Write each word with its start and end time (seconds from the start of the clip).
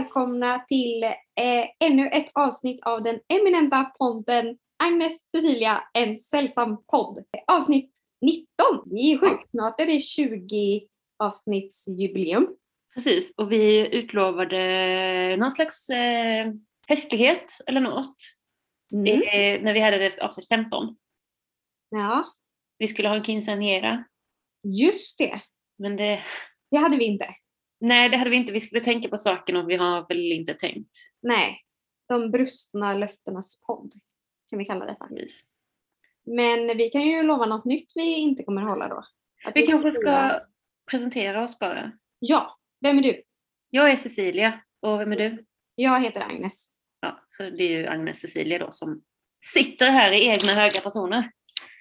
välkomna 0.00 0.58
till 0.68 1.02
eh, 1.04 1.66
ännu 1.84 2.08
ett 2.08 2.30
avsnitt 2.34 2.82
av 2.82 3.02
den 3.02 3.20
eminenta 3.28 3.84
podden 3.84 4.58
Agnes 4.84 5.30
Cecilia, 5.30 5.82
en 5.92 6.16
sällsam 6.18 6.84
podd. 6.86 7.24
Avsnitt 7.46 7.90
19. 8.20 8.46
Det 8.86 8.96
är 8.96 9.18
sjukt, 9.18 9.50
snart 9.50 9.80
är 9.80 9.86
det 9.86 9.98
20 9.98 10.80
avsnittsjubileum. 11.18 12.48
Precis, 12.94 13.34
och 13.36 13.52
vi 13.52 13.94
utlovade 13.96 15.36
någon 15.38 15.50
slags 15.50 15.90
eh, 15.90 16.52
festlighet 16.88 17.52
eller 17.66 17.80
något 17.80 18.16
Mm. 18.92 19.06
eh, 19.22 19.62
när 19.64 19.72
vi 19.74 19.80
hade 19.80 19.98
det 19.98 20.18
avsnitt 20.18 20.48
15. 20.48 20.96
Ja, 21.90 22.24
Vi 22.78 22.86
skulle 22.86 23.08
ha 23.08 23.16
en 23.16 23.22
quinceañera, 23.22 24.04
just 24.66 25.18
det. 25.18 25.40
men 25.78 25.96
det, 25.96 26.22
Det 26.70 26.76
hade 26.76 26.96
vi 26.96 27.04
inte. 27.04 27.24
Nej 27.80 28.08
det 28.08 28.16
hade 28.16 28.30
vi 28.30 28.36
inte. 28.36 28.52
Vi 28.52 28.60
skulle 28.60 28.80
tänka 28.84 29.08
på 29.08 29.16
saken 29.16 29.56
och 29.56 29.70
vi 29.70 29.76
har 29.76 30.08
väl 30.08 30.32
inte 30.32 30.54
tänkt. 30.54 30.90
Nej, 31.22 31.60
de 32.08 32.30
brustna 32.30 32.94
löftenas 32.94 33.62
podd 33.66 33.92
kan 34.50 34.58
vi 34.58 34.64
kalla 34.64 34.84
detta. 34.86 35.06
Precis. 35.08 35.44
Men 36.26 36.76
vi 36.76 36.90
kan 36.90 37.02
ju 37.02 37.22
lova 37.22 37.46
något 37.46 37.64
nytt 37.64 37.92
vi 37.94 38.14
inte 38.14 38.42
kommer 38.42 38.62
hålla 38.62 38.88
då. 38.88 39.04
Att 39.44 39.56
Vi 39.56 39.66
kanske 39.66 39.90
fira- 39.92 40.00
ska 40.00 40.40
presentera 40.90 41.42
oss 41.42 41.58
bara. 41.58 41.92
Ja, 42.18 42.58
vem 42.80 42.98
är 42.98 43.02
du? 43.02 43.22
Jag 43.70 43.90
är 43.90 43.96
Cecilia 43.96 44.60
och 44.80 45.00
vem 45.00 45.12
är 45.12 45.16
du? 45.16 45.44
Jag 45.74 46.00
heter 46.04 46.20
Agnes. 46.20 46.66
Ja, 47.00 47.24
så 47.26 47.42
det 47.42 47.64
är 47.64 47.68
ju 47.68 47.86
Agnes 47.86 48.20
Cecilia 48.20 48.58
då 48.58 48.72
som 48.72 49.02
sitter 49.54 49.90
här 49.90 50.12
i 50.12 50.26
egna 50.26 50.52
höga 50.52 50.80
personer. 50.80 51.30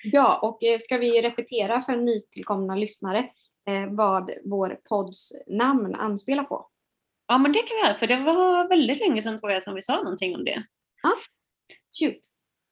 Ja, 0.03 0.39
och 0.39 0.63
eh, 0.63 0.77
ska 0.77 0.97
vi 0.97 1.21
repetera 1.21 1.81
för 1.81 1.95
nytillkomna 1.95 2.75
lyssnare 2.75 3.29
vad 3.89 4.31
vår 4.45 4.79
podds 4.89 5.33
namn 5.47 5.95
anspelar 5.95 6.43
på? 6.43 6.67
Ja 7.27 7.37
men 7.37 7.51
det 7.51 7.59
kan 7.59 7.77
vi 7.77 7.87
göra 7.87 7.97
för 7.97 8.07
det 8.07 8.19
var 8.19 8.69
väldigt 8.69 8.99
länge 8.99 9.21
sedan 9.21 9.39
tror 9.39 9.51
jag 9.51 9.63
som 9.63 9.75
vi 9.75 9.81
sa 9.81 9.95
någonting 9.95 10.35
om 10.35 10.45
det. 10.45 10.63
Shoot. 11.99 12.19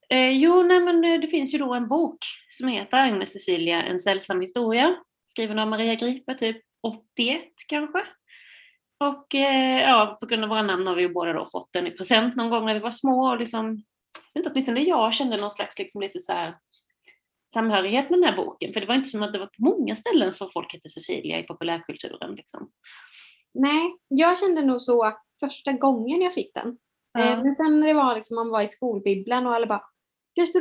Eh, 0.10 0.30
jo, 0.30 0.64
nej, 0.64 0.80
men 0.80 1.04
eh, 1.04 1.20
det 1.20 1.28
finns 1.28 1.54
ju 1.54 1.58
då 1.58 1.74
en 1.74 1.88
bok 1.88 2.18
som 2.50 2.68
heter 2.68 2.98
Agnes 2.98 3.34
Cecilia, 3.34 3.84
en 3.84 4.00
sällsam 4.00 4.42
historia. 4.42 4.96
Skriven 5.28 5.60
av 5.60 5.68
Maria 5.68 5.96
Gripe, 5.96 6.34
typ 6.34 6.58
81 6.84 7.42
kanske. 7.68 8.04
Och 9.00 9.36
eh, 9.36 9.82
ja, 9.82 10.18
på 10.20 10.26
grund 10.26 10.44
av 10.44 10.50
våra 10.50 10.62
namn 10.62 10.88
har 10.88 10.96
vi 10.96 11.02
ju 11.02 11.14
båda 11.14 11.34
då 11.34 11.48
fått 11.52 11.74
den 11.74 11.88
i 11.88 11.92
present 11.92 12.36
någon 12.36 12.50
gång 12.50 12.66
när 12.66 12.74
vi 12.74 12.80
var 12.80 12.92
små. 12.92 13.32
Och 13.32 13.40
liksom, 13.40 13.84
inte, 14.34 14.50
åtminstone 14.50 14.82
jag 14.82 15.14
kände 15.14 15.38
någon 15.38 15.52
slags 15.52 15.80
liksom 15.80 16.02
lite 16.02 16.20
så 16.20 16.34
här 16.34 16.56
samhörighet 17.48 18.10
med 18.10 18.20
den 18.20 18.30
här 18.30 18.36
boken. 18.38 18.74
För 18.74 18.82
det 18.82 18.88
var 18.88 18.96
inte 18.96 19.10
som 19.10 19.24
att 19.24 19.34
det 19.34 19.40
var 19.40 19.46
på 19.46 19.64
många 19.64 19.96
ställen 19.96 20.34
som 20.34 20.50
folk 20.54 20.74
hette 20.74 20.90
Cecilia 20.90 21.40
i 21.40 21.44
populärkulturen. 21.44 22.36
Liksom. 22.36 22.72
Nej, 23.54 23.96
jag 24.08 24.38
kände 24.38 24.62
nog 24.66 24.82
så 24.82 25.14
första 25.40 25.72
gången 25.72 26.22
jag 26.22 26.34
fick 26.34 26.54
den. 26.54 26.68
Eh, 27.18 27.26
Ja. 27.26 27.44
Men 27.44 27.52
sen 27.52 27.80
när 27.80 27.88
det 27.88 27.94
var 27.94 28.16
liksom, 28.16 28.36
man 28.36 28.50
var 28.50 28.62
i 28.62 28.68
skolbibblan 28.68 29.48
och 29.48 29.56
alla 29.56 29.68
bara 29.68 29.84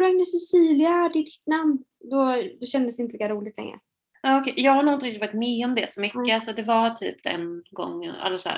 Agnes 0.07 0.33
Cecilia, 0.33 0.91
det 0.91 1.19
är 1.19 1.25
ditt 1.25 1.47
namn. 1.47 1.85
Då, 2.11 2.43
då 2.61 2.67
kändes 2.67 2.97
det 2.97 3.03
inte 3.03 3.13
lika 3.13 3.29
roligt 3.29 3.59
längre. 3.59 3.79
Ja, 4.23 4.41
okej. 4.41 4.55
Jag 4.57 4.73
har 4.73 4.83
nog 4.83 4.95
inte 4.95 5.07
riktigt 5.07 5.21
varit 5.21 5.35
med 5.35 5.65
om 5.69 5.75
det 5.75 5.91
så 5.93 6.01
mycket. 6.01 6.17
Mm. 6.17 6.35
Alltså, 6.35 6.53
det 6.53 6.63
var 6.63 6.91
typ 6.91 7.27
en 7.27 7.63
gång, 7.71 8.07
alltså 8.07 8.49
så 8.49 8.57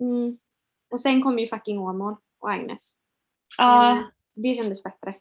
Mm. 0.00 0.38
Och 0.90 1.00
sen 1.00 1.22
kom 1.22 1.38
ju 1.38 1.46
fucking 1.46 1.78
Åmål 1.78 2.16
och 2.38 2.50
Agnes. 2.50 2.92
ja, 3.58 3.90
Mm. 3.92 4.04
Det 4.34 4.54
kändes 4.54 4.82
bättre. 4.82 5.14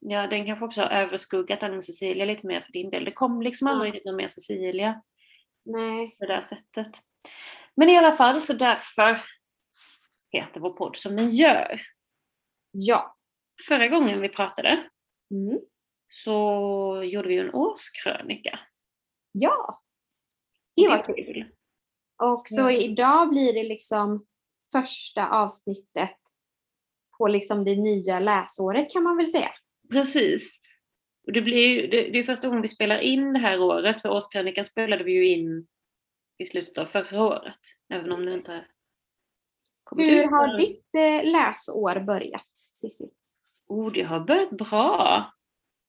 Ja, 0.00 0.26
den 0.26 0.46
kanske 0.46 0.64
också 0.64 0.80
har 0.80 0.88
överskuggat 0.90 1.62
Agnes 1.62 1.86
Cecilia 1.86 2.24
lite 2.24 2.46
mer 2.46 2.60
för 2.60 2.72
din 2.72 2.90
del. 2.90 3.04
Det 3.04 3.12
kom 3.12 3.42
liksom 3.42 3.66
Ja. 3.68 3.72
aldrig 3.74 3.92
riktigt 3.94 4.06
någon 4.06 4.16
mer 4.16 4.28
Cecilia 4.28 5.02
Nej. 5.64 6.16
på 6.18 6.26
det 6.26 6.32
där 6.34 6.40
sättet. 6.40 6.88
Men 7.76 7.88
i 7.90 7.96
alla 7.98 8.12
fall 8.12 8.42
så 8.42 8.52
därför 8.52 9.20
heter 10.32 10.60
vår 10.60 10.70
podd 10.70 10.96
som 10.96 11.16
den 11.16 11.30
gör. 11.30 11.80
Ja. 12.70 13.16
Förra 13.68 13.88
gången 13.88 14.20
vi 14.20 14.28
pratade 14.28 14.88
Mm. 15.30 15.58
så 16.08 17.02
gjorde 17.04 17.28
vi 17.28 17.38
en 17.38 17.54
årskrönika. 17.54 18.58
Ja. 19.32 19.82
Det 20.76 20.88
var 20.88 21.04
kul. 21.04 21.52
Och 22.22 22.48
så 22.48 22.60
Ja. 22.60 22.70
idag 22.70 23.28
blir 23.30 23.52
det 23.52 23.62
liksom 23.64 24.26
första 24.72 25.28
avsnittet 25.28 26.16
på 27.18 27.28
liksom 27.28 27.64
det 27.64 27.76
nya 27.76 28.20
läsåret 28.20 28.92
kan 28.92 29.02
man 29.02 29.16
väl 29.16 29.26
säga. 29.28 29.50
Precis. 29.90 30.60
Det, 31.32 31.40
blir, 31.40 31.90
det, 31.90 32.10
det 32.10 32.18
är 32.18 32.24
första 32.24 32.48
gången 32.48 32.62
vi 32.62 32.68
spelar 32.68 32.98
in 32.98 33.32
det 33.32 33.38
här 33.38 33.60
året, 33.60 34.02
för 34.02 34.10
årskrönikan 34.10 34.64
spelade 34.64 35.04
vi 35.04 35.12
ju 35.12 35.28
in 35.28 35.66
i 36.38 36.46
slutet 36.46 36.78
av 36.78 36.86
förra 36.86 37.22
året. 37.22 37.58
Även 37.92 38.12
om 38.12 38.24
det 38.24 38.34
inte 38.34 38.64
kommit 39.84 40.10
Hur 40.10 40.16
ut 40.16 40.30
har 40.30 40.58
ditt 40.58 40.94
eh, 40.94 41.30
läsår 41.30 42.00
börjat 42.00 42.56
Cissi? 42.72 43.10
Oh, 43.66 43.92
det 43.92 44.02
har 44.02 44.20
börjat 44.20 44.50
bra. 44.50 45.32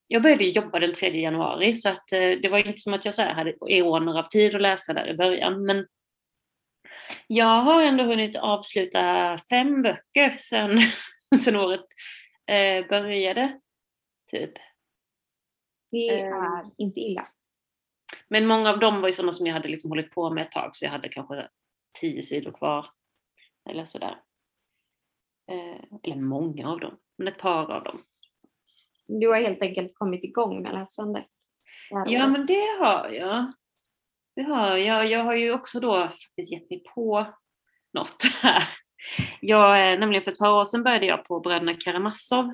Jag 0.08 0.22
började 0.22 0.44
jobba 0.44 0.80
den 0.80 0.94
3 0.94 1.22
januari 1.22 1.74
så 1.74 1.90
att 1.90 2.12
eh, 2.12 2.32
det 2.42 2.50
var 2.50 2.68
inte 2.68 2.82
som 2.82 2.94
att 2.94 3.06
jag 3.06 3.14
så 3.14 3.22
här 3.22 3.34
hade 3.34 3.54
eoner 3.70 4.20
av 4.20 4.28
tid 4.28 4.56
att 4.56 4.62
läsa 4.62 4.94
där 4.94 5.08
i 5.08 5.18
början. 5.18 5.66
Men 5.66 5.88
jag 7.28 7.62
har 7.62 7.82
ändå 7.82 8.04
hunnit 8.04 8.36
avsluta 8.36 9.38
fem 9.50 9.82
böcker 9.82 10.30
sedan, 10.38 10.80
sedan 11.40 11.56
året 11.56 11.86
eh, 12.48 12.88
började. 12.88 13.60
Typ. 14.32 14.54
Det 15.92 16.10
är 16.20 16.70
inte 16.78 17.00
illa. 17.00 17.28
Men 18.28 18.48
många 18.48 18.70
av 18.70 18.80
dem 18.80 19.02
var 19.02 19.08
ju 19.08 19.14
sådana 19.14 19.32
som 19.32 19.48
jag 19.48 19.54
hade 19.54 19.68
liksom 19.68 19.92
hållit 19.92 20.12
på 20.12 20.30
med 20.30 20.46
ett 20.46 20.52
tag 20.52 20.76
så 20.76 20.86
jag 20.86 20.92
hade 20.92 21.10
kanske 21.10 21.48
tio 22.00 22.24
sidor 22.24 22.52
kvar. 22.52 22.86
Eller 23.70 23.86
sådär. 23.86 24.22
Eh, 25.52 25.84
eller 26.04 26.16
många 26.16 26.70
av 26.70 26.80
dem, 26.80 26.98
men 27.18 27.28
ett 27.28 27.38
par 27.38 27.72
av 27.72 27.84
dem. 27.84 28.04
Du 29.08 29.28
har 29.28 29.42
helt 29.42 29.62
enkelt 29.62 29.92
kommit 29.96 30.24
igång 30.24 30.62
med 30.62 30.74
läsandet. 30.74 31.28
Ja, 32.06 32.28
men 32.28 32.46
det 32.46 32.78
har 32.80 33.10
jag. 33.10 33.54
Det 34.36 34.42
har 34.42 34.78
jag. 34.78 35.08
Jag 35.08 35.24
har 35.24 35.36
ju 35.36 35.54
också 35.54 35.80
då 35.80 36.02
faktiskt 36.02 36.52
gett 36.52 36.70
mig 36.70 36.84
på 36.96 37.26
något 37.94 38.24
här. 38.42 38.64
Jag, 39.42 39.94
eh, 39.94 40.00
nämligen 40.00 40.24
för 40.24 40.32
ett 40.32 40.40
par 40.40 40.62
år 40.62 40.66
sedan 40.66 40.84
började 40.84 41.06
jag 41.06 41.26
på 41.26 41.40
Bröderna 41.40 41.74
Karamazov 41.74 42.54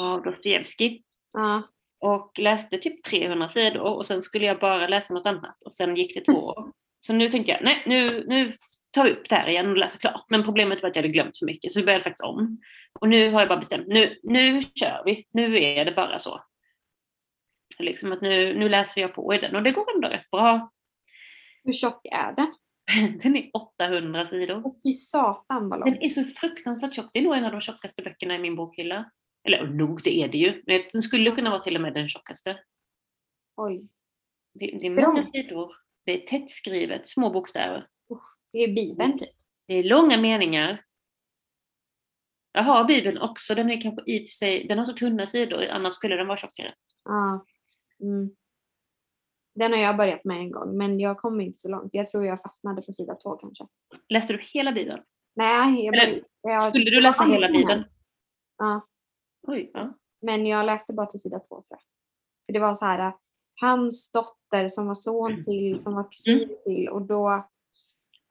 av 0.00 0.22
Dostojevskij 0.22 1.02
Ja. 1.32 1.62
och 2.00 2.38
läste 2.38 2.78
typ 2.78 3.02
300 3.02 3.48
sidor 3.48 3.80
och 3.82 4.06
sen 4.06 4.22
skulle 4.22 4.46
jag 4.46 4.58
bara 4.58 4.88
läsa 4.88 5.14
något 5.14 5.26
annat 5.26 5.62
och 5.64 5.72
sen 5.72 5.96
gick 5.96 6.14
det 6.14 6.20
två 6.32 6.38
år. 6.40 6.70
Så 7.06 7.12
nu 7.12 7.28
tänkte 7.28 7.52
jag, 7.52 7.64
nej 7.64 7.82
nu, 7.86 8.24
nu 8.26 8.52
tar 8.90 9.04
vi 9.04 9.10
upp 9.10 9.28
det 9.28 9.34
här 9.36 9.48
igen 9.48 9.70
och 9.70 9.76
läser 9.76 9.98
klart. 9.98 10.24
Men 10.28 10.44
problemet 10.44 10.82
var 10.82 10.90
att 10.90 10.96
jag 10.96 11.02
hade 11.02 11.12
glömt 11.12 11.38
för 11.38 11.46
mycket 11.46 11.72
så 11.72 11.80
vi 11.80 11.86
började 11.86 12.04
faktiskt 12.04 12.24
om. 12.24 12.58
Och 13.00 13.08
nu 13.08 13.30
har 13.30 13.40
jag 13.40 13.48
bara 13.48 13.58
bestämt, 13.58 13.86
nu, 13.86 14.12
nu 14.22 14.62
kör 14.62 15.02
vi, 15.04 15.24
nu 15.32 15.62
är 15.62 15.84
det 15.84 15.92
bara 15.92 16.18
så. 16.18 16.40
Liksom 17.78 18.12
att 18.12 18.20
nu, 18.20 18.58
nu 18.58 18.68
läser 18.68 19.00
jag 19.00 19.14
på 19.14 19.34
i 19.34 19.38
den 19.38 19.56
och 19.56 19.62
det 19.62 19.70
går 19.70 19.94
ändå 19.94 20.08
rätt 20.08 20.30
bra. 20.30 20.70
Hur 21.64 21.72
tjock 21.72 22.06
är 22.06 22.32
den? 22.32 22.54
Den 23.22 23.36
är 23.36 23.50
800 23.54 24.24
sidor. 24.24 24.62
Fy 24.84 24.92
satan 24.92 25.68
vad 25.68 25.80
Den 25.84 25.92
lång. 25.94 26.02
är 26.02 26.08
så 26.08 26.24
fruktansvärt 26.24 26.94
tjock. 26.94 27.10
Det 27.12 27.18
är 27.18 27.22
nog 27.22 27.34
en 27.36 27.44
av 27.44 27.52
de 27.52 27.60
tjockaste 27.60 28.02
böckerna 28.02 28.34
i 28.34 28.38
min 28.38 28.56
bokhylla. 28.56 29.10
Eller 29.46 29.66
nog, 29.66 30.02
det 30.02 30.22
är 30.22 30.28
det 30.28 30.38
ju. 30.38 30.62
Den 30.92 31.02
skulle 31.02 31.30
kunna 31.30 31.50
vara 31.50 31.62
till 31.62 31.76
och 31.76 31.82
med 31.82 31.94
den 31.94 32.08
tjockaste. 32.08 32.58
Oj. 33.56 33.88
Det, 34.54 34.66
det 34.66 34.86
är 34.86 34.96
Bra. 34.96 35.08
många 35.08 35.24
sidor. 35.24 35.72
Det 36.04 36.22
är 36.22 36.26
tätt 36.26 36.50
skrivet, 36.50 37.08
små 37.08 37.30
bokstäver. 37.30 37.86
Det 38.52 38.58
är 38.58 38.74
Bibeln 38.74 39.18
typ. 39.18 39.28
Det 39.66 39.74
är 39.74 39.84
långa 39.84 40.20
meningar. 40.20 40.80
Jag 42.52 42.62
har 42.62 42.84
Bibeln 42.84 43.18
också, 43.18 43.54
den 43.54 43.70
är 43.70 43.80
kanske 43.80 44.02
i 44.06 44.18
och 44.18 44.22
för 44.22 44.26
sig, 44.26 44.66
den 44.68 44.78
har 44.78 44.84
så 44.84 44.92
tunna 44.92 45.26
sidor, 45.26 45.64
annars 45.70 45.92
skulle 45.92 46.16
den 46.16 46.26
vara 46.26 46.36
tjockare. 46.36 46.72
Ja. 47.04 47.46
Mm. 48.00 48.30
Den 49.54 49.72
har 49.72 49.78
jag 49.78 49.96
börjat 49.96 50.24
med 50.24 50.36
en 50.36 50.50
gång 50.50 50.76
men 50.76 51.00
jag 51.00 51.18
kom 51.18 51.40
inte 51.40 51.58
så 51.58 51.70
långt. 51.70 51.90
Jag 51.92 52.06
tror 52.06 52.26
jag 52.26 52.42
fastnade 52.42 52.82
på 52.82 52.92
sida 52.92 53.14
två 53.14 53.36
kanske. 53.36 53.66
Läste 54.08 54.32
du 54.32 54.40
hela 54.52 54.72
Bibeln? 54.72 55.02
Nej, 55.34 55.84
jag 55.84 55.94
Eller, 55.94 56.22
jag, 56.42 56.62
Skulle 56.62 56.90
du 56.90 57.00
läsa 57.00 57.24
hela 57.24 57.48
Bibeln? 57.48 57.84
Ja, 58.58 58.86
Oj, 59.46 59.70
ja. 59.74 59.94
men 60.22 60.46
jag 60.46 60.66
läste 60.66 60.92
bara 60.92 61.06
till 61.06 61.20
sida 61.20 61.38
två 61.38 61.46
tror 61.56 61.66
jag. 61.68 61.80
För 62.46 62.52
det 62.52 62.60
var 62.60 62.74
så 62.74 62.84
här, 62.84 63.12
hans 63.60 64.12
dotter 64.12 64.68
som 64.68 64.86
var 64.86 64.94
son 64.94 65.44
till, 65.44 65.78
som 65.78 65.94
var 65.94 66.12
kusin 66.12 66.56
till 66.64 66.88
och 66.88 67.02
då, 67.02 67.48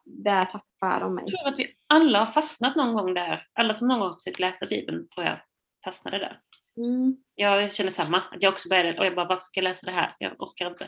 där 0.05 0.45
tappade 0.45 0.99
de 0.99 1.15
mig. 1.15 1.23
Jag 1.27 1.39
tror 1.39 1.53
att 1.53 1.59
vi 1.59 1.75
alla 1.87 2.19
har 2.19 2.25
fastnat 2.25 2.75
någon 2.75 2.93
gång 2.93 3.13
där. 3.13 3.47
Alla 3.53 3.73
som 3.73 3.87
någon 3.87 3.99
gång 3.99 4.07
har 4.07 4.13
försökt 4.13 4.39
läsa 4.39 4.65
Bibeln 4.65 5.07
tror 5.07 5.25
jag 5.25 5.39
fastnade 5.85 6.17
där. 6.17 6.41
Mm. 6.77 7.17
Jag 7.35 7.73
känner 7.73 7.91
samma, 7.91 8.17
att 8.17 8.43
jag 8.43 8.53
också 8.53 8.69
började, 8.69 8.99
och 8.99 9.05
jag 9.05 9.15
bara 9.15 9.27
varför 9.27 9.43
ska 9.43 9.59
jag 9.59 9.63
läsa 9.63 9.85
det 9.85 9.91
här? 9.91 10.15
Jag 10.19 10.41
orkar 10.41 10.71
inte. 10.71 10.87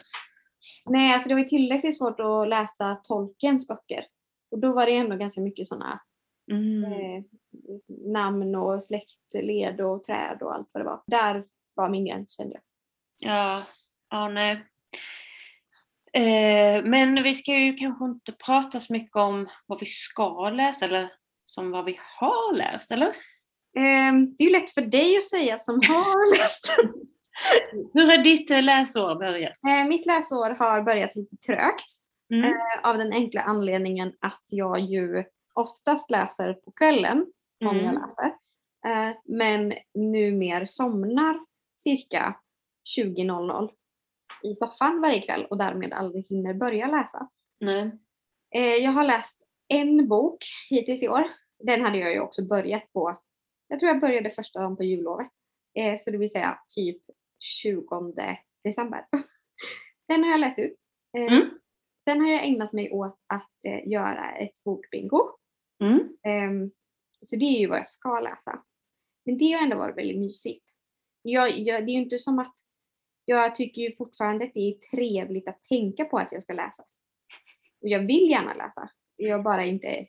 Nej, 0.86 1.14
alltså 1.14 1.30
det 1.30 1.36
var 1.36 1.44
tillräckligt 1.44 1.98
svårt 1.98 2.20
att 2.20 2.48
läsa 2.48 2.96
Tolkiens 2.96 3.68
böcker. 3.68 4.06
Och 4.52 4.60
då 4.60 4.74
var 4.74 4.86
det 4.86 4.96
ändå 4.96 5.16
ganska 5.16 5.42
mycket 5.42 5.68
sådana 5.68 6.00
Mm. 6.52 6.84
eh, 6.84 7.24
namn 8.14 8.56
och 8.56 8.84
släktled 8.84 9.82
och 9.82 10.04
träd 10.04 10.38
och 10.42 10.54
allt 10.56 10.70
vad 10.72 10.82
det 10.84 10.90
var. 10.90 11.02
Där 11.08 11.44
var 11.74 11.90
min 11.90 12.06
gräns 12.06 12.38
kände 12.38 12.54
jag. 12.54 12.62
Ja, 13.32 13.64
ja 14.10 14.30
nej. 14.30 14.66
Eh, 16.14 16.84
men 16.84 17.24
vi 17.24 17.34
ska 17.34 17.52
ju 17.58 17.74
kanske 17.74 18.06
inte 18.06 18.32
prata 18.46 18.80
så 18.80 18.94
mycket 18.94 19.16
om 19.16 19.48
vad 19.66 19.80
vi 19.80 19.86
ska 19.86 20.50
läsa 20.50 20.86
eller 20.86 21.12
som 21.46 21.72
vad 21.72 21.86
vi 21.86 22.00
har 22.20 22.54
läst, 22.56 22.92
eller? 22.92 23.14
Ehm, 23.78 24.36
det 24.38 24.44
är 24.44 24.48
ju 24.48 24.52
lätt 24.54 24.72
för 24.72 24.82
dig 24.82 25.18
att 25.18 25.28
säga 25.28 25.58
som 25.58 25.76
har 25.76 26.38
läst. 26.38 26.76
Hur 27.94 28.06
har 28.08 28.18
ditt 28.18 28.52
eh, 28.52 28.64
läsår 28.64 29.16
börjat? 29.16 29.58
Eh, 29.68 29.88
Mitt 29.88 30.06
läsår 30.06 30.50
har 30.50 30.82
börjat 30.82 31.16
lite 31.16 31.38
trögt 31.38 31.86
Mm. 32.34 32.44
eh, 32.46 32.90
av 32.90 32.98
den 32.98 33.14
enkla 33.14 33.42
anledningen 33.42 34.14
att 34.22 34.44
jag 34.52 34.80
ju 34.80 35.24
oftast 35.54 36.12
läser 36.12 36.54
på 36.54 36.72
kvällen 36.72 37.26
jag 37.58 37.76
Mm. 37.78 37.96
läser. 37.96 38.26
Eh, 38.88 39.16
Men 39.26 39.74
numer 39.94 40.66
somnar 40.66 41.40
cirka 41.76 42.40
20.00 42.98 43.70
i 44.44 44.54
soffan 44.54 45.02
varje 45.02 45.22
kväll 45.22 45.46
och 45.50 45.58
därmed 45.58 45.94
aldrig 45.94 46.28
hinner 46.28 46.54
börja 46.54 46.88
läsa. 46.88 47.30
Nej. 47.60 47.92
Eh, 48.56 48.62
Jag 48.84 48.92
har 48.92 49.04
läst 49.04 49.44
en 49.68 50.08
bok 50.08 50.38
hittills 50.70 51.04
i 51.04 51.08
år. 51.10 51.24
Den 51.64 51.82
hade 51.82 51.98
jag 51.98 52.12
ju 52.14 52.20
också 52.20 52.46
börjat 52.46 52.94
på. 52.94 53.16
Jag 53.68 53.80
tror 53.80 53.88
jag 53.92 54.02
började 54.02 54.30
första 54.30 54.60
dagen 54.60 54.78
på 54.78 54.84
jullovet. 54.84 55.30
Eh, 55.80 55.96
Så 55.98 56.12
det 56.12 56.18
vill 56.18 56.32
säga 56.32 56.60
typ 56.76 57.02
20 57.40 58.38
december. 58.64 59.06
Den 60.08 60.24
har 60.24 60.32
jag 60.32 60.40
läst 60.40 60.60
ut. 60.60 60.76
Eh, 61.18 61.24
Mm. 61.34 61.50
Sen 62.04 62.22
har 62.22 62.28
jag 62.32 62.46
ägnat 62.46 62.74
mig 62.74 62.92
åt 62.92 63.18
att 63.34 63.86
göra 63.86 64.32
ett 64.36 64.64
bokbingo. 64.64 65.30
Mm. 65.84 66.72
Så 67.22 67.36
det 67.36 67.46
är 67.46 67.60
ju 67.60 67.68
vad 67.68 67.80
jag 67.80 67.88
ska 67.88 68.20
läsa. 68.20 68.64
Men 69.26 69.38
det 69.38 69.52
har 69.52 69.64
ändå 69.64 69.78
varit 69.78 69.98
väldigt 69.98 70.20
mysigt. 70.20 70.66
Jag, 71.22 71.60
jag, 71.60 71.86
det 71.86 71.92
är 71.92 71.94
ju 71.94 72.02
inte 72.02 72.20
som 72.20 72.40
att 72.40 72.56
jag 73.26 73.56
tycker 73.56 73.82
ju 73.82 73.96
fortfarande 73.96 74.46
att 74.46 74.54
det 74.54 74.60
är 74.60 74.96
trevligt 74.96 75.48
att 75.48 75.64
tänka 75.64 76.06
på 76.06 76.18
att 76.18 76.32
jag 76.32 76.44
ska 76.44 76.54
läsa. 76.54 76.84
Och 77.82 77.88
jag 77.88 78.00
vill 78.00 78.30
gärna 78.30 78.54
läsa. 78.54 78.90
Jag 79.16 79.44
bara 79.44 79.66
inte 79.66 80.08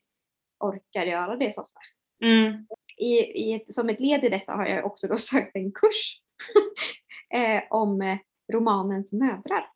orkar 0.59 1.03
göra 1.03 1.37
det 1.37 1.55
så 1.55 1.63
ofta. 1.63 1.81
Mm. 2.25 2.67
I, 2.97 3.13
i 3.19 3.55
ett, 3.55 3.75
som 3.75 3.89
ett 3.89 4.01
led 4.01 4.25
i 4.25 4.29
detta 4.29 4.53
har 4.53 4.67
jag 4.67 4.87
också 4.87 5.07
då 5.07 5.17
sökt 5.17 5.57
en 5.57 5.73
kurs 5.73 6.23
eh, 7.35 7.63
om 7.71 8.03
eh, 8.03 8.19
romanens 8.53 9.13
mödrar. 9.13 9.71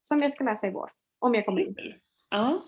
Som 0.00 0.22
jag 0.22 0.32
ska 0.32 0.44
läsa 0.44 0.66
i 0.66 0.70
vår. 0.70 0.90
Om 1.18 1.34
jag 1.34 1.46
kommer 1.46 1.60
in. 1.60 1.74
Ja. 2.30 2.62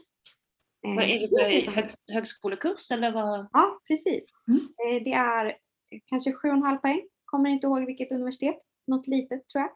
Eh, 0.87 0.95
Vad 0.95 1.05
är 1.05 1.11
så 1.11 1.37
det 1.37 1.65
för 1.65 1.73
hög, 1.73 1.91
högskolekurs 2.13 2.91
eller 2.91 3.13
vad? 3.13 3.47
Ja, 3.53 3.79
precis. 3.89 4.31
Mm. 4.49 4.61
Eh, 4.61 5.03
Det 5.05 5.13
är 5.13 5.57
kanske 6.07 6.33
7,5 6.33 6.79
poäng. 6.81 7.03
Kommer 7.25 7.51
inte 7.51 7.67
ihåg 7.67 7.87
vilket 7.87 8.13
universitet. 8.13 8.57
Något 8.87 9.07
litet 9.07 9.49
tror 9.49 9.63
jag. 9.65 9.71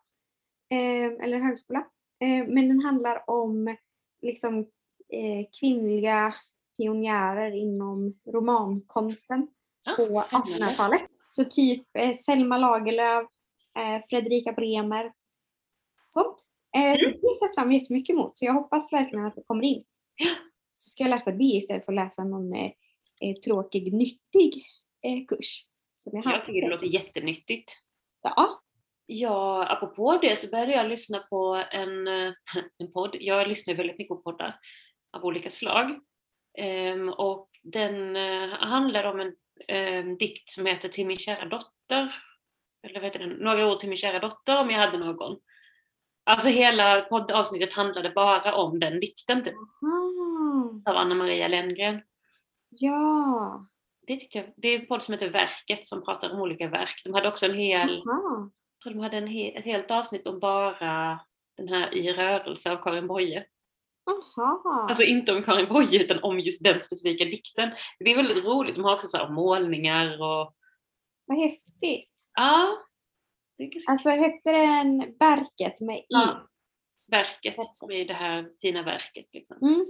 Eh, 0.79 1.25
Eller 1.25 1.39
högskola. 1.41 1.79
Eh, 2.21 2.47
Men 2.49 2.69
den 2.69 2.81
handlar 2.81 3.31
om 3.31 3.77
liksom 4.23 4.59
eh, 5.13 5.47
kvinnliga 5.61 6.35
pionjärer 6.77 7.51
inom 7.53 8.15
romankonsten 8.33 9.49
Ja, 9.87 9.95
på 9.97 10.03
spännande. 10.03 10.65
1800-talet. 10.65 11.03
Så 11.29 11.45
typ 11.45 11.97
eh, 11.99 12.13
Selma 12.13 12.59
Lagerlöf, 12.59 13.29
eh, 13.79 14.03
Fredrika 14.11 14.53
Bremer. 14.53 15.13
Sånt. 16.07 16.35
Eh, 16.77 16.97
Så 16.99 17.09
det 17.09 17.35
ser 17.35 17.47
jag 17.47 17.55
fram 17.55 17.73
jättemycket 17.73 18.15
emot. 18.15 18.37
Så 18.37 18.45
jag 18.45 18.53
hoppas 18.53 18.93
verkligen 18.93 19.25
att 19.27 19.35
det 19.35 19.43
kommer 19.47 19.65
in. 19.65 19.85
Så 20.81 20.91
ska 20.91 21.05
jag 21.05 21.11
läsa 21.11 21.33
det 21.33 21.45
istället 21.45 21.85
för 21.85 21.93
att 21.93 21.97
läsa 21.97 22.25
någon 22.25 22.55
eh, 22.55 22.71
eh, 23.21 23.37
tråkig, 23.45 23.93
nyttig 23.93 24.65
eh, 25.03 25.27
kurs. 25.29 25.65
Som 25.97 26.13
jag. 26.17 26.35
Jag 26.35 26.45
tycker 26.45 26.63
det 26.63 26.69
låter 26.69 26.87
jättenyttigt. 26.87 27.73
Ja. 28.23 28.61
Ja, 29.07 29.67
apropå 29.69 30.19
det 30.23 30.39
så 30.39 30.49
började 30.51 30.73
jag 30.73 30.89
lyssna 30.89 31.19
på 31.19 31.65
en, 31.71 32.09
eh, 32.09 32.33
en 32.79 32.93
podd. 32.93 33.17
Jag 33.21 33.49
lyssnar 33.49 33.75
väldigt 33.75 33.99
mycket 33.99 34.09
på 34.09 34.23
poddar 34.23 34.61
av 35.13 35.25
olika 35.25 35.51
slag. 35.51 36.01
Ehm, 36.59 37.09
och 37.09 37.49
den 37.63 38.17
eh, 38.17 38.49
handlar 38.49 39.05
om 39.05 39.21
en 39.21 39.37
eh, 39.69 40.17
dikt 40.17 40.51
som 40.51 40.67
heter 40.67 40.89
Till 40.89 41.07
min 41.07 41.19
kära 41.19 41.45
dotter. 41.45 42.15
Eller 42.83 42.95
vad 42.95 43.05
heter 43.05 43.19
den? 43.19 43.31
Några 43.31 43.73
ord 43.73 43.79
till 43.79 43.89
min 43.89 43.99
kära 43.99 44.19
dotter 44.19 44.61
om 44.61 44.71
jag 44.71 44.79
hade 44.79 44.99
någon. 44.99 45.39
Alltså 46.25 46.49
hela 46.49 47.01
poddavsnittet 47.01 47.73
handlade 47.73 48.11
bara 48.11 48.55
om 48.55 48.79
den 48.79 49.01
dikten 49.01 49.43
typ, 49.43 49.55
Ah, 49.55 50.40
av 50.87 50.97
Anna 50.97 51.15
Maria 51.15 51.49
Lenngren. 51.49 52.03
ja. 52.69 53.67
Det, 54.07 54.17
tyckte 54.17 54.39
jag, 54.39 54.53
det 54.57 54.69
är 54.69 54.81
en 54.81 54.87
podd 54.87 55.03
som 55.03 55.13
heter 55.15 55.31
Verket 55.31 55.87
som 55.87 56.05
pratar 56.05 56.31
om 56.35 56.41
olika 56.41 56.69
verk. 56.69 57.03
De 57.05 57.15
hade 57.15 57.29
också 57.29 57.47
en 57.47 57.55
hel 57.55 57.91
Aha. 58.09 58.51
Jag 58.75 58.83
tror 58.83 58.95
de 58.95 59.01
hade 59.01 59.17
en 59.17 59.29
he- 59.29 59.59
ett 59.59 59.65
helt 59.65 59.91
avsnitt 59.91 60.27
om 60.27 60.39
bara 60.41 61.21
den 61.57 61.69
här 61.69 61.95
I 61.95 62.13
rörelse 62.13 62.73
av 62.73 62.77
Karin 62.83 63.07
Boye. 63.07 63.45
Aha. 64.11 64.87
Alltså 64.89 65.03
inte 65.05 65.33
om 65.35 65.43
Karin 65.43 65.69
Boye 65.69 66.01
utan 66.05 66.19
om 66.23 66.41
just 66.41 66.65
den 66.65 66.81
specifika 66.81 67.25
dikten. 67.25 67.71
Det 67.99 68.11
är 68.11 68.17
väldigt 68.17 68.45
roligt. 68.45 68.75
De 68.75 68.85
har 68.85 68.95
också 68.95 69.07
så 69.09 69.29
målningar 69.29 70.23
och 70.23 70.55
Vad 71.27 71.39
häftigt. 71.39 72.15
ja. 72.35 72.77
Alltså 73.89 74.09
hette 74.09 74.53
den 74.53 74.99
Verket 75.19 75.81
med 75.81 75.99
I? 75.99 76.05
Ja. 76.09 76.47
verket 77.11 77.57
som 77.75 77.91
är 77.91 78.05
det 78.05 78.15
här 78.15 78.51
fina 78.63 78.83
verket. 78.83 79.27
Liksom. 79.33 79.57
Mm. 79.63 79.87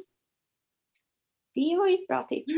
Det 1.54 1.76
var 1.78 1.88
ju 1.88 1.94
ett 1.94 2.06
bra 2.06 2.22
tips. 2.22 2.54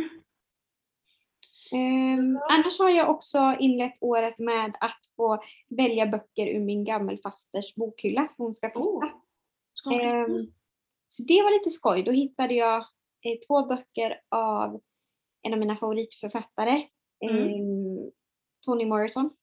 Ehm, 1.73 2.39
annars 2.51 2.79
har 2.79 2.91
jag 2.91 3.11
också 3.11 3.57
inlett 3.61 3.95
året 4.01 4.39
med 4.39 4.77
att 4.81 5.01
få 5.17 5.43
välja 5.69 6.07
böcker 6.07 6.47
ur 6.47 6.61
min 6.61 6.85
gammelfasters 6.85 7.75
bokhylla 7.75 8.29
för 8.37 8.45
hon 8.45 8.55
ska 8.55 8.71
flytta. 8.71 8.89
Oh. 8.89 9.05
Ehm, 9.95 10.53
så 11.09 11.23
det 11.29 11.43
var 11.43 11.51
lite 11.51 11.71
skoj. 11.71 12.03
Då 12.03 12.11
hittade 12.11 12.55
jag 12.55 12.77
eh, 13.23 13.39
två 13.49 13.67
böcker 13.67 14.21
av 14.29 14.81
en 15.43 15.53
av 15.53 15.59
mina 15.59 15.77
favoritförfattare, 15.77 16.83
Mm. 17.31 17.37
ehm, 17.37 18.11
Toni 18.67 18.85
Morrison. 18.85 19.31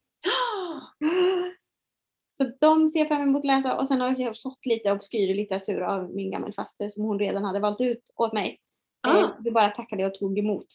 Så 2.30 2.52
de 2.62 2.90
ser 2.90 3.00
jag 3.00 3.08
fram 3.08 3.22
emot 3.22 3.40
att 3.40 3.46
läsa 3.46 3.78
och 3.78 3.88
sen 3.88 4.02
har 4.02 4.16
jag 4.20 4.42
fått 4.42 4.66
lite 4.66 4.92
obskyr 4.92 5.36
litteratur 5.36 5.82
av 5.82 6.10
min 6.16 6.32
gammelfaster 6.32 6.90
som 6.90 7.04
hon 7.04 7.20
redan 7.20 7.44
hade 7.44 7.60
valt 7.60 7.82
ut 7.82 8.04
åt 8.16 8.34
mig. 8.34 8.60
Ah. 9.02 9.18
Eh, 9.18 9.30
så 9.30 9.42
det 9.42 9.52
bara 9.52 9.70
tackade 9.70 10.02
jag 10.02 10.10
och 10.12 10.16
tog 10.20 10.40
emot. 10.40 10.66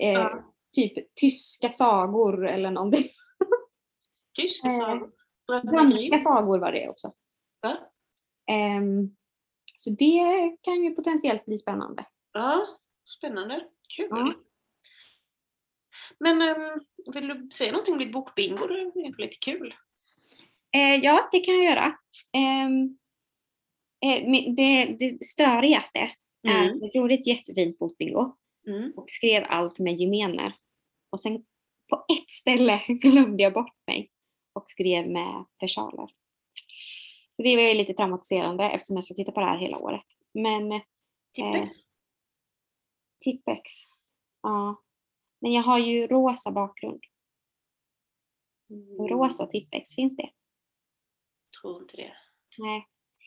Eh, 0.00 0.12
Ja. 0.12 0.54
Typ 0.72 1.14
tyska 1.14 1.70
sagor 1.72 2.46
eller 2.48 2.70
någonting. 2.70 3.04
Tyska 4.36 4.68
Eh, 4.68 4.78
sagor. 4.78 5.10
Danska 5.48 6.00
Grimm. 6.10 6.18
sagor 6.18 6.58
var 6.58 6.72
det 6.72 6.88
också. 6.88 7.12
Va? 7.62 7.76
Ehm, 8.50 9.16
så 9.76 9.90
det 9.90 10.56
kan 10.62 10.84
ju 10.84 10.94
potentiellt 10.94 11.44
bli 11.46 11.58
spännande. 11.58 12.04
Ja, 12.32 12.66
spännande. 13.18 13.64
Kul. 13.96 14.08
Ja. 14.10 14.34
Men 16.20 16.42
ehm, 16.42 16.80
vill 17.14 17.28
du 17.28 17.48
säga 17.50 17.72
någonting 17.72 17.92
om 17.94 17.98
ditt 17.98 18.12
bokbingo? 18.12 18.66
Det 18.66 18.74
är 18.80 19.18
lite 19.20 19.36
kul. 19.40 19.74
Eh, 20.76 20.94
ja, 20.94 21.28
det 21.32 21.40
kan 21.40 21.54
jag 21.54 21.64
göra. 21.64 21.94
Ehm, 22.32 22.98
eh, 24.04 24.54
det, 24.56 24.96
det 24.98 25.24
störigaste 25.24 26.10
Mm. 26.48 26.68
att 26.84 26.94
jag 26.94 27.02
gjorde 27.02 27.14
ett 27.14 27.26
jättefint 27.26 27.78
bokbingo 27.78 28.34
Mm. 28.66 28.92
och 28.96 29.10
skrev 29.10 29.44
allt 29.48 29.78
med 29.78 29.96
gemener. 30.00 30.52
Och 31.10 31.20
sen 31.20 31.44
på 31.88 32.04
ett 32.08 32.30
ställe 32.30 32.82
glömde 32.88 33.42
jag 33.42 33.52
bort 33.52 33.76
mig 33.86 34.10
och 34.52 34.70
skrev 34.70 35.10
med 35.10 35.44
versaler. 35.60 36.08
Så 37.30 37.42
det 37.42 37.56
var 37.56 37.62
ju 37.62 37.74
lite 37.74 37.94
traumatiserande 37.94 38.64
eftersom 38.64 38.96
jag 38.96 39.04
ska 39.04 39.14
titta 39.14 39.32
på 39.32 39.40
det 39.40 39.46
här 39.46 39.58
hela 39.58 39.78
året. 39.78 40.04
Men 40.34 40.72
eh, 40.72 40.82
Tippex. 41.34 41.70
Tippex, 43.24 43.62
ja. 44.42 44.82
Men 45.40 45.52
jag 45.52 45.62
har 45.62 45.78
ju 45.78 46.06
rosa 46.06 46.50
bakgrund. 46.50 47.02
Mm. 48.70 49.08
Rosa 49.08 49.46
Tippex, 49.46 49.94
finns 49.94 50.16
det? 50.16 50.30
Tror 51.60 51.82
inte 51.82 51.96
det. 51.96 52.12
Nej. 52.58 52.86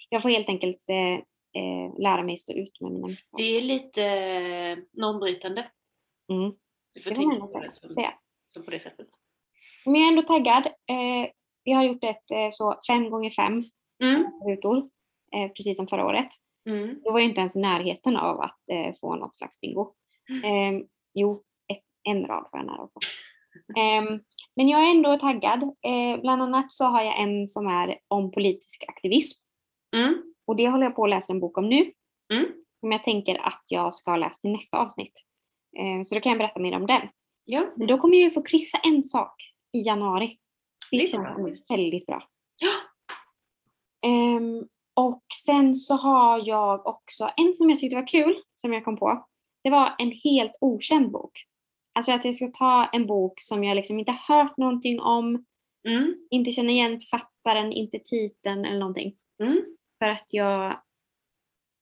Jag 0.10 0.22
får 0.22 0.30
helt 0.30 0.50
enkelt 0.50 0.90
eh, 0.90 1.24
eh, 1.54 2.00
lära 2.00 2.24
mig 2.24 2.38
stå 2.38 2.54
ut 2.54 2.82
med 2.82 2.92
mina 2.92 3.08
misstag. 3.08 3.38
Det 3.40 3.44
är 3.58 3.62
lite 3.62 4.04
eh, 4.06 4.78
normbrytande. 4.92 5.68
Mm. 6.32 6.52
Du 6.94 7.02
får 7.02 7.10
Det 7.10 7.16
tänka 7.16 7.36
på 7.40 7.48
säga. 7.48 7.70
det 7.70 7.76
som- 7.76 7.94
säga. 7.94 8.14
som 8.50 8.64
på 8.64 8.72
det 8.72 8.80
sättet. 8.80 9.08
Men 9.86 9.96
jag 9.96 10.04
är 10.04 10.12
ändå 10.12 10.22
taggad. 10.22 10.66
Eh, 10.68 11.30
jag 11.64 11.78
har 11.78 11.84
gjort 11.84 12.04
ett 12.04 12.32
eh, 12.32 12.50
så 12.52 12.80
fem 12.88 13.10
gånger 13.10 13.30
fem 13.30 13.64
Mm. 14.04 14.24
rutor, 14.48 14.78
eh, 15.36 15.52
precis 15.52 15.78
som 15.78 15.88
förra 15.88 16.06
året. 16.06 16.28
Mm. 16.70 17.02
Det 17.04 17.12
var 17.12 17.20
ju 17.20 17.26
inte 17.26 17.40
ens 17.40 17.56
i 17.56 17.60
närheten 17.60 18.18
av 18.18 18.42
att 18.42 18.60
eh, 18.72 18.94
få 19.02 19.16
något 19.16 19.36
slags 19.36 19.62
bingo. 19.62 19.94
Eh, 20.44 20.80
jo, 21.14 21.44
ett, 21.74 21.84
en 22.04 22.26
rad 22.26 22.50
var 22.52 22.60
jag 22.60 22.66
nära 22.66 22.88
på. 22.88 23.00
Eh, 23.80 24.20
men 24.56 24.70
jag 24.70 24.88
är 24.88 24.92
ändå 24.92 25.18
taggad. 25.18 25.64
Eh, 25.64 26.22
bland 26.22 26.42
annat 26.42 26.72
så 26.72 26.86
har 26.86 27.04
jag 27.04 27.20
en 27.22 27.48
som 27.48 27.68
är 27.68 28.00
om 28.08 28.32
politisk 28.32 28.84
aktivism. 28.88 29.44
Mm. 29.96 30.31
Och 30.52 30.58
det 30.58 30.70
håller 30.70 30.84
jag 30.84 30.96
på 30.96 31.04
att 31.04 31.10
läsa 31.10 31.34
en 31.34 31.40
bok 31.40 31.58
om 31.58 31.70
nu. 31.70 31.92
Mm. 32.34 32.46
Som 32.80 32.92
jag 32.92 33.04
tänker 33.04 33.36
att 33.48 33.64
jag 33.68 33.94
ska 33.96 34.16
läsa 34.16 34.42
till 34.42 34.52
nästa 34.52 34.78
avsnitt. 34.78 35.14
Eh, 35.78 36.04
så 36.06 36.16
då 36.16 36.22
kan 36.22 36.30
jag 36.32 36.40
berätta 36.40 36.60
mer 36.60 36.76
om 36.76 36.88
den. 36.88 37.02
Ja. 37.46 37.66
Men 37.78 37.88
då 37.88 37.98
kommer 37.98 38.18
jag 38.18 38.24
ju 38.24 38.32
få 38.32 38.42
kryssa 38.42 38.78
en 38.78 39.04
sak 39.04 39.34
i 39.74 39.80
januari. 39.88 40.38
Det, 40.92 40.98
Det 40.98 41.04
är 41.04 41.08
känns 41.08 41.28
fantastiskt. 41.28 41.72
väldigt 41.72 42.06
bra. 42.06 42.24
Ja. 42.58 42.70
Ehm, 44.10 44.64
och 44.96 45.24
sen 45.46 45.76
så 45.76 45.94
har 45.96 46.48
jag 46.48 46.88
också 46.88 47.30
en 47.38 47.56
som 47.56 47.70
jag 47.70 47.80
tyckte 47.80 47.96
var 47.96 48.08
kul, 48.08 48.42
som 48.56 48.74
jag 48.74 48.86
kom 48.86 48.98
på. 48.98 49.26
Det 49.64 49.70
var 49.70 49.96
en 49.98 50.12
helt 50.24 50.58
okänd 50.62 51.12
bok. 51.12 51.32
Alltså 51.96 52.12
att 52.12 52.26
jag 52.26 52.36
ska 52.36 52.48
ta 52.48 52.86
en 52.86 53.06
bok 53.08 53.34
som 53.42 53.64
jag 53.64 53.76
liksom 53.76 54.00
inte 54.00 54.18
hört 54.28 54.58
någonting 54.58 55.00
om, 55.02 55.46
Mm. 55.88 56.16
inte 56.30 56.52
känner 56.52 56.74
igen 56.74 57.00
författaren, 57.02 57.72
inte 57.72 58.00
titeln 58.00 58.66
eller 58.66 58.80
någonting. 58.80 59.16
Mm. 59.44 59.62
För 60.02 60.10
att 60.10 60.26
jag 60.30 60.82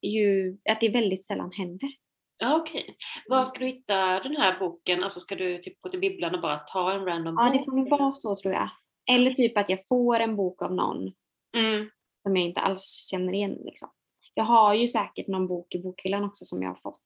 ju, 0.02 0.58
att 0.70 0.82
det 0.82 0.90
väldigt 0.90 1.24
sällan 1.26 1.52
händer. 1.52 1.90
Ja, 2.38 2.56
Okej. 2.62 2.96
Var 3.30 3.46
ska 3.46 3.60
du 3.60 3.66
hitta 3.66 4.20
den 4.20 4.36
här 4.36 4.60
boken? 4.60 5.04
Alltså 5.04 5.20
ska 5.20 5.36
du 5.36 5.58
typ 5.58 5.82
gå 5.82 5.90
till 5.90 6.00
bibblan 6.00 6.36
och 6.36 6.42
bara 6.42 6.58
ta 6.58 6.92
en 6.94 7.06
random 7.06 7.36
Ja, 7.38 7.44
bok? 7.46 7.54
det 7.54 7.66
får 7.66 7.72
nog 7.78 7.90
vara 7.90 8.12
så 8.12 8.36
tror 8.36 8.54
jag. 8.54 8.70
Eller 9.12 9.30
typ 9.32 9.58
att 9.58 9.70
jag 9.70 9.88
får 9.88 10.20
en 10.20 10.36
bok 10.36 10.62
av 10.62 10.74
någon 10.74 11.14
Mm. 11.58 11.90
som 12.18 12.36
jag 12.38 12.46
inte 12.46 12.62
alls 12.62 13.08
känner 13.12 13.34
igen. 13.34 13.58
Liksom. 13.66 13.90
Jag 14.34 14.44
har 14.44 14.74
ju 14.74 14.88
säkert 14.88 15.28
någon 15.28 15.48
bok 15.48 15.76
i 15.76 15.80
bokhyllan 15.84 16.24
också 16.24 16.46
som 16.46 16.62
jag 16.62 16.70
har 16.70 16.76
fått. 16.76 17.02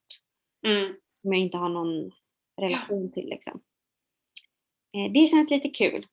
Mm. 0.68 0.94
Som 1.22 1.34
jag 1.34 1.42
inte 1.42 1.58
har 1.58 1.70
någon 1.70 2.12
relation 2.62 3.12
till. 3.12 3.26
Liksom. 3.30 3.62
Eh, 4.98 5.12
Det 5.12 5.28
känns 5.28 5.50
lite 5.52 5.70
kul. 5.70 6.06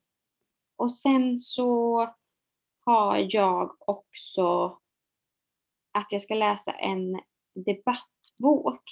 Och 0.76 0.92
sen 0.96 1.40
så 1.40 2.00
har 2.84 3.26
jag 3.30 3.76
också 3.90 4.78
att 5.98 6.12
jag 6.12 6.22
ska 6.22 6.34
läsa 6.34 6.72
en 6.72 7.20
debattbok. 7.66 8.82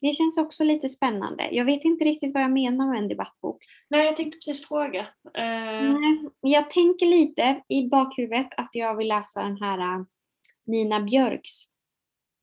Det 0.00 0.12
känns 0.12 0.38
också 0.38 0.64
lite 0.64 0.88
spännande. 0.88 1.48
Jag 1.52 1.64
vet 1.64 1.84
inte 1.84 2.04
riktigt 2.04 2.34
vad 2.34 2.42
jag 2.42 2.52
menar 2.52 2.86
med 2.90 2.98
en 2.98 3.08
debattbok. 3.08 3.64
Nej, 3.90 4.06
jag 4.06 4.16
tänkte 4.16 4.38
precis 4.38 4.68
fråga. 4.68 5.00
Eh, 5.34 5.92
Nej, 5.92 6.28
jag 6.40 6.70
tänker 6.70 7.06
lite 7.06 7.62
i 7.68 7.88
bakhuvudet 7.88 8.48
att 8.56 8.68
jag 8.72 8.96
vill 8.96 9.08
läsa 9.08 9.42
den 9.42 9.56
här 9.62 9.78
äh, 9.78 10.04
Nina 10.66 11.00
Björks 11.00 11.62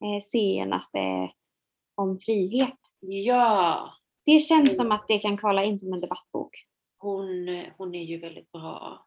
eh, 0.04 0.22
senaste 0.24 1.32
om 1.96 2.20
frihet. 2.26 2.80
Ja, 3.00 3.94
Det 4.26 4.40
känns 4.40 4.62
Mm. 4.64 4.74
som 4.76 4.92
att 4.92 5.08
det 5.08 5.20
kan 5.20 5.38
kvala 5.38 5.64
in 5.64 5.80
som 5.80 5.94
en 5.94 6.02
debattbok. 6.02 6.50
hon, 6.98 7.28
hon 7.78 7.96
är 7.96 8.04
ju 8.04 8.18
väldigt 8.20 8.52
bra. 8.52 9.06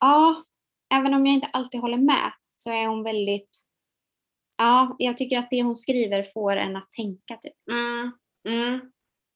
Ja, 0.00 0.44
även 0.94 1.14
om 1.14 1.26
jag 1.26 1.34
inte 1.34 1.46
alltid 1.52 1.80
håller 1.80 1.96
med 1.98 2.32
så 2.56 2.70
är 2.70 2.86
hon 2.86 3.02
väldigt... 3.02 3.48
Ja, 4.62 4.96
jag 4.98 5.16
tycker 5.16 5.38
att 5.38 5.50
det 5.50 5.62
hon 5.62 5.76
skriver 5.76 6.22
får 6.22 6.56
en 6.56 6.76
att 6.76 6.92
tänka 6.92 7.36
typ. 7.36 7.52
Mm. 7.70 8.12
Mm. 8.48 8.80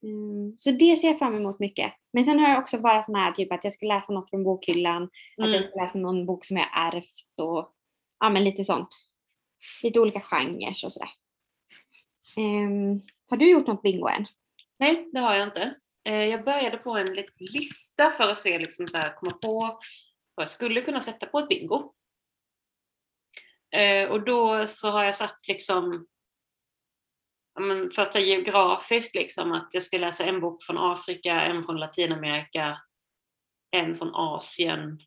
Mm, 0.03 0.55
så 0.57 0.71
det 0.71 0.97
ser 0.97 1.09
jag 1.09 1.19
fram 1.19 1.35
emot 1.35 1.59
mycket. 1.59 1.93
Men 2.13 2.25
sen 2.25 2.39
har 2.39 2.49
jag 2.49 2.59
också 2.59 2.79
bara 2.79 3.03
sån 3.03 3.15
här 3.15 3.33
typ 3.33 3.53
att 3.53 3.65
jag 3.65 3.73
ska 3.73 3.87
läsa 3.87 4.13
något 4.13 4.31
från 4.31 4.45
bokhyllan, 4.45 5.03
att 5.03 5.11
jag 5.37 5.49
Mm. 5.55 5.63
ska 5.63 5.83
läsa 5.83 5.99
någon 5.99 6.27
bok 6.27 6.45
som 6.45 6.57
jag 6.57 6.67
ärvt 6.73 7.39
och 7.41 7.73
ja 8.21 8.31
men 8.31 8.45
lite 8.45 8.65
sånt. 8.65 8.89
Lite 9.83 10.01
olika 10.01 10.21
genrer 10.21 10.69
och 10.85 10.93
sådär. 10.93 11.11
Ehm, 12.37 13.01
har 13.31 13.37
du 13.37 13.51
gjort 13.51 13.67
något 13.67 13.83
bingo 13.83 14.09
än? 14.09 14.27
Nej, 14.79 15.09
det 15.13 15.21
har 15.21 15.35
jag 15.35 15.49
inte. 15.49 15.75
Eh, 16.09 16.15
Jag 16.25 16.45
började 16.45 16.77
på 16.77 16.91
en 16.97 17.15
liten 17.15 17.47
lista 17.53 18.11
för 18.11 18.25
att 18.31 18.39
se, 18.39 18.59
liksom 18.59 18.89
så 18.89 18.97
här, 18.97 19.15
komma 19.17 19.33
på 19.33 19.61
vad 20.35 20.43
jag 20.43 20.49
skulle 20.49 20.81
kunna 20.81 21.01
sätta 21.01 21.27
på 21.27 21.39
ett 21.39 21.49
bingo. 21.49 21.93
Eh, 23.75 24.09
Och 24.11 24.25
då 24.25 24.67
så 24.67 24.91
har 24.91 25.05
jag 25.05 25.17
satt 25.17 25.49
liksom, 25.49 26.07
men 27.61 27.91
första 27.91 28.21
geografiskt, 28.21 29.15
liksom, 29.15 29.53
att 29.53 29.69
jag 29.73 29.83
ska 29.83 29.99
läsa 29.99 30.25
en 30.25 30.41
bok 30.41 30.63
från 30.63 30.79
Afrika, 30.79 31.41
en 31.41 31.65
från 31.65 31.77
Latinamerika, 31.77 32.81
en 33.71 33.95
från 33.95 34.11
Asien. 34.15 35.01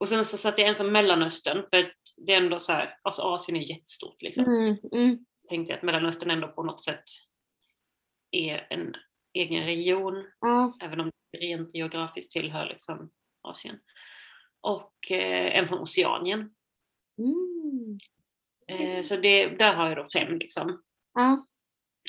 Och 0.00 0.08
sen 0.08 0.24
så 0.24 0.36
satte 0.36 0.60
jag 0.60 0.70
en 0.70 0.76
från 0.76 0.92
Mellanöstern, 0.92 1.66
för 1.70 1.92
det 2.16 2.32
är 2.32 2.36
ändå 2.36 2.58
så 2.58 2.72
här, 2.72 2.98
alltså 3.02 3.22
Asien 3.22 3.56
är 3.62 3.70
jättestort 3.70 4.22
liksom 4.22 4.44
Mm, 4.44 4.76
mm, 4.92 5.26
tänkte 5.48 5.72
jag 5.72 5.76
att 5.78 5.82
Mellanöstern 5.82 6.30
ändå 6.30 6.48
på 6.48 6.62
något 6.62 6.80
sätt 6.80 7.04
är 8.30 8.66
en 8.70 8.94
egen 9.32 9.64
region, 9.64 10.24
ja. 10.40 10.76
även 10.82 11.00
om 11.00 11.10
det 11.32 11.38
rent 11.38 11.74
geografiskt 11.74 12.32
tillhör 12.32 12.66
liksom 12.66 13.10
Asien. 13.42 13.78
Och 14.60 15.10
eh, 15.10 15.58
en 15.58 15.68
från 15.68 15.78
Oceanien. 15.78 16.38
Mm, 17.18 17.55
Eh, 18.68 19.02
så 19.02 19.16
det, 19.16 19.48
där 19.48 19.74
har 19.74 19.88
jag 19.88 19.96
då 19.96 20.06
fem 20.12 20.38
liksom. 20.38 20.82
ja. 21.14 21.46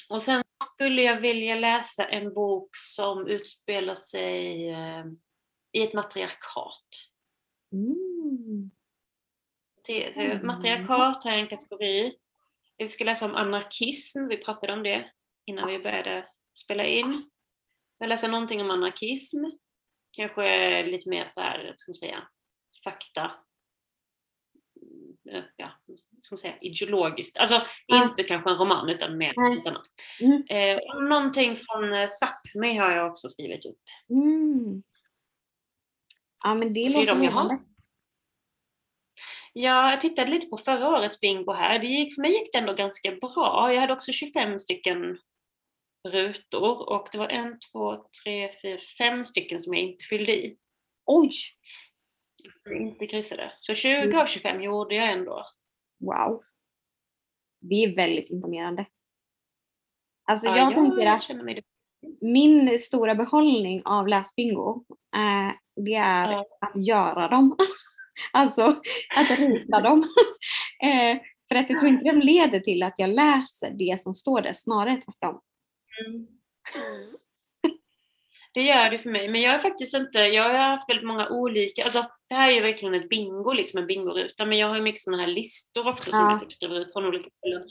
Och 0.09 0.21
sen 0.21 0.43
skulle 0.73 1.01
jag 1.01 1.21
vilja 1.21 1.55
läsa 1.55 2.05
en 2.05 2.33
bok 2.33 2.69
som 2.73 3.27
utspelar 3.27 3.95
sig 3.95 4.69
eh, 4.69 5.05
i 5.71 5.81
ett 5.81 5.93
matriarkat. 5.93 6.89
Mm. 7.71 8.71
Det, 9.87 10.43
matriarkat 10.43 11.23
har 11.23 11.31
jag 11.31 11.39
en 11.39 11.47
kategori. 11.47 12.17
Vi 12.77 12.87
ska 12.87 13.03
läsa 13.03 13.25
om 13.25 13.35
anarkism, 13.35 14.27
vi 14.27 14.37
pratade 14.37 14.73
om 14.73 14.83
det 14.83 15.11
innan 15.45 15.67
vi 15.67 15.83
började 15.83 16.27
spela 16.63 16.85
in. 16.85 17.29
Jag 17.97 18.09
läser 18.09 18.27
någonting 18.27 18.61
om 18.61 18.71
anarkism, 18.71 19.37
kanske 20.11 20.83
lite 20.83 21.09
mer 21.09 21.27
så 21.27 21.41
här, 21.41 21.73
ska 21.75 21.89
man 21.89 21.95
säga, 21.95 22.27
fakta. 22.83 23.31
Mm, 25.29 25.43
Ja, 25.55 25.69
ska 26.24 26.34
man 26.34 26.38
säga, 26.38 26.55
ideologiskt. 26.62 27.38
Alltså 27.38 27.62
Ja. 27.86 28.03
inte 28.10 28.24
kanske 28.24 28.50
en 28.50 28.57
roman 28.57 28.89
utan 28.89 29.17
mer 29.17 29.34
Nej. 29.38 29.55
något 29.55 29.67
annat. 29.67 29.88
Mm. 30.22 30.43
Eh, 30.50 31.01
någonting 31.10 31.55
från 31.55 31.93
eh, 31.93 32.07
Sápmi 32.07 32.77
har 32.79 32.91
jag 32.91 33.12
också 33.12 33.29
skrivit 33.29 33.65
upp. 33.65 33.77
Mm. 34.10 34.84
Ja 36.43 36.55
men 36.55 36.74
det 36.74 36.84
Det 36.84 36.89
låter 36.93 37.15
de 37.15 37.24
jag 37.24 37.31
har. 37.31 37.48
Ja, 39.53 39.89
jag 39.91 40.00
tittade 40.01 40.31
lite 40.31 40.48
på 40.48 40.57
förra 40.57 40.89
årets 40.89 41.19
bingo 41.22 41.53
här. 41.53 41.79
Det 41.79 41.88
gick, 41.88 42.15
för 42.15 42.22
mig 42.22 42.31
gick 42.31 42.53
det 42.53 42.60
ändå 42.60 42.74
ganska 42.74 43.12
bra. 43.12 43.74
Jag 43.74 43.81
hade 43.81 43.93
också 43.93 44.12
25 44.12 44.60
stycken 44.60 45.17
rutor 46.10 46.89
och 46.89 47.07
det 47.12 47.17
var 47.17 47.27
en, 47.29 47.60
två, 47.60 47.96
tre, 48.24 48.51
fyra, 48.62 48.77
fem 48.98 49.25
stycken 49.25 49.60
som 49.60 49.74
jag 49.74 49.84
inte 49.84 50.03
fyllde 50.05 50.36
i. 50.36 50.57
Oj! 51.05 51.29
Jag 52.63 52.81
inte 52.81 53.07
kryssade. 53.07 53.51
Så 53.59 53.73
20 53.73 54.17
av 54.17 54.25
25 54.25 54.61
gjorde 54.61 54.95
jag 54.95 55.11
ändå. 55.11 55.45
Wow. 55.99 56.43
Det 57.61 57.75
är 57.75 57.95
väldigt 57.95 58.29
imponerande. 58.29 58.85
Alltså 60.25 60.47
Ja, 60.47 60.57
jag 60.57 60.73
tänker 60.73 61.05
att 61.07 61.63
min 62.21 62.79
stora 62.79 63.15
behållning 63.15 63.81
av 63.85 64.07
läsbingo, 64.07 64.85
eh, 65.15 65.55
det 65.75 65.95
är 65.95 66.31
Ja. 66.31 66.45
att 66.61 66.87
göra 66.87 67.27
dem. 67.27 67.57
alltså 68.33 68.81
att 69.15 69.39
rita 69.39 69.81
dem. 69.81 69.99
eh, 70.83 71.17
för 71.47 71.55
att 71.55 71.69
jag 71.69 71.79
tror 71.79 71.91
inte 71.91 72.05
de 72.05 72.19
leder 72.19 72.59
till 72.59 72.83
att 72.83 72.99
jag 72.99 73.09
läser 73.09 73.71
det 73.71 74.01
som 74.01 74.13
står 74.13 74.41
där, 74.41 74.53
snarare 74.53 75.01
tvärtom. 75.01 75.41
Mm. 76.07 76.27
Det 78.53 78.61
gör 78.61 78.89
det 78.89 78.97
för 78.97 79.09
mig, 79.09 79.29
men 79.29 79.41
jag 79.41 79.53
är 79.53 79.59
faktiskt 79.59 79.95
inte, 79.95 80.19
jag 80.19 80.43
har 80.43 80.53
haft 80.59 80.89
väldigt 80.89 81.07
många 81.07 81.29
olika, 81.29 81.83
alltså 81.83 82.05
det 82.29 82.36
här 82.36 82.50
är 82.51 82.55
ju 82.55 82.62
verkligen 82.62 82.93
ett 82.93 83.10
bingo, 83.10 83.53
liksom 83.53 83.79
en 83.79 83.88
bingoruta, 83.88 84.46
men 84.46 84.57
jag 84.57 84.67
har 84.67 84.75
ju 84.75 84.81
mycket 84.81 85.01
sådana 85.01 85.24
här 85.24 85.29
listor 85.29 85.88
också 85.88 86.12
som 86.12 86.19
Ja. 86.19 86.31
jag 86.31 86.39
typ 86.39 86.51
skriver 86.51 86.75
ut 86.79 86.93
från 86.93 87.05
olika 87.05 87.29
ställen. 87.29 87.67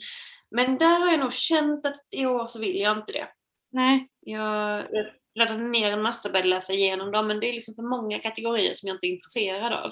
Men 0.51 0.77
där 0.77 0.99
har 0.99 1.07
jag 1.11 1.19
nog 1.19 1.33
känt 1.33 1.85
att 1.85 2.01
i 2.15 2.25
år 2.25 2.47
så 2.47 2.59
vill 2.59 2.75
jag 2.79 2.97
inte 2.97 3.11
det. 3.11 3.27
Nej. 3.71 4.07
Jag 4.19 4.85
laddade 5.35 5.63
ner 5.63 5.91
en 5.91 6.01
massa 6.01 6.29
och 6.29 6.33
började 6.33 6.49
läsa 6.49 6.73
igenom 6.73 7.11
dem, 7.11 7.27
men 7.27 7.39
det 7.39 7.49
är 7.49 7.53
liksom 7.53 7.75
för 7.75 7.83
många 7.83 8.19
kategorier 8.19 8.73
som 8.73 8.87
jag 8.87 8.95
inte 8.95 9.07
är 9.07 9.11
intresserad 9.11 9.73
av. 9.73 9.91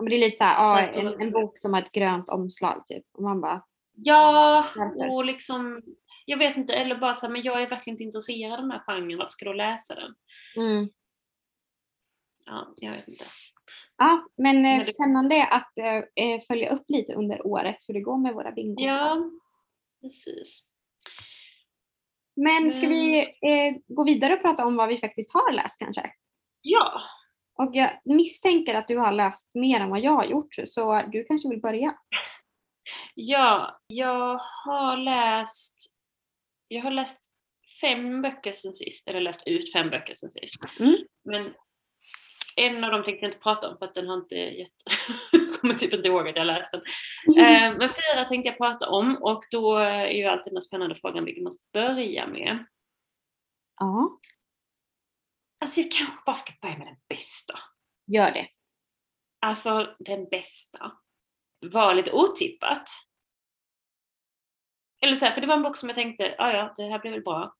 Men 0.00 0.10
det 0.10 0.16
är 0.16 0.20
lite 0.20 0.36
såhär, 0.36 0.64
Så 0.84 0.90
att- 0.90 0.96
en, 0.96 1.20
en 1.20 1.30
bok 1.30 1.52
som 1.58 1.72
har 1.74 1.82
ett 1.82 1.92
grönt 1.92 2.28
omslag 2.28 2.82
typ. 2.86 3.04
Och 3.14 3.22
man 3.22 3.40
bara, 3.40 3.62
Ja, 3.94 4.64
Varför? 4.76 5.10
och 5.12 5.24
liksom, 5.24 5.82
jag 6.26 6.38
vet 6.38 6.56
inte, 6.56 6.74
eller 6.74 6.96
bara 6.96 7.14
så 7.14 7.26
här, 7.26 7.32
men 7.32 7.42
jag 7.42 7.62
är 7.62 7.68
verkligen 7.70 7.94
inte 7.94 8.04
intresserad 8.04 8.52
av 8.52 8.58
den 8.60 8.70
här 8.70 8.82
genren, 8.86 9.18
varför 9.18 9.30
ska 9.30 9.44
du 9.44 9.54
läsa 9.54 9.94
den? 9.94 10.14
mm. 10.56 10.88
Ja, 12.46 12.74
jag 12.76 12.92
vet 12.92 13.08
inte. 13.08 13.24
Ja, 13.98 14.26
men 14.36 14.56
eh, 14.56 14.62
Men 14.62 14.78
det- 14.78 14.84
spännande 14.84 15.44
att 15.46 15.78
eh, 15.78 16.24
eh, 16.24 16.40
följa 16.48 16.70
upp 16.70 16.84
lite 16.88 17.14
under 17.14 17.46
året 17.46 17.76
hur 17.88 17.94
det 17.94 18.00
går 18.00 18.18
med 18.18 18.34
våra 18.34 18.52
bingos. 18.52 18.84
Ja, 18.90 19.30
precis. 20.00 20.68
Men 22.36 22.70
ska 22.70 22.88
vi 22.88 23.18
eh, 23.20 23.74
gå 23.88 24.04
vidare 24.04 24.34
och 24.34 24.42
prata 24.42 24.66
om 24.66 24.76
vad 24.76 24.88
vi 24.88 24.98
faktiskt 24.98 25.32
har 25.34 25.52
läst 25.52 25.78
kanske? 25.78 26.10
Ja, 26.62 27.00
Och 27.58 27.70
jag 27.72 27.90
misstänker 28.04 28.74
att 28.74 28.88
du 28.88 28.96
har 28.98 29.12
läst 29.12 29.54
mer 29.54 29.80
än 29.80 29.90
vad 29.90 30.00
jag 30.00 30.12
har 30.12 30.24
gjort, 30.24 30.54
så 30.64 31.02
du 31.12 31.24
kanske 31.24 31.48
vill 31.48 31.60
börja? 31.60 31.94
ja, 33.14 33.80
jag 33.86 34.38
har 34.64 34.96
läst, 34.96 35.76
jag 36.68 36.82
har 36.82 36.90
läst 36.90 37.20
fem 37.80 38.22
böcker 38.22 38.52
sen 38.52 38.74
sist, 38.74 39.08
eller 39.08 39.20
läst 39.20 39.42
ut 39.46 39.72
fem 39.72 39.90
böcker 39.90 40.14
sen 40.14 40.30
sist. 40.30 40.80
Mm. 40.80 40.96
Men 41.24 41.54
en 42.56 42.84
av 42.84 42.90
dem 42.90 43.02
tänkte 43.04 43.24
jag 43.24 43.28
inte 43.28 43.42
prata 43.42 43.68
om 43.70 43.78
för 43.78 43.86
att 43.86 43.94
den 43.94 44.08
har 44.08 44.16
inte 44.16 44.34
gett, 44.34 44.72
jag 45.32 45.54
kommer 45.60 45.74
typ 45.74 45.92
inte 45.94 46.08
ihåg 46.08 46.28
att 46.28 46.36
jag 46.36 46.46
läst 46.46 46.72
den. 46.72 46.80
Eh, 47.38 47.76
Men 47.78 47.88
fyra 47.88 48.24
tänkte 48.28 48.48
jag 48.48 48.58
prata 48.58 48.88
om 48.88 49.16
och 49.22 49.44
då 49.50 49.76
är 49.76 50.06
ju 50.06 50.24
alltid 50.24 50.52
den 50.52 50.62
spännande 50.62 50.94
frågan 50.94 51.24
vilken 51.24 51.42
man 51.44 51.52
ska 51.52 51.64
börja 51.72 52.26
med. 52.26 52.66
Ja, 53.80 54.18
Alltså 55.60 55.80
jag 55.80 55.90
kanske 55.92 56.16
bara 56.26 56.36
ska 56.36 56.52
börja 56.62 56.78
med 56.78 56.86
den 56.86 56.96
bästa. 57.08 57.54
gör 58.06 58.30
det. 58.30 58.48
Alltså 59.40 59.96
den 59.98 60.28
bästa. 60.28 60.92
var 61.60 61.94
lite 61.94 62.12
otippat. 62.12 62.88
Eller 65.02 65.16
så 65.16 65.24
här, 65.24 65.32
för 65.34 65.40
det 65.40 65.46
var 65.46 65.54
en 65.56 65.62
bok 65.62 65.76
som 65.76 65.88
jag 65.88 65.96
tänkte, 65.96 66.34
ja 66.38 66.52
ja, 66.52 66.74
det 66.76 66.82
här 66.82 66.98
blir 66.98 67.10
väl 67.10 67.22
bra. 67.22 67.54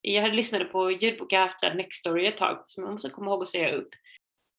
Jag 0.00 0.34
lyssnat 0.34 0.72
på 0.72 0.90
ljudbok, 0.90 1.32
jag 1.32 1.40
har 1.40 1.48
haft 1.48 1.62
Nextory 1.74 2.26
ett 2.26 2.36
tag, 2.36 2.64
som 2.66 2.84
jag 2.84 2.92
måste 2.92 3.10
komma 3.10 3.30
ihåg 3.30 3.42
att 3.42 3.48
säga 3.48 3.72
upp. 3.74 3.88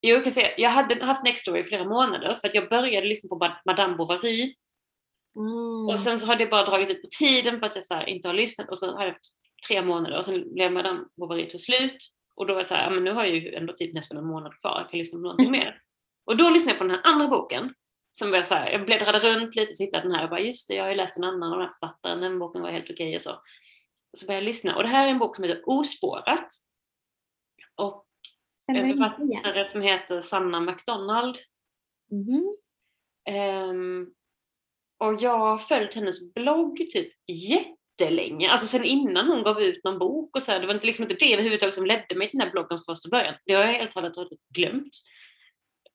Jag 0.06 0.24
kan 0.24 0.34
säga, 0.34 0.52
jag 0.58 0.70
hade 0.70 1.06
haft 1.06 1.24
Nextory 1.24 1.60
i 1.60 1.64
flera 1.64 1.84
månader 1.84 2.36
för 2.36 2.48
att 2.48 2.54
jag 2.54 2.70
började 2.70 3.08
lyssna 3.08 3.30
på 3.30 3.56
Madame 3.66 3.96
Bovary. 3.96 4.56
Mm. 5.36 5.90
Och 5.90 6.00
sen 6.00 6.20
så 6.20 6.26
hade 6.26 6.44
jag 6.44 6.50
bara 6.50 6.66
dragit 6.66 6.90
ut 6.90 7.02
på 7.02 7.08
tiden 7.20 7.60
för 7.60 7.68
att 7.68 7.76
jag 7.76 7.84
så 7.84 7.94
här, 7.94 8.10
inte 8.10 8.28
har 8.28 8.34
lyssnat 8.34 8.70
och 8.70 8.80
så 8.80 8.92
har 8.92 9.04
jag 9.04 9.12
haft 9.12 9.26
tre 9.68 9.82
månader 9.82 10.18
och 10.18 10.26
sen 10.26 10.54
blev 10.54 10.72
Madame 10.72 11.00
Bovary 11.18 11.48
till 11.48 11.64
slut. 11.64 11.98
Och 12.36 12.48
då 12.48 12.54
var 12.54 12.60
jag 12.60 12.66
så 12.66 12.76
här, 12.76 12.84
ja, 12.84 12.90
men 12.90 13.04
nu 13.04 13.12
har 13.12 13.24
jag 13.26 13.36
ju 13.36 13.54
ändå 13.54 13.74
typ 13.74 13.94
nästan 13.94 14.18
en 14.18 14.28
månad 14.28 14.60
kvar, 14.62 14.80
jag 14.80 14.90
kan 14.90 14.98
lyssna 14.98 15.18
på 15.18 15.24
någonting 15.24 15.52
mer. 15.52 15.82
Och 16.26 16.38
då 16.38 16.50
lyssnade 16.50 16.72
jag 16.72 16.78
på 16.78 16.84
den 16.84 16.96
här 16.96 17.12
andra 17.12 17.28
boken. 17.28 17.74
Som 18.12 18.32
var 18.32 18.42
så 18.42 18.56
här, 18.56 18.72
jag 18.72 18.86
bläddrade 18.86 19.20
runt 19.20 19.56
lite, 19.56 19.74
så 19.74 19.84
hittade 19.84 20.04
den 20.04 20.16
här 20.16 20.24
och 20.24 20.30
bara 20.30 20.40
just 20.40 20.68
det, 20.68 20.76
jag 20.76 20.84
har 20.84 20.90
ju 20.90 20.96
läst 20.96 21.18
en 21.18 21.24
annan 21.24 21.54
av 21.54 21.60
den 21.60 21.68
här 21.68 21.76
författaren, 21.80 22.22
den 22.22 22.40
boken 22.40 22.62
var 22.62 22.72
helt 22.72 22.90
okej 22.90 23.16
och 23.16 23.22
så. 23.22 23.32
Och 24.12 24.20
så 24.20 24.26
började 24.26 24.44
jag 24.44 24.48
lyssna 24.48 24.76
och 24.76 24.84
det 24.84 24.90
här 24.90 25.08
är 25.08 25.12
en 25.12 25.20
bok 25.20 25.36
som 25.36 25.44
heter 25.44 25.64
Ospårat. 25.66 26.48
Och 27.76 28.06
Författare 29.42 29.66
som 29.66 29.82
heter 29.82 30.20
Sanna 30.20 30.60
McDonald. 30.60 31.38
Mhm. 32.12 32.58
Ehm, 33.30 34.08
och 35.00 35.22
jag 35.22 35.38
har 35.38 35.58
följt 35.58 35.94
hennes 35.94 36.34
blogg 36.34 36.78
typ 36.78 37.14
jättelänge, 37.28 38.50
alltså 38.50 38.68
sen 38.68 38.84
innan 38.84 39.28
hon 39.28 39.44
gav 39.44 39.62
ut 39.62 39.84
någon 39.84 40.00
bok 40.00 40.36
och 40.36 40.42
så 40.42 40.52
här, 40.52 40.60
det 40.60 40.68
var 40.68 40.74
inte 40.74 40.86
liksom 40.86 41.04
inte 41.04 41.26
det 41.26 41.34
överhuvudtaget 41.34 41.76
som 41.76 41.86
ledde 41.86 42.16
mig 42.16 42.30
till 42.30 42.40
den 42.40 42.48
här 42.48 42.52
bloggen 42.52 42.80
från 42.80 42.96
första 42.96 43.10
början. 43.10 43.36
Det 43.46 43.54
har 43.54 43.64
jag 43.64 43.74
helt 43.74 43.96
och 43.96 44.02
hållet 44.02 44.30
glömt. 44.56 44.94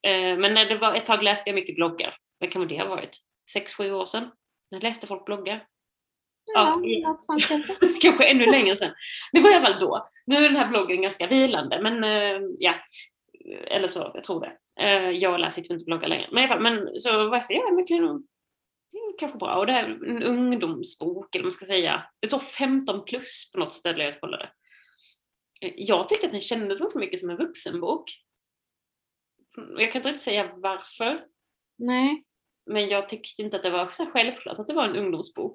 Ehm, 0.06 0.40
men 0.40 0.54
när 0.54 0.66
det 0.66 0.78
var, 0.78 0.94
ett 0.94 1.06
tag 1.06 1.22
läste 1.22 1.50
jag 1.50 1.54
mycket 1.54 1.74
bloggar. 1.74 2.16
Vad 2.38 2.52
kan 2.52 2.68
det 2.68 2.78
ha 2.78 2.86
varit? 2.86 3.16
Sex, 3.52 3.74
sju 3.74 3.92
år 3.92 4.06
sedan? 4.06 4.30
När 4.70 4.80
läste 4.80 5.06
folk 5.06 5.24
bloggar? 5.24 5.66
Ja, 6.54 6.74
något 7.08 7.24
sånt 7.24 7.48
kanske. 7.48 7.72
kanske 8.00 8.24
ännu 8.24 8.46
längre 8.46 8.76
sedan. 8.76 8.94
Det 9.32 9.40
var 9.40 9.50
i 9.50 9.54
alla 9.54 9.66
fall 9.66 9.80
då. 9.80 10.02
Nu 10.26 10.36
är 10.36 10.42
den 10.42 10.56
här 10.56 10.68
bloggen 10.68 11.02
ganska 11.02 11.26
vilande, 11.26 11.82
men 11.82 12.04
eh, 12.04 12.40
ja. 12.58 12.74
Eller 13.66 13.86
så, 13.88 14.10
jag 14.14 14.24
tror 14.24 14.40
det. 14.40 14.82
Eh, 14.84 15.10
jag 15.10 15.40
läser 15.40 15.72
inte 15.72 15.84
bloggar 15.84 16.08
längre. 16.08 16.28
Men 16.32 16.38
i 16.38 16.46
alla 16.46 16.48
fall, 16.48 16.62
men 16.62 16.98
så 16.98 17.12
var 17.28 17.36
jag 17.36 17.44
så 17.44 17.52
ja 17.52 17.84
kan 17.88 17.96
nog- 18.02 18.26
det 18.92 18.98
är 18.98 19.18
kanske 19.18 19.38
bra. 19.38 19.54
Och 19.54 19.66
det 19.66 19.72
är 19.72 19.84
en 19.84 20.22
ungdomsbok, 20.22 21.34
eller 21.34 21.42
vad 21.42 21.46
man 21.46 21.52
ska 21.52 21.64
säga. 21.66 22.04
Det 22.20 22.28
står 22.28 22.38
15 22.38 23.04
plus 23.04 23.50
på 23.52 23.58
något 23.58 23.72
ställe 23.72 24.04
jag 24.04 24.20
kollade. 24.20 24.50
Jag 25.60 26.08
tyckte 26.08 26.26
att 26.26 26.32
den 26.32 26.40
kändes 26.40 26.80
ganska 26.80 26.98
mycket 26.98 27.20
som 27.20 27.30
en 27.30 27.36
vuxenbok. 27.36 28.04
Jag 29.78 29.92
kan 29.92 29.98
inte 29.98 30.08
riktigt 30.08 30.22
säga 30.22 30.50
varför. 30.56 31.20
Nej. 31.78 32.24
Men 32.66 32.88
jag 32.88 33.08
tyckte 33.08 33.42
inte 33.42 33.56
att 33.56 33.62
det 33.62 33.70
var 33.70 33.88
så 33.92 34.06
självklart 34.06 34.58
att 34.58 34.66
det 34.66 34.74
var 34.74 34.84
en 34.84 34.96
ungdomsbok. 34.96 35.54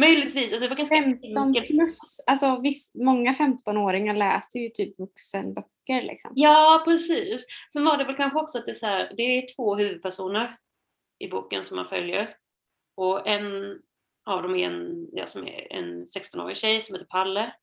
Möjligtvis, 0.00 0.52
att 0.52 0.60
det 0.60 0.68
var 0.68 0.76
ganska 0.76 0.94
15 0.94 1.38
enkelt. 1.38 1.66
plus. 1.66 2.20
Alltså 2.26 2.60
visst, 2.60 2.94
många 2.94 3.32
15-åringar 3.32 4.14
läser 4.14 4.60
ju 4.60 4.68
typ 4.68 4.98
vuxenböcker 4.98 6.02
liksom. 6.02 6.32
Ja, 6.34 6.82
precis. 6.84 7.46
Sen 7.72 7.84
var 7.84 7.96
det 7.96 8.04
väl 8.04 8.16
kanske 8.16 8.38
också 8.38 8.58
att 8.58 8.66
det 8.66 8.72
är, 8.72 8.74
så 8.74 8.86
här, 8.86 9.12
det 9.16 9.22
är 9.22 9.54
två 9.56 9.76
huvudpersoner 9.76 10.56
i 11.18 11.28
boken 11.28 11.64
som 11.64 11.76
man 11.76 11.86
följer. 11.86 12.36
Och 12.94 13.28
en 13.28 13.78
av 14.26 14.42
dem 14.42 14.54
är 14.54 14.66
en, 14.66 15.08
ja, 15.12 15.26
som 15.26 15.46
är 15.46 15.72
en 15.72 16.06
16-årig 16.06 16.56
tjej 16.56 16.80
som 16.80 16.94
heter 16.94 17.06
Palle. 17.06 17.54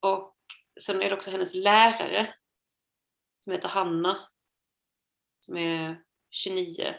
Och 0.00 0.36
sen 0.80 1.02
är 1.02 1.08
det 1.08 1.16
också 1.16 1.30
hennes 1.30 1.54
lärare 1.54 2.34
som 3.44 3.52
heter 3.52 3.68
Hanna. 3.68 4.28
Som 5.40 5.56
är 5.56 6.02
29. 6.30 6.94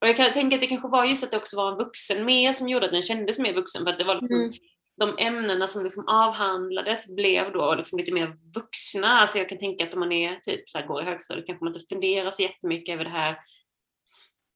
Och 0.00 0.08
jag 0.08 0.16
kan 0.16 0.32
tänka 0.32 0.56
att 0.56 0.60
det 0.60 0.66
kanske 0.66 0.88
var 0.88 1.04
just 1.04 1.24
att 1.24 1.30
det 1.30 1.36
också 1.36 1.56
var 1.56 1.72
en 1.72 1.78
vuxen 1.78 2.24
med 2.24 2.54
som 2.54 2.68
gjorde 2.68 2.86
att 2.86 2.92
den 2.92 3.02
kändes 3.02 3.38
mer 3.38 3.54
vuxen. 3.54 3.84
För 3.84 3.90
att 3.92 3.98
det 3.98 4.04
var 4.04 4.14
liksom 4.14 4.36
Mm. 4.40 4.52
de 5.00 5.18
ämnena 5.18 5.66
som 5.66 5.82
liksom 5.82 6.08
avhandlades 6.08 7.14
blev 7.16 7.52
då 7.52 7.74
liksom 7.74 7.98
lite 7.98 8.12
mer 8.12 8.36
vuxna. 8.54 9.08
Alltså 9.20 9.38
jag 9.38 9.48
kan 9.48 9.58
tänka 9.58 9.84
att 9.84 9.94
om 9.94 10.00
man 10.00 10.12
är 10.12 10.36
typ 10.42 10.70
så 10.70 10.78
här, 10.78 10.86
går 10.86 11.02
i 11.02 11.04
högstadiet 11.04 11.46
kanske 11.46 11.64
man 11.64 11.74
inte 11.76 11.94
funderar 11.94 12.30
så 12.30 12.42
jättemycket 12.42 12.92
över 12.94 13.04
det 13.04 13.10
här 13.10 13.38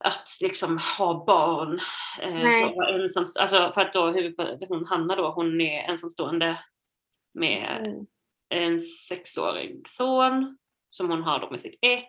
att 0.04 0.26
liksom 0.40 0.78
ha 0.98 1.24
barn. 1.26 1.80
Eh, 2.22 2.50
så 2.50 2.82
ensam, 2.82 3.24
alltså 3.40 3.70
för 3.74 3.80
att 3.80 3.92
då 3.92 4.12
hon 4.68 4.84
Hanna 4.86 5.16
då, 5.16 5.30
hon 5.30 5.60
är 5.60 5.82
ensamstående 5.90 6.58
med 7.34 7.78
Mm. 7.84 8.06
en 8.48 8.80
sexårig 8.80 9.88
son 9.88 10.58
som 10.90 11.10
hon 11.10 11.22
har 11.22 11.38
då 11.40 11.50
med 11.50 11.60
sitt 11.60 11.78
ex. 11.82 12.08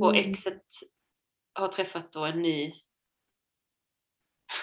Och 0.00 0.16
Mm. 0.16 0.30
exet 0.30 0.62
har 1.60 1.68
träffat 1.68 2.12
då 2.12 2.24
en 2.24 2.42
ny 2.42 2.72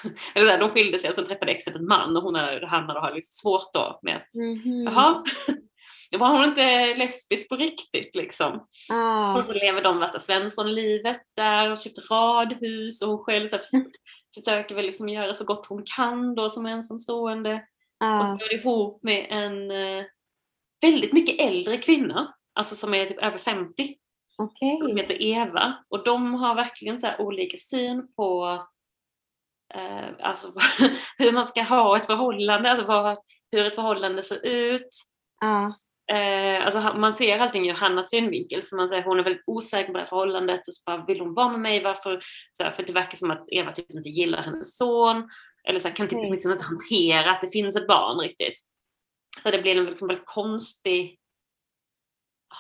eller 0.35 0.57
de 0.57 0.69
skilde 0.69 0.97
sig 0.97 1.07
och 1.09 1.15
sen 1.15 1.25
träffade 1.25 1.51
exet 1.51 1.75
en 1.75 1.87
man 1.87 2.17
och 2.17 2.23
hon 2.23 2.35
är, 2.35 2.61
Hanna 2.61 2.93
då 2.93 2.99
har 2.99 3.11
lite 3.11 3.27
svårt 3.27 3.73
då 3.73 3.99
med 4.01 4.15
att 4.15 4.33
Mhm. 4.35 4.83
jaha, 4.83 5.23
var 6.19 6.29
hon 6.29 6.45
inte 6.45 6.95
lesbisk 6.95 7.49
på 7.49 7.55
riktigt 7.55 8.15
liksom? 8.15 8.67
Ah. 8.91 9.37
Och 9.37 9.43
så 9.43 9.53
lever 9.53 9.83
de 9.83 9.99
värsta 9.99 10.19
Svensson-livet 10.19 11.21
där 11.35 11.71
och 11.71 11.81
köpt 11.81 12.11
radhus 12.11 13.01
och 13.01 13.09
hon 13.09 13.23
själv 13.23 13.49
så 13.49 13.55
här, 13.55 13.63
försöker 14.35 14.75
väl 14.75 14.85
liksom 14.85 15.09
göra 15.09 15.33
så 15.33 15.45
gott 15.45 15.65
hon 15.65 15.83
kan 15.95 16.35
då 16.35 16.49
som 16.49 16.65
ensamstående. 16.65 17.53
Och 17.99 18.07
Ah. 18.07 18.27
så 18.27 18.45
är 18.45 18.49
det 18.49 18.55
ihop 18.55 19.03
med 19.03 19.25
en 19.29 19.71
eh, 19.71 20.05
väldigt 20.81 21.13
mycket 21.13 21.41
äldre 21.41 21.77
kvinna, 21.77 22.33
alltså 22.53 22.75
som 22.75 22.93
är 22.93 23.05
typ 23.05 23.23
över 23.23 23.37
50 23.37 23.95
Okej. 24.37 24.77
som 24.79 24.97
heter 24.97 25.21
Eva 25.21 25.75
och 25.89 26.03
de 26.03 26.33
har 26.33 26.55
verkligen 26.55 27.01
så 27.01 27.17
olika 27.19 27.57
syn 27.57 28.07
på 28.15 28.59
eh, 29.73 30.09
alltså, 30.19 30.53
hur 31.17 31.31
man 31.31 31.45
ska 31.45 31.61
ha 31.61 31.95
ett 31.95 32.05
förhållande, 32.05 32.69
alltså 32.69 32.85
vad, 32.85 33.17
hur 33.51 33.65
ett 33.65 33.75
förhållande 33.75 34.23
ser 34.23 34.45
ut. 34.45 34.89
Ah. 35.41 35.71
Eh, 36.15 36.65
alltså, 36.65 36.79
man 36.79 37.15
ser 37.15 37.39
allting 37.39 37.69
ur 37.69 37.75
Hannas 37.75 38.09
synvinkel, 38.09 38.61
så 38.61 38.75
man 38.75 38.89
säger 38.89 39.03
hon 39.03 39.19
är 39.19 39.23
väldigt 39.23 39.43
osäker 39.47 39.87
på 39.87 39.93
det 39.93 39.99
här 39.99 40.05
förhållandet 40.05 40.67
och 40.67 40.73
så 40.73 40.81
bara, 40.85 41.05
vill 41.05 41.19
hon 41.19 41.33
vara 41.33 41.49
med 41.49 41.59
mig? 41.59 41.83
Varför? 41.83 42.19
Så 42.51 42.63
här, 42.63 42.71
för 42.71 42.83
det 42.83 42.93
verkar 42.93 43.17
som 43.17 43.31
att 43.31 43.45
Eva 43.51 43.71
typ 43.71 43.91
inte 43.91 44.09
gillar 44.09 44.43
hennes 44.43 44.77
son 44.77 45.29
eller 45.67 45.79
så 45.79 45.87
här, 45.87 45.95
kan 45.95 46.07
typ 46.07 46.19
åtminstone 46.19 46.53
inte 46.53 46.65
hantera 46.65 47.31
att 47.31 47.41
det 47.41 47.47
finns 47.47 47.75
ett 47.75 47.87
barn 47.87 48.19
riktigt. 48.19 48.59
Så 49.43 49.51
det 49.51 49.61
blir 49.61 49.77
en 49.77 49.85
liksom 49.85 50.07
väldigt 50.07 50.25
konstig 50.25 51.19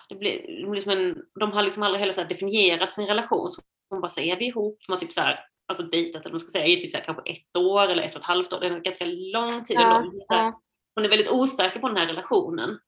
det 0.09 0.15
blir, 0.15 0.61
det 0.61 0.69
blir 0.69 0.81
som 0.81 0.91
en, 0.91 1.23
de 1.39 1.51
har 1.51 1.63
liksom 1.63 1.83
aldrig 1.83 1.99
heller 1.99 2.13
så 2.13 2.23
definierat 2.23 2.93
sin 2.93 3.07
relation. 3.07 3.49
Så 3.49 3.61
de 3.89 4.01
bara 4.01 4.09
säger, 4.09 4.35
är 4.35 4.39
vi 4.39 4.45
ihop? 4.45 4.79
De 4.87 4.91
har 4.91 4.99
typ 4.99 5.13
så 5.13 5.21
här, 5.21 5.39
alltså 5.67 5.83
dejtat 5.83 6.21
eller 6.21 6.33
man 6.33 6.39
ska 6.39 6.51
säga, 6.51 6.65
i 6.65 6.75
typ 6.75 6.91
så 6.91 6.97
här, 6.97 7.03
kanske 7.03 7.31
ett 7.31 7.57
år 7.57 7.87
eller 7.87 8.03
ett 8.03 8.15
och 8.15 8.21
ett 8.21 8.27
halvt 8.27 8.53
år. 8.53 8.59
Det 8.59 8.67
är 8.67 8.71
en 8.71 8.83
ganska 8.83 9.05
lång 9.05 9.63
tid. 9.63 9.77
Ja, 9.79 9.97
ändå. 9.97 10.25
Så 10.25 10.33
här, 10.33 10.43
ja. 10.43 10.61
Hon 10.95 11.05
är 11.05 11.09
väldigt 11.09 11.31
osäker 11.31 11.79
på 11.79 11.87
den 11.87 11.97
här 11.97 12.07
relationen. 12.07 12.79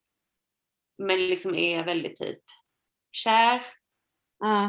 Men 0.98 1.28
liksom 1.28 1.54
är 1.54 1.84
väldigt 1.84 2.16
typ 2.16 2.42
kär. 3.12 3.62
Ah. 4.44 4.68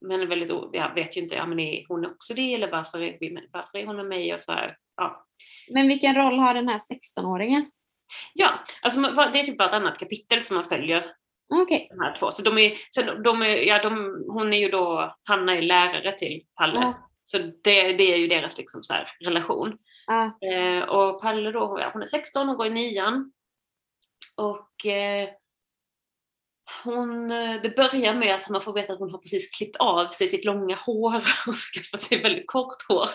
Men 0.00 0.20
är 0.20 0.26
väldigt, 0.26 0.50
jag 0.72 0.94
vet 0.94 1.16
ju 1.16 1.20
inte, 1.20 1.34
ja 1.34 1.46
men 1.46 1.60
är 1.60 1.84
hon 1.88 2.06
också 2.06 2.34
det 2.34 2.54
eller 2.54 2.70
varför 2.70 3.02
är, 3.02 3.16
vi 3.20 3.48
varför 3.52 3.78
är 3.78 3.86
hon 3.86 3.96
med 3.96 4.06
mig 4.06 4.34
och 4.34 4.40
så 4.40 4.52
här. 4.52 4.76
Ja, 4.96 5.26
Men 5.68 5.88
vilken 5.88 6.14
roll 6.14 6.38
har 6.38 6.54
den 6.54 6.68
här 6.68 6.78
16-åringen? 6.78 7.70
ja 8.34 8.64
alltså 8.82 9.00
det 9.00 9.40
är 9.40 9.44
typ 9.44 9.58
vartannat 9.58 9.98
kapitel 9.98 10.42
som 10.42 10.56
man 10.56 10.64
följer 10.64 11.14
Okej. 11.50 11.88
de 11.90 12.00
här 12.04 12.16
två. 12.16 12.30
Så 12.30 12.42
de 12.42 12.58
är, 12.58 12.72
sen, 12.94 13.22
de 13.22 13.42
är, 13.42 13.56
ja, 13.56 13.82
de, 13.82 14.24
hon 14.28 14.52
är 14.52 14.58
ju 14.58 14.68
då, 14.68 15.14
Hanna 15.24 15.56
är 15.56 15.62
lärare 15.62 16.12
till 16.12 16.42
Palle. 16.54 16.80
Ja. 16.80 17.10
Så 17.22 17.38
det, 17.38 17.92
det 17.92 18.12
är 18.12 18.16
ju 18.16 18.26
deras 18.26 18.58
liksom 18.58 18.82
så 18.82 18.92
här 18.92 19.10
relation. 19.24 19.78
Ah. 20.06 20.46
Eh, 20.46 20.82
och 20.82 21.20
Palle 21.20 21.52
då, 21.52 21.78
ja, 21.80 21.90
hon 21.92 22.02
är 22.02 22.06
16 22.06 22.48
och 22.48 22.56
går 22.56 22.66
i 22.66 22.70
nian. 22.70 23.32
Och 24.34 24.86
eh, 24.86 25.28
hon, 26.84 27.30
eh, 27.30 27.62
det 27.62 27.76
börjar 27.76 28.14
med 28.14 28.34
att 28.34 28.48
man 28.48 28.60
får 28.60 28.72
veta 28.72 28.92
att 28.92 28.98
hon 28.98 29.10
har 29.10 29.18
precis 29.18 29.50
klippt 29.50 29.76
av 29.76 30.08
sig 30.08 30.26
sitt 30.26 30.44
långa 30.44 30.76
hår 30.76 31.16
och 31.46 31.54
skaffat 31.54 32.00
sig 32.00 32.22
väldigt 32.22 32.46
kort 32.46 32.82
hår. 32.88 33.08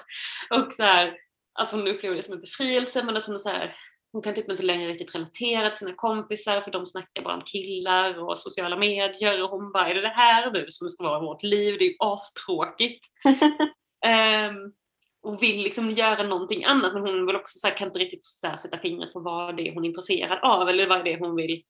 Och 0.49 0.73
så 0.73 0.83
här, 0.83 1.17
att 1.53 1.71
hon 1.71 1.87
upplever 1.87 2.15
det 2.15 2.23
som 2.23 2.33
en 2.33 2.41
befrielse 2.41 3.03
men 3.03 3.17
att 3.17 3.25
hon 3.25 3.35
är 3.35 3.39
så 3.39 3.49
här, 3.49 3.73
hon 4.11 4.21
kan 4.21 4.35
typ 4.35 4.49
inte 4.49 4.63
längre 4.63 4.89
riktigt 4.89 5.15
relatera 5.15 5.69
till 5.69 5.77
sina 5.77 5.93
kompisar 5.93 6.61
för 6.61 6.71
de 6.71 6.87
snackar 6.87 7.23
bara 7.23 7.33
om 7.33 7.41
killar 7.41 8.19
och 8.19 8.37
sociala 8.37 8.77
medier 8.77 9.43
och 9.43 9.49
hon 9.49 9.71
bara, 9.71 9.87
är 9.87 9.93
det 9.93 10.01
det 10.01 10.07
här 10.07 10.51
nu 10.51 10.65
som 10.69 10.89
ska 10.89 11.03
vara 11.03 11.19
vårt 11.19 11.43
liv? 11.43 11.75
Det 11.79 11.85
är 11.85 11.89
ju 11.89 11.95
astråkigt. 11.99 13.07
Ehm, 14.05 14.73
och 15.21 15.43
vill 15.43 15.63
liksom 15.63 15.91
göra 15.91 16.23
någonting 16.23 16.65
annat 16.65 16.93
men 16.93 17.01
hon 17.01 17.25
vill 17.25 17.35
också 17.35 17.59
så 17.59 17.67
här, 17.67 17.77
kan 17.77 17.87
inte 17.87 17.99
riktigt 17.99 18.25
här, 18.43 18.55
sätta 18.55 18.77
fingret 18.77 19.13
på 19.13 19.19
vad 19.19 19.57
det 19.57 19.67
är 19.67 19.73
hon 19.73 19.85
är 19.85 19.89
intresserad 19.89 20.39
av 20.43 20.69
eller 20.69 20.87
vad 20.87 21.05
det 21.05 21.13
är 21.13 21.19
hon 21.19 21.35
vill, 21.35 21.63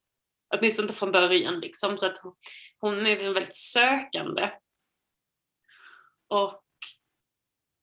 åtminstone 0.55 0.83
inte 0.83 0.93
från 0.93 1.11
början 1.11 1.59
liksom. 1.59 1.97
Så 1.97 2.05
att 2.05 2.17
hon, 2.17 2.35
hon 2.79 3.05
är 3.05 3.09
liksom 3.09 3.33
väldigt 3.33 3.55
sökande. 3.55 4.49
Och 6.27 6.63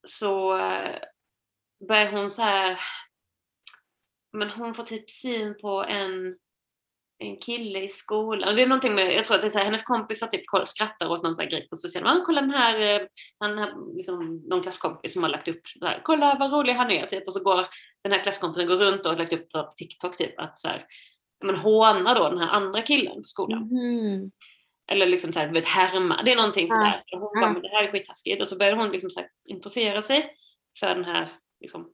så 0.07 0.59
eh, 0.59 0.99
börjar 1.89 2.13
hon 2.13 2.31
så 2.31 2.43
här 2.43 2.81
men 4.33 4.51
hon 4.51 4.75
får 4.75 4.85
typ 4.85 5.11
syn 5.11 5.55
på 5.61 5.85
en 5.85 6.37
en 7.19 7.37
kille 7.37 7.83
i 7.83 7.89
skolan. 7.89 8.57
Det 8.57 8.63
är 8.63 8.67
någonting 8.67 8.95
med, 8.95 9.15
jag 9.15 9.25
tror 9.25 9.35
att 9.35 9.43
det 9.43 9.49
är 9.49 9.51
så 9.51 9.59
här, 9.59 9.65
hennes 9.65 9.83
kompisar 9.83 10.27
typ 10.27 10.43
skrattar 10.65 11.09
åt 11.09 11.23
någon 11.23 11.37
sån 11.37 11.43
här 11.43 11.51
grej 11.51 11.69
på 11.69 11.77
sociala 11.77 12.09
medier. 12.09 12.25
Kolla 12.25 12.41
den 12.41 12.51
här, 12.51 12.81
eh, 12.81 13.07
han 13.39 13.59
har 13.59 13.97
liksom 13.97 14.43
någon 14.51 14.63
klasskompis 14.63 15.13
som 15.13 15.23
har 15.23 15.31
lagt 15.31 15.49
upp 15.49 15.61
här, 15.81 16.01
kolla 16.05 16.37
vad 16.41 16.53
rolig 16.53 16.73
han 16.73 16.91
är 16.91 17.07
typ. 17.07 17.27
Och 17.27 17.33
så 17.33 17.43
går 17.43 17.67
den 18.03 18.13
här 18.13 18.23
klasskompisen 18.23 18.67
går 18.67 18.77
runt 18.77 19.07
och 19.07 19.13
har 19.13 19.19
lagt 19.19 19.33
upp 19.33 19.51
på 19.51 19.73
TikTok 19.77 20.17
typ 20.17 20.41
att 20.41 20.61
så 20.61 20.69
här, 20.69 20.87
men 21.45 21.57
hånar 21.57 22.15
då 22.15 22.29
den 22.29 22.39
här 22.39 22.49
andra 22.49 22.83
killen 22.83 23.23
på 23.23 23.29
skolan. 23.29 23.63
Mm. 23.63 24.31
Eller 24.93 25.07
liksom 25.07 25.33
så 25.33 25.41
här, 25.41 25.53
vet, 25.53 25.67
härma. 25.67 26.23
Det 26.23 26.33
är 26.33 26.37
någonting 26.37 26.69
sådär. 26.69 27.01
Så 27.07 27.19
hon 27.19 27.41
bara, 27.41 27.53
men 27.53 27.63
det 27.63 27.69
här 27.69 27.85
är 27.85 27.93
skittaskigt. 27.93 28.41
Och 28.41 28.49
så 28.49 28.57
börjar 28.57 28.77
hon 28.77 28.89
liksom 28.89 29.11
så 29.11 29.21
här, 29.21 29.29
intressera 29.49 30.03
sig 30.03 30.31
för 30.81 30.95
den 30.95 31.05
här 31.05 31.33
liksom, 31.61 31.91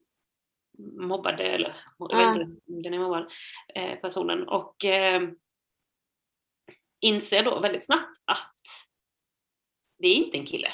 mobbade, 0.78 1.42
eller 1.44 1.76
jag 1.98 2.12
Ja. 2.12 2.32
vet 2.32 2.36
inte 2.42 2.60
om 2.68 2.82
den 2.82 2.94
är 2.94 2.98
mobbad, 2.98 3.32
eh, 3.74 3.98
personen. 3.98 4.48
Och 4.48 4.84
eh, 4.84 5.22
inser 7.00 7.44
då 7.44 7.60
väldigt 7.60 7.86
snabbt 7.86 8.18
att 8.24 8.54
det 9.98 10.08
är 10.08 10.14
inte 10.14 10.38
en 10.38 10.46
kille. 10.46 10.68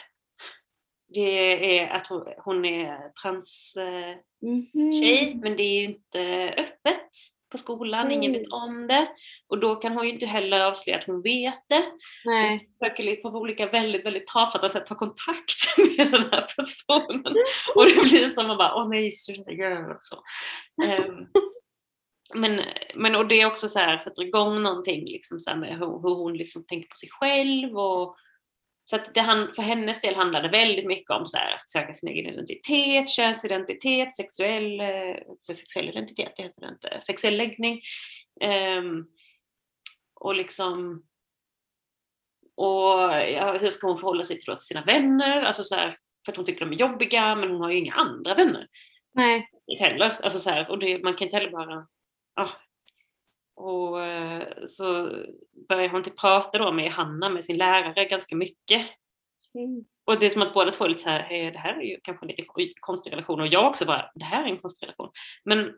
Det 1.15 1.79
är 1.81 1.89
att 1.91 2.07
hon, 2.07 2.33
hon 2.39 2.65
är 2.65 3.09
trans... 3.23 3.77
Eh, 3.77 4.17
Mhm. 4.43 4.93
tjej, 4.93 5.35
men 5.35 5.57
det 5.57 5.63
är 5.63 5.79
ju 5.81 5.85
inte 5.85 6.55
öppet 6.59 7.11
på 7.51 7.59
skolan, 7.59 8.11
ingen 8.11 8.33
vet 8.33 8.49
om 8.49 8.87
det. 8.87 9.09
Och 9.49 9.59
då 9.59 9.77
kan 9.77 9.93
hon 9.93 10.05
ju 10.05 10.13
inte 10.13 10.27
heller 10.27 10.61
avslöja 10.61 10.99
att 10.99 11.05
hon 11.05 11.23
vet 11.23 11.69
det. 11.69 11.85
Nej. 12.25 12.51
Hon 12.51 12.61
försöker 12.69 13.17
på 13.17 13.29
olika 13.29 13.67
väldigt, 13.67 14.07
väldigt 14.07 14.27
tafatta 14.27 14.69
sätt 14.69 14.87
ta 14.87 14.95
kontakt 14.95 15.77
med 15.97 16.11
den 16.11 16.23
här 16.23 16.47
personen. 16.57 17.35
Och 17.75 17.85
det 17.85 18.11
blir 18.11 18.31
som 18.31 18.51
att 18.51 18.59
bara, 18.59 18.75
åh 18.75 18.89
nej, 18.89 19.11
sluta 19.11 19.53
göra 19.53 19.97
så. 20.01 20.23
Ehm, 20.87 21.27
men, 22.35 22.61
men 22.95 23.17
och 23.17 23.29
det 23.29 23.41
är 23.41 23.47
också 23.47 23.69
så 23.69 23.79
här, 23.79 23.99
sätter 23.99 24.23
igång 24.23 24.63
någonting 24.63 25.05
liksom 25.05 25.41
så 25.41 25.57
med 25.57 25.79
hur, 25.79 26.03
hur 26.03 26.15
hon 26.15 26.37
liksom 26.37 26.67
tänker 26.67 26.89
på 26.89 26.97
sig 26.97 27.09
själv 27.13 27.79
och 27.79 28.17
så 28.91 28.97
att 28.97 29.15
det 29.15 29.21
han, 29.21 29.55
för 29.55 29.63
hennes 29.63 30.01
del 30.01 30.15
handlade 30.15 30.49
väldigt 30.49 30.87
mycket 30.87 31.11
om 31.11 31.27
så 31.27 31.37
här, 31.37 31.55
att 31.55 31.71
söka 31.71 31.95
sin 31.95 32.09
egen 32.09 32.27
identitet, 32.27 33.11
könsidentitet, 33.11 34.17
sexuell, 34.17 34.81
eh, 34.81 35.17
sexuell 35.47 35.89
identitet, 35.89 36.33
det 36.37 36.43
heter 36.43 36.61
det 36.61 36.69
inte, 36.69 37.01
sexuell 37.07 37.37
läggning. 37.37 37.81
Ehm, 38.41 39.07
och 40.15 40.35
liksom 40.35 41.03
och 42.57 43.01
ja, 43.13 43.59
hur 43.61 43.71
ska 43.71 43.87
hon 43.87 43.99
förhålla 43.99 44.25
sig 44.25 44.41
till, 44.41 44.55
sina 44.59 44.85
vänner? 44.85 45.43
Alltså 45.43 45.65
så 45.65 45.75
här, 45.75 45.97
för 46.25 46.33
att 46.33 46.37
hon 46.37 46.47
tycker 46.47 46.61
de 46.61 46.73
är 46.73 46.77
jobbiga 46.77 47.35
men 47.35 47.51
hon 47.51 47.61
har 47.61 47.71
ju 47.71 47.79
inga 47.79 47.95
andra 47.95 48.35
vänner 48.35 48.69
Nej. 49.15 49.49
heller. 49.79 50.13
Alltså 50.23 50.39
så 50.39 50.51
här, 50.51 50.71
och 50.71 50.79
det, 50.79 51.03
man 51.03 51.15
kan 51.15 51.27
inte 51.27 51.37
heller 51.37 51.51
bara... 51.51 51.87
Ja. 52.35 52.51
Och 53.61 54.05
eh, 54.05 54.49
så 54.67 55.11
börjar 55.69 55.89
hon 55.89 56.03
till 56.03 56.13
prata 56.13 56.59
då 56.59 56.73
med 56.73 56.93
Hanna, 56.93 57.29
med 57.29 57.45
sin 57.45 57.57
lärare, 57.57 58.05
ganska 58.05 58.37
mycket. 58.37 58.87
Mm. 59.55 59.85
Och 60.05 60.19
det 60.19 60.27
är 60.27 60.31
som 60.31 60.43
att 60.43 60.55
båda 60.55 60.73
två 60.73 60.85
är 60.85 60.89
lite 60.89 61.03
så 61.03 61.09
här, 61.09 61.21
"Eh, 61.21 61.53
det 61.53 61.59
här 61.59 61.75
är 61.81 61.83
ju 61.83 61.99
kanske 62.03 62.27
en 62.27 62.29
lite 62.29 62.75
konstig 62.81 63.13
relation. 63.13 63.41
Och 63.41 63.47
jag 63.47 63.67
också 63.67 63.85
bara, 63.85 64.11
det 64.15 64.25
här 64.25 64.45
är 64.45 64.49
en 64.49 64.59
konstig 64.59 64.87
relation. 64.87 65.11
Men 65.45 65.73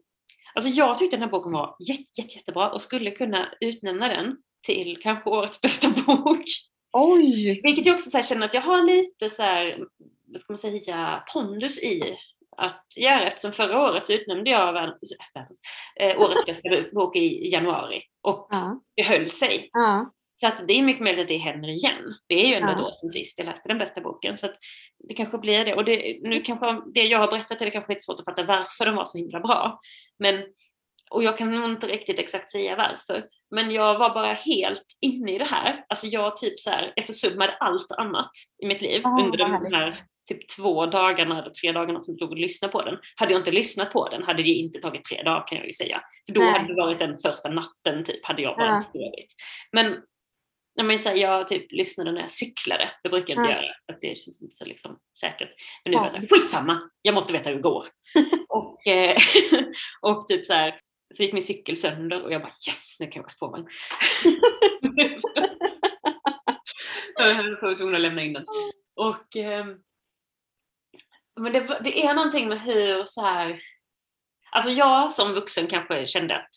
alltså 0.55 0.71
jag 0.71 0.99
tyckte 0.99 1.16
den 1.16 1.23
här 1.23 1.31
boken 1.31 1.53
var 1.53 1.77
jätte, 1.88 2.21
jätte, 2.21 2.35
jättebra 2.35 2.71
och 2.71 2.83
skulle 2.83 3.11
kunna 3.11 3.49
utnämna 3.61 4.09
den 4.09 4.37
till 4.66 4.99
kanske 5.03 5.31
årets 5.31 5.61
bästa 5.61 5.88
bok. 6.07 6.45
Oj! 6.92 7.61
Vilket 7.62 7.87
jag 7.87 7.95
också 7.95 8.11
så 8.11 8.23
känner 8.23 8.47
att 8.47 8.55
jag 8.55 8.61
har 8.61 8.83
lite 8.83 9.31
så 9.31 9.42
här, 9.42 9.79
vad 10.27 10.40
ska 10.40 10.53
man 10.53 10.59
säga, 10.59 11.25
pondus 11.35 11.83
i 11.83 12.16
att 12.57 12.85
göra 12.97 13.21
eftersom 13.27 13.53
förra 13.53 13.81
året 13.91 14.07
så 14.07 14.12
utnämnde 14.12 14.51
jag 14.51 14.73
världens, 14.73 15.12
världens, 15.35 15.61
eh, 16.01 16.21
årets 16.21 16.47
bästa 16.47 16.69
bok 16.93 17.17
i 17.17 17.49
januari 17.53 18.03
och 18.23 18.49
Ja. 18.51 18.81
det 18.97 19.03
höll 19.03 19.29
sig. 19.29 19.69
Ja. 19.73 20.11
Så 20.41 20.47
att 20.47 20.69
det 20.69 20.79
är 20.79 20.83
mycket 20.83 21.03
möjligt 21.03 21.23
att 21.23 21.29
det 21.29 21.37
händer 21.37 21.69
igen. 21.69 22.15
Det 22.27 22.35
är 22.35 22.49
ju 22.49 22.55
ändå 22.55 22.69
Ja. 22.69 22.77
ett 22.77 22.83
år 22.85 22.91
sedan 23.01 23.11
sist 23.11 23.38
jag 23.38 23.47
läste 23.47 23.69
den 23.69 23.79
bästa 23.79 24.01
boken. 24.01 24.37
Så 24.37 24.47
att 24.47 24.55
det 25.09 25.15
kanske 25.15 25.38
blir 25.38 25.65
det. 25.65 25.75
Och 25.75 25.85
det, 25.85 26.19
nu 26.23 26.41
kanske 26.41 26.81
det 26.95 27.03
jag 27.03 27.19
har 27.19 27.29
berättat 27.31 27.61
är 27.61 27.65
det 27.65 27.71
kanske 27.71 27.93
lite 27.93 28.05
svårt 28.05 28.19
att 28.21 28.25
fatta 28.25 28.45
varför 28.45 28.85
den 28.85 28.97
var 28.97 29.05
så 29.05 29.19
himla 29.19 29.41
bra. 29.41 29.79
Men, 30.19 30.43
och 31.11 31.23
jag 31.25 31.38
kan 31.38 31.51
nog 31.51 31.71
inte 31.71 31.87
riktigt 31.87 32.19
exakt 32.19 32.53
säga 32.53 32.77
varför. 32.77 33.25
Men 33.51 33.71
jag 33.71 33.99
var 33.99 34.15
bara 34.15 34.33
helt 34.33 34.87
inne 35.01 35.35
i 35.35 35.38
det 35.38 35.45
här. 35.45 35.85
Alltså 35.88 36.07
jag 36.07 36.37
typ 36.37 36.61
så 36.61 36.71
här, 36.71 36.93
jag 36.97 37.05
försummade 37.07 37.53
allt 37.57 37.93
annat 37.99 38.31
i 38.62 38.67
mitt 38.67 38.83
liv 38.83 39.01
Ah, 39.05 39.21
under 39.25 39.38
de 39.38 39.51
här 39.53 39.99
typ 40.35 40.49
två 40.49 40.87
dagarna 40.87 41.38
eller 41.42 41.51
tre 41.51 41.73
dagarna 41.73 42.01
som 42.01 42.14
jag 42.14 42.21
låg 42.21 42.31
och 42.31 42.37
lyssnade 42.37 42.73
på 42.73 42.83
den. 42.83 42.99
Hade 43.16 43.33
jag 43.33 43.40
inte 43.40 43.51
lyssnat 43.51 43.92
på 43.92 44.09
den 44.09 44.23
hade 44.23 44.42
det 44.42 44.49
inte 44.49 44.79
tagit 44.79 45.05
tre 45.05 45.23
dagar 45.23 45.47
kan 45.47 45.59
jag 45.59 45.66
ju 45.66 45.73
säga. 45.73 46.01
För 46.29 46.35
då 46.35 46.40
Nej. 46.40 46.53
hade 46.53 46.66
det 46.66 46.75
varit 46.75 46.99
den 46.99 47.18
första 47.18 47.49
natten 47.49 48.05
typ, 48.05 48.27
hade 48.27 48.42
jag 48.42 48.57
bara 48.57 48.66
Ja. 48.66 48.81
sovit. 48.81 49.33
Men 49.73 49.97
jag, 50.75 50.87
menar, 50.87 50.99
så 50.99 51.09
här, 51.09 51.16
jag 51.16 51.49
typ 51.49 51.73
lyssnade 51.73 52.12
när 52.12 52.21
jag 52.21 52.31
cyklade, 52.31 52.90
det 53.03 53.09
brukar 53.09 53.35
jag 53.35 53.42
inte 53.42 53.53
Ja. 53.53 53.57
göra 53.62 53.75
för 53.87 53.92
att 53.92 54.01
det 54.01 54.18
känns 54.18 54.42
inte 54.42 54.57
så 54.57 54.64
liksom, 54.64 54.99
säkert. 55.21 55.49
Men 55.85 55.90
nu 55.90 55.92
Ja. 55.92 55.99
var 55.99 56.05
jag 56.05 56.12
såhär, 56.12 56.27
skitsamma, 56.31 56.81
jag 57.03 57.14
måste 57.14 57.33
veta 57.33 57.51
hur 57.51 57.57
det 57.57 57.62
går. 57.62 57.87
och, 58.49 58.87
eh, 58.87 59.16
och 60.03 60.27
typ 60.27 60.47
så 60.47 60.55
här, 60.55 60.79
så 61.14 61.23
gick 61.23 61.33
min 61.33 61.42
cykel 61.42 61.77
sönder 61.77 62.23
och 62.23 62.33
jag 62.33 62.40
bara 62.42 62.53
yes, 62.68 62.97
nu 63.01 63.07
kan 63.07 63.21
jag 63.21 63.25
åka 63.25 63.31
spårvagn. 63.31 63.66
jag 67.18 67.68
var 67.68 67.77
tvungen 67.77 67.95
att 67.95 68.01
lämna 68.01 68.23
in 68.23 68.33
den. 68.33 68.45
Och, 68.97 69.37
ehm, 69.37 69.77
men 71.42 71.52
det, 71.52 71.78
det 71.85 72.07
är 72.07 72.14
någonting 72.14 72.48
med 72.48 72.61
hur 72.61 73.05
så 73.05 73.20
här, 73.20 73.61
alltså 74.50 74.70
jag 74.70 75.12
som 75.12 75.33
vuxen 75.33 75.66
kanske 75.66 76.07
kände 76.07 76.37
att 76.37 76.55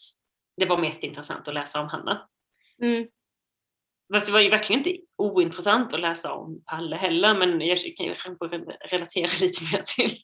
det 0.57 0.65
var 0.65 0.77
mest 0.77 1.03
intressant 1.03 1.47
att 1.47 1.53
läsa 1.53 1.81
om 1.81 1.87
Hanna. 1.87 2.27
Mm. 2.81 3.07
Fast 4.13 4.25
det 4.25 4.31
var 4.31 4.39
ju 4.39 4.49
verkligen 4.49 4.79
inte 4.79 5.01
ointressant 5.17 5.93
att 5.93 5.99
läsa 5.99 6.33
om 6.33 6.63
Palle 6.65 6.95
heller, 6.95 7.37
men 7.37 7.61
jag 7.61 7.77
kan 7.77 8.05
ju 8.05 8.13
kanske 8.13 8.57
relatera 8.89 9.27
lite 9.41 9.63
mer 9.71 9.83
till, 9.85 10.17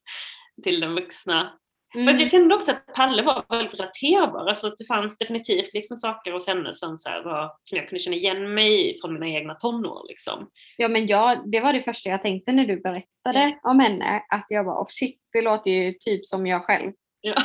till 0.63 0.79
den 0.79 0.95
vuxna. 0.95 1.59
Mm. 1.95 2.07
Fast 2.07 2.19
jag 2.19 2.31
kände 2.31 2.55
också 2.55 2.71
att 2.71 2.85
Palle 2.93 3.23
var 3.23 3.45
väldigt 3.49 3.79
relaterbar, 3.79 4.47
alltså 4.49 4.67
att 4.67 4.77
det 4.77 4.85
fanns 4.85 5.17
definitivt 5.17 5.73
liksom 5.73 5.97
saker 5.97 6.31
hos 6.31 6.47
henne 6.47 6.73
som, 6.73 6.99
så 6.99 7.09
var, 7.09 7.51
som 7.63 7.77
jag 7.77 7.87
kunde 7.89 7.99
känna 7.99 8.15
igen 8.15 8.53
mig 8.53 8.89
i 8.89 8.99
från 9.01 9.13
mina 9.13 9.27
egna 9.27 9.55
tonår. 9.55 10.05
Liksom. 10.07 10.49
Ja 10.77 10.87
men 10.87 11.07
jag, 11.07 11.51
det 11.51 11.59
var 11.59 11.73
det 11.73 11.81
första 11.81 12.09
jag 12.09 12.21
tänkte 12.21 12.51
när 12.51 12.65
du 12.65 12.81
berättade 12.81 13.39
Mm. 13.39 13.57
om 13.63 13.79
henne. 13.79 14.23
Att 14.29 14.45
jag 14.49 14.65
bara, 14.65 14.81
oh 14.81 14.87
shit, 14.89 15.19
det 15.33 15.41
låter 15.41 15.71
ju 15.71 15.93
typ 15.99 16.25
som 16.25 16.47
jag 16.47 16.65
själv. 16.65 16.91
Ja. 17.21 17.35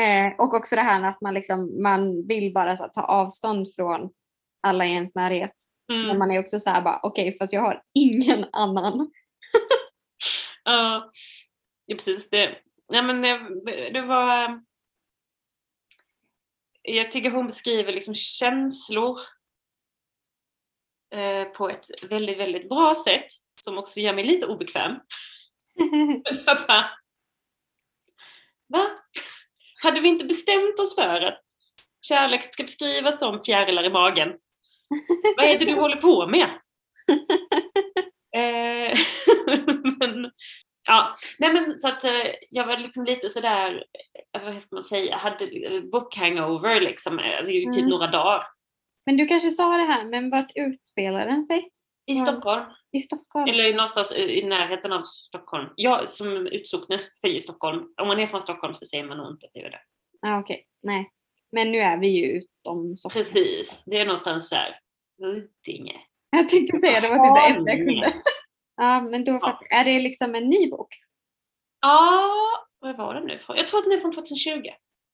Eh, 0.00 0.32
och 0.38 0.54
också 0.54 0.76
det 0.76 0.82
här 0.82 1.00
med 1.00 1.10
att 1.10 1.20
man, 1.20 1.34
liksom, 1.34 1.82
man 1.82 2.26
vill 2.26 2.52
bara 2.52 2.68
här, 2.74 2.88
ta 2.88 3.02
avstånd 3.02 3.66
från 3.74 4.10
alla 4.66 4.86
i 4.86 4.90
ens 4.90 5.14
närhet. 5.14 5.54
Men 5.88 6.04
Mm. 6.04 6.18
man 6.18 6.30
är 6.30 6.38
också 6.40 6.58
så 6.58 6.70
här 6.70 6.82
bara, 6.82 7.00
okej 7.02 7.36
fast 7.38 7.52
jag 7.52 7.60
har 7.60 7.82
ingen 7.94 8.46
annan. 8.52 9.10
Ja, 10.64 11.10
ja, 11.86 11.96
precis. 11.96 12.30
Det, 12.30 12.56
ja, 12.90 13.02
men 13.02 13.22
det, 13.22 13.90
det 13.90 14.02
var... 14.02 14.62
Jag 16.82 17.10
tycker 17.10 17.30
hon 17.30 17.46
beskriver 17.46 17.92
liksom 17.92 18.14
känslor 18.14 19.18
eh, 21.14 21.44
på 21.44 21.68
ett 21.68 21.86
väldigt, 22.10 22.38
väldigt 22.38 22.68
bra 22.68 22.94
sätt 22.94 23.26
som 23.64 23.78
också 23.78 24.00
gör 24.00 24.14
mig 24.14 24.24
lite 24.24 24.46
obekväm. 24.46 24.94
Bara, 26.46 26.90
Va? 28.70 28.90
Hade 29.82 30.00
vi 30.00 30.08
inte 30.08 30.24
bestämt 30.24 30.80
oss 30.80 30.94
för 30.94 31.20
att 31.20 31.40
kärlek 32.02 32.52
ska 32.52 32.62
beskrivas 32.62 33.18
som 33.18 33.42
fjärilar 33.44 33.84
i 33.84 33.90
magen? 33.90 34.28
Vad 35.36 35.46
är 35.46 35.58
det 35.58 35.64
du 35.64 35.74
håller 35.74 35.96
på 35.96 36.26
med? 36.26 36.50
Eh, 38.36 38.98
men, 39.98 40.30
ja, 40.90 41.16
nej 41.38 41.52
men 41.52 41.78
så 41.78 41.88
att 41.88 42.04
eh, 42.04 42.12
jag 42.50 42.66
var 42.66 42.76
liksom 42.78 43.04
lite 43.04 43.30
sådär, 43.30 43.84
eh, 44.36 44.44
vad 44.44 44.62
ska 44.62 44.74
man 44.76 44.84
säga, 44.84 45.16
hade 45.16 45.44
eh, 45.44 45.80
book 45.82 46.16
hangover 46.16 46.80
liksom, 46.80 47.18
alltså, 47.38 47.52
i 47.52 47.64
typ 47.66 47.76
Mm. 47.76 47.88
några 47.90 48.06
dagar. 48.06 48.42
men 49.06 49.16
du 49.16 49.26
kanske 49.26 49.50
sa 49.50 49.76
det 49.76 49.84
här, 49.84 50.04
men 50.04 50.30
vart 50.30 50.52
utspelar 50.54 51.26
den 51.26 51.44
sig? 51.44 51.58
I 52.06 52.14
Ja. 52.14 52.24
Stockholm, 52.24 52.64
I 52.92 53.00
Stockholm? 53.00 53.48
eller 53.48 53.72
någonstans 53.74 54.12
i 54.16 54.42
närheten 54.42 54.92
av 54.92 55.02
Stockholm. 55.02 55.68
Jag 55.76 56.10
som 56.10 56.46
utsocknes 56.46 57.18
säger 57.20 57.40
Stockholm. 57.40 57.84
Om 58.02 58.08
man 58.08 58.18
är 58.20 58.26
från 58.26 58.40
Stockholm 58.40 58.74
så 58.74 58.86
säger 58.86 59.04
man 59.04 59.16
nog 59.18 59.30
inte 59.30 59.46
att 59.46 59.52
det 59.52 59.60
är 59.60 59.70
det. 59.70 59.80
Ja, 60.20 60.38
okej, 60.40 60.64
nej. 60.82 61.10
Men 61.52 61.72
nu 61.72 61.78
är 61.78 61.98
vi 61.98 62.08
ju 62.08 62.26
utom 62.26 62.96
Stockholm. 62.96 63.24
Precis, 63.24 63.84
det 63.86 63.96
är 63.96 64.04
någonstans 64.04 64.50
där. 64.50 64.78
Huddinge. 65.22 66.00
Jag 66.30 66.48
tänkte 66.48 66.76
säga 66.78 67.00
det 67.00 67.08
var 67.08 67.16
typ 67.16 67.44
det 67.44 67.54
enda 67.58 67.70
jag 67.72 67.78
kunde. 67.78 68.12
Ja, 68.80 69.00
men 69.00 69.24
då 69.24 69.40
fatt- 69.40 69.62
är 69.70 69.84
det 69.84 69.98
liksom 70.00 70.34
en 70.34 70.48
ny 70.48 70.70
bok? 70.70 70.88
Ja, 71.80 72.30
vad 72.78 72.96
var 72.96 73.14
den 73.14 73.24
nu 73.26 73.38
från? 73.38 73.56
Jag 73.56 73.66
tror 73.66 73.78
att 73.78 73.84
den 73.84 73.92
är 73.92 73.98
från 74.00 74.12
2020. 74.12 74.62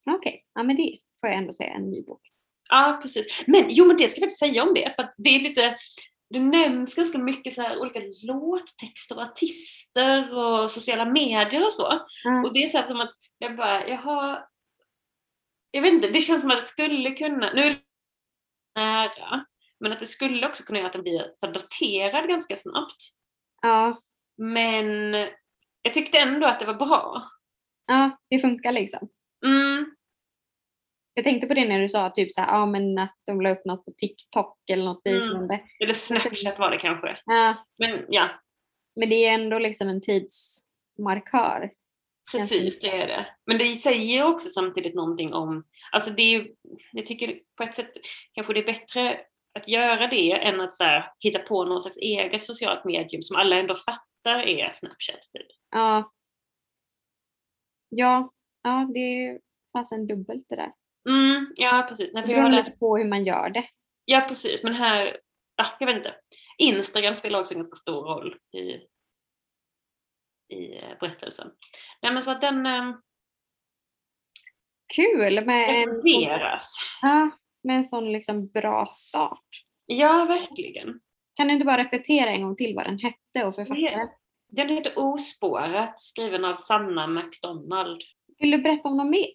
Okej, 0.07 0.45
ja 0.55 0.63
men 0.63 0.77
det 0.77 0.99
får 1.21 1.29
jag 1.31 1.39
ändå 1.39 1.53
säga 1.53 1.75
en 1.75 1.91
ny 1.91 2.03
bok. 2.03 2.21
Ja, 2.69 2.99
precis. 3.03 3.43
Men 3.47 3.65
jo, 3.69 3.85
men 3.85 3.97
det 3.97 4.09
ska 4.09 4.21
jag 4.21 4.25
faktiskt 4.25 4.39
säga 4.53 4.63
om 4.63 4.75
det, 4.75 4.97
för 4.97 5.15
det 5.17 5.31
är 5.31 5.41
lite, 5.41 5.77
det 6.31 6.41
nämns 6.41 6.95
ganska 6.95 7.19
mycket 7.19 7.55
så 7.55 7.63
här 7.63 7.79
olika 7.79 8.01
låttexter 8.23 9.17
och 9.17 9.23
artister 9.23 10.39
och 10.39 10.71
sociala 10.71 11.05
medier 11.05 11.65
och 11.65 11.73
så. 11.73 12.01
Ja. 12.25 12.43
Och 12.47 12.53
det 12.53 12.63
är 12.63 12.67
så 12.67 12.79
här 12.79 12.87
som 12.87 13.01
att 13.01 13.15
jag 13.39 13.57
bara, 13.57 13.89
jag 13.89 13.99
har, 13.99 14.49
jag 15.71 15.83
vet 15.83 15.93
inte, 15.93 16.09
det 16.09 16.21
känns 16.21 16.43
som 16.43 16.51
att 16.51 16.61
det 16.61 16.67
skulle 16.67 17.11
kunna, 17.11 17.53
nu 17.53 17.63
är 17.63 17.77
nära. 18.75 19.45
Men 19.81 19.93
att 19.93 20.01
det 20.01 20.07
skulle 20.07 20.49
också 20.49 20.65
kunna 20.65 20.79
göra 20.79 20.87
att 20.87 20.93
den 20.93 21.03
blir 21.03 21.33
så 21.41 21.47
daterad 21.47 22.29
ganska 22.29 22.57
snabbt. 22.57 23.03
Ja, 23.63 24.01
Men 24.37 25.13
jag 25.83 25.95
tyckte 25.95 26.19
ändå 26.19 26.47
att 26.47 26.61
det 26.61 26.67
var 26.67 26.75
bra. 26.75 27.23
ja 27.87 28.19
det 28.31 28.39
funkar 28.39 28.73
liksom. 28.73 29.09
Mm, 29.47 29.95
Jag 31.15 31.25
tänkte 31.25 31.47
på 31.47 31.55
det 31.55 31.69
när 31.69 31.81
du 31.81 31.89
sa 31.89 32.11
typ 32.11 32.33
så 32.33 32.41
här, 32.41 32.49
ja 32.49 32.67
men 32.67 32.99
att 32.99 33.17
de 33.27 33.41
la 33.41 33.51
upp 33.51 33.65
något 33.65 33.85
på 33.85 33.91
TikTok 33.99 34.71
eller 34.71 34.85
något 34.85 35.07
Mm. 35.07 35.23
liknande. 35.23 35.61
eller 35.83 35.93
Snapchat 35.95 36.59
var 36.59 36.71
det 36.71 36.79
kanske. 36.79 37.19
Ja, 37.25 37.55
Men 37.79 38.05
ja, 38.09 38.29
men 39.01 39.09
det 39.09 39.15
är 39.27 39.35
ändå 39.35 39.59
liksom 39.59 39.89
en 39.89 40.01
tidsmarkör. 40.01 41.71
precis 42.33 42.81
det 42.81 42.89
är 43.03 43.07
det. 43.07 43.27
Men 43.47 43.59
det 43.59 43.77
säger 43.77 44.25
också 44.25 44.49
samtidigt 44.49 44.95
någonting 44.95 45.35
om, 45.35 45.65
alltså 45.93 46.11
det 46.11 46.23
är 46.35 46.49
jag 46.93 47.07
tycker 47.07 47.41
på 47.57 47.63
ett 47.63 47.77
sätt 47.77 47.93
kanske 48.33 48.53
det 48.53 48.61
är 48.61 48.67
bättre 48.67 49.21
att 49.57 49.69
göra 49.69 50.07
det 50.07 50.33
än 50.33 50.61
att 50.61 50.73
så 50.73 50.85
här, 50.85 51.13
hitta 51.21 51.39
på 51.39 51.65
någon 51.65 51.83
slags 51.83 51.97
eget 51.97 52.43
socialt 52.45 52.85
medium 52.85 53.23
som 53.23 53.37
alla 53.37 53.57
ändå 53.57 53.75
fattar 53.75 54.39
är 54.39 54.73
Snapchat. 54.73 55.21
Typ. 55.33 55.47
Ja. 55.71 56.13
Ja, 57.89 58.33
ja 58.63 58.91
det 58.95 58.99
är 59.01 59.33
ju 59.33 59.39
fasen 59.73 60.07
dubbelt 60.07 60.45
det 60.49 60.57
där. 60.57 60.73
Mm, 61.09 61.47
ja 61.57 61.87
precis. 61.89 62.13
Nej, 62.15 62.25
Det 62.27 62.35
beror 62.35 62.51
lite 62.51 62.71
på 62.73 62.97
hur 62.97 63.05
man 63.05 63.25
gör 63.25 63.51
det. 63.51 63.69
ja 64.05 64.21
precis, 64.29 64.63
men 64.63 64.75
här, 64.75 65.17
ja, 65.57 65.67
jag 65.81 65.87
vet 65.87 65.97
inte. 65.97 66.15
Instagram 66.59 67.15
spelar 67.15 67.39
också 67.41 67.55
en 67.55 67.59
ganska 67.59 67.77
stor 67.77 68.05
roll 68.05 68.37
i, 68.53 68.61
i 70.57 70.75
eh, 70.83 70.99
berättelsen. 71.01 71.51
Nej 72.03 72.13
men 72.13 72.23
så 72.23 72.31
att 72.31 72.41
den 72.41 72.67
eh, 72.67 72.95
Kul 74.97 75.45
med 75.47 75.69
rekommenderas. 75.69 76.77
ja, 77.03 77.31
med 77.67 77.77
en 77.77 77.85
sån 77.85 78.13
liksom 78.13 78.49
bra 78.49 78.87
start. 78.87 79.49
Ja, 79.87 80.25
verkligen. 80.25 81.01
Kan 81.35 81.49
du 81.49 81.55
inte 81.55 81.67
bara 81.67 81.85
repetera 81.85 82.31
en 82.31 82.43
gång 82.43 82.57
till 82.57 82.75
vad 82.75 82.85
den 82.87 82.99
hette 82.99 83.47
och 83.47 83.55
författaren? 83.55 84.09
Den 84.49 84.69
heter 84.69 84.93
Ospårat, 84.99 86.01
skriven 86.01 86.45
av 86.45 86.57
Sanna 86.57 87.07
McDonald. 87.07 88.03
Vill 88.39 88.51
du 88.51 88.59
berätta 88.59 88.89
om 88.89 88.97
något 88.97 89.11
mer? 89.11 89.27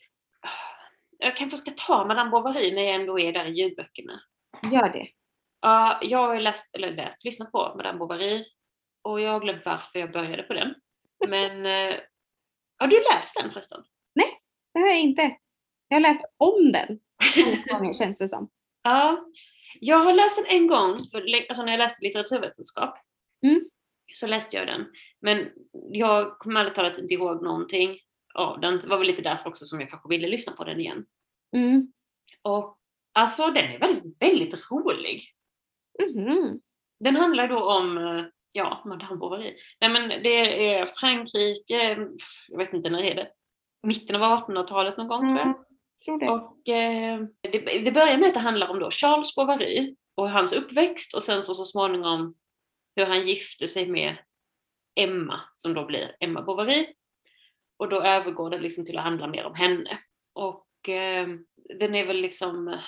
Jag 1.17 1.37
kanske 1.37 1.57
ska 1.57 1.71
ta 1.71 2.05
Madame 2.05 2.29
Bovary 2.29 2.75
när 2.75 2.81
jag 2.81 2.95
ändå 2.95 3.19
är 3.19 3.33
där 3.33 3.45
i 3.45 3.51
ljudböckerna. 3.51 4.21
Gör 4.71 4.89
det. 4.89 5.07
Ja, 5.61 5.99
jag 6.01 6.27
har 6.27 6.39
läst, 6.39 6.75
eller 6.75 6.91
läst, 6.91 7.25
lyssnat 7.25 7.51
på 7.51 7.73
Madame 7.77 7.99
Bovary 7.99 8.45
och 9.01 9.21
jag 9.21 9.31
har 9.31 9.39
glömt 9.39 9.65
varför 9.65 9.99
jag 9.99 10.11
började 10.11 10.43
på 10.43 10.53
den. 10.53 10.75
Men 11.27 11.65
eh, 11.65 11.99
har 12.77 12.87
du 12.87 13.03
läst 13.13 13.35
den 13.41 13.51
förresten? 13.51 13.83
Det 14.73 14.79
har 14.79 14.87
jag 14.87 14.99
inte. 14.99 15.37
Jag 15.91 15.95
har 15.95 16.01
läst 16.01 16.21
om 16.37 16.71
den. 16.71 16.99
gånger, 17.79 17.93
känns 17.93 18.17
det 18.17 18.27
som. 18.27 18.49
Ja, 18.83 19.25
jag 19.79 19.97
har 19.97 20.13
läst 20.13 20.37
den 20.37 20.57
en 20.57 20.67
gång, 20.67 20.97
för, 21.11 21.25
alltså 21.49 21.63
när 21.63 21.71
jag 21.71 21.79
läste 21.79 22.05
litteraturvetenskap. 22.05 22.97
Mm. 23.45 23.69
Så 24.13 24.27
läste 24.27 24.57
jag 24.57 24.67
den. 24.67 24.85
Men 25.21 25.49
jag 25.91 26.39
kommer 26.39 26.61
ärligt 26.61 26.75
talat 26.75 26.97
inte 26.97 27.13
ihåg 27.13 27.43
någonting 27.43 27.99
av 28.33 28.59
den. 28.59 28.79
Det 28.79 28.87
var 28.87 28.97
väl 28.97 29.07
lite 29.07 29.21
därför 29.21 29.49
också 29.49 29.65
som 29.65 29.79
jag 29.81 29.89
kanske 29.89 30.09
ville 30.09 30.27
lyssna 30.27 30.53
på 30.53 30.63
den 30.63 30.79
igen. 30.79 31.05
Mm. 31.55 31.93
Och 32.41 32.77
alltså 33.13 33.47
den 33.47 33.71
är 33.71 33.79
väldigt, 33.79 34.15
väldigt 34.19 34.71
rolig. 34.71 35.23
Mhm. 36.15 36.59
Den 36.99 37.15
handlar 37.15 37.47
då 37.47 37.63
om, 37.63 37.97
eh, 37.97 38.25
ja, 38.51 38.81
Madame 38.85 39.15
Bovary. 39.15 39.55
Nej 39.81 39.89
men 39.89 40.09
det 40.09 40.65
är 40.65 40.85
Frankrike, 40.85 42.07
jag 42.49 42.57
vet 42.57 42.73
inte 42.73 42.89
när 42.89 43.03
är 43.03 43.15
det? 43.15 43.31
Mitten 43.83 44.15
av 44.15 44.39
1800-talet 44.39 44.97
någon 44.97 45.07
gång 45.07 45.27
tror 45.27 45.39
jag. 45.39 45.70
Tror 46.05 46.19
det. 46.19 46.29
Och 46.29 46.69
eh, 46.69 47.21
det, 47.41 47.59
det 47.59 47.91
börjar 47.91 48.17
med 48.17 48.27
att 48.27 48.33
det 48.33 48.39
handlar 48.39 48.71
om 48.71 48.79
då 48.79 48.91
Charles 48.91 49.35
Bovary 49.35 49.95
och 50.15 50.29
hans 50.29 50.53
uppväxt 50.53 51.13
och 51.13 51.23
sen 51.23 51.43
så, 51.43 51.53
så 51.53 51.65
småningom 51.65 52.35
hur 52.95 53.05
han 53.05 53.27
gifte 53.27 53.67
sig 53.67 53.87
med 53.87 54.17
Emma 54.95 55.41
som 55.55 55.73
då 55.73 55.85
blir 55.85 56.15
Emma 56.19 56.41
Bovary. 56.41 56.93
Och 57.77 57.89
då 57.89 58.01
övergår 58.01 58.49
det 58.49 58.59
liksom 58.59 58.85
till 58.85 58.97
att 58.97 59.03
handla 59.03 59.27
mer 59.27 59.45
om 59.45 59.55
henne. 59.55 59.99
Och 60.33 60.89
eh, 60.89 61.27
den 61.79 61.95
är 61.95 62.05
väl 62.05 62.17
liksom 62.17 62.79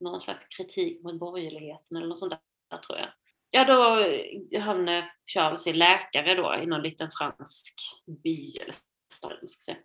någon 0.00 0.20
slags 0.20 0.56
kritik 0.56 1.02
mot 1.02 1.18
borgerligheten 1.18 1.96
eller 1.96 2.06
något 2.06 2.18
sånt 2.18 2.34
där 2.70 2.78
tror 2.78 2.98
jag. 2.98 3.08
Ja 3.50 3.64
då, 3.64 4.04
han 4.58 4.88
eh, 4.88 5.04
Charles 5.26 5.66
är 5.66 5.74
läkare 5.74 6.34
då 6.34 6.56
i 6.62 6.66
någon 6.66 6.82
liten 6.82 7.10
fransk 7.10 7.74
by 8.24 8.56
eller 8.56 8.74
stad. 9.12 9.76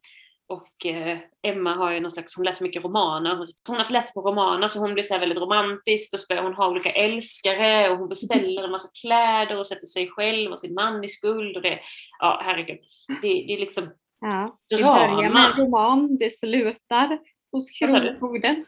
Och 0.47 0.85
eh, 0.85 1.17
Emma 1.47 1.73
har 1.75 1.91
ju 1.91 1.99
någon 1.99 2.11
slags, 2.11 2.35
hon 2.35 2.45
läser 2.45 2.63
mycket 2.65 2.83
romaner. 2.83 3.35
Hon- 3.35 3.45
Hon 3.67 3.77
har 3.77 3.91
läst 3.91 4.13
på 4.13 4.21
romaner 4.21 4.67
så 4.67 4.79
hon 4.79 4.93
blir 4.93 5.03
så 5.03 5.17
väldigt 5.19 5.37
romantisk. 5.41 6.11
Då 6.11 6.17
börjar 6.29 6.43
hon 6.43 6.53
ha 6.53 6.69
olika 6.69 6.91
älskare 6.91 7.89
och 7.89 7.97
hon 7.97 8.09
beställer 8.09 8.63
en 8.63 8.71
massa 8.71 8.87
kläder 9.01 9.57
och 9.57 9.67
sätter 9.67 9.85
sig 9.85 10.09
själv 10.09 10.51
och 10.51 10.59
sin 10.59 10.73
man 10.73 11.03
i 11.03 11.07
skuld. 11.07 11.55
Och 11.57 11.61
det, 11.63 11.79
ja 12.19 12.41
herregud. 12.43 12.79
Det, 13.21 13.27
det 13.27 13.53
är 13.53 13.59
liksom, 13.59 13.89
Ja. 14.21 14.59
Det 14.69 14.75
Drama. 14.75 15.15
börjar 15.15 15.29
med 15.33 15.45
en 15.45 15.57
roman, 15.65 16.17
det 16.17 16.29
slutar 16.29 17.19
hos? 17.51 17.69
Kronofogden. 17.79 18.65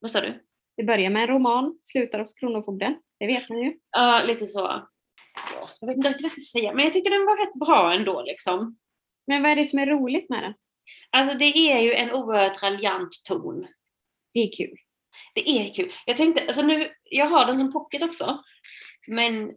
vad 0.00 0.10
sa 0.10 0.20
du? 0.20 0.44
Det 0.76 0.84
börjar 0.84 1.10
med 1.10 1.22
en 1.22 1.28
roman, 1.28 1.78
slutar 1.82 2.18
hos 2.20 2.34
Kronofogden. 2.34 2.94
Det 3.20 3.26
vet 3.26 3.48
man 3.48 3.58
ju. 3.58 3.72
Ja, 3.90 4.22
lite 4.26 4.46
så. 4.46 4.60
Ja, 4.60 4.88
Jag 5.80 5.88
vet 5.88 5.96
inte 5.96 6.08
riktigt 6.08 6.22
vad 6.22 6.30
jag 6.30 6.32
ska 6.42 6.58
säga, 6.58 6.74
men 6.74 6.84
jag 6.84 6.92
tyckte 6.92 7.10
den 7.10 7.26
var 7.26 7.36
rätt 7.46 7.54
bra 7.54 7.92
ändå 7.94 8.22
liksom. 8.22 8.76
Men 9.28 9.42
vad 9.42 9.50
är 9.50 9.56
det 9.56 9.64
som 9.64 9.78
är 9.78 9.86
roligt 9.86 10.30
med 10.30 10.42
den? 10.42 10.54
Alltså 11.10 11.34
det 11.34 11.44
är 11.72 11.80
ju 11.80 11.92
en 11.92 12.10
oerhört 12.10 12.62
raljant 12.62 13.10
ton. 13.28 13.66
Det 14.34 14.40
är 14.40 14.52
kul. 14.56 14.76
Det 15.34 15.50
är 15.50 15.74
kul. 15.74 15.92
Jag 16.06 16.16
tänkte, 16.16 16.46
alltså 16.46 16.62
nu, 16.62 16.92
jag 17.04 17.26
har 17.26 17.46
den 17.46 17.56
som 17.56 17.72
pocket 17.72 18.02
också. 18.02 18.42
Men 19.06 19.52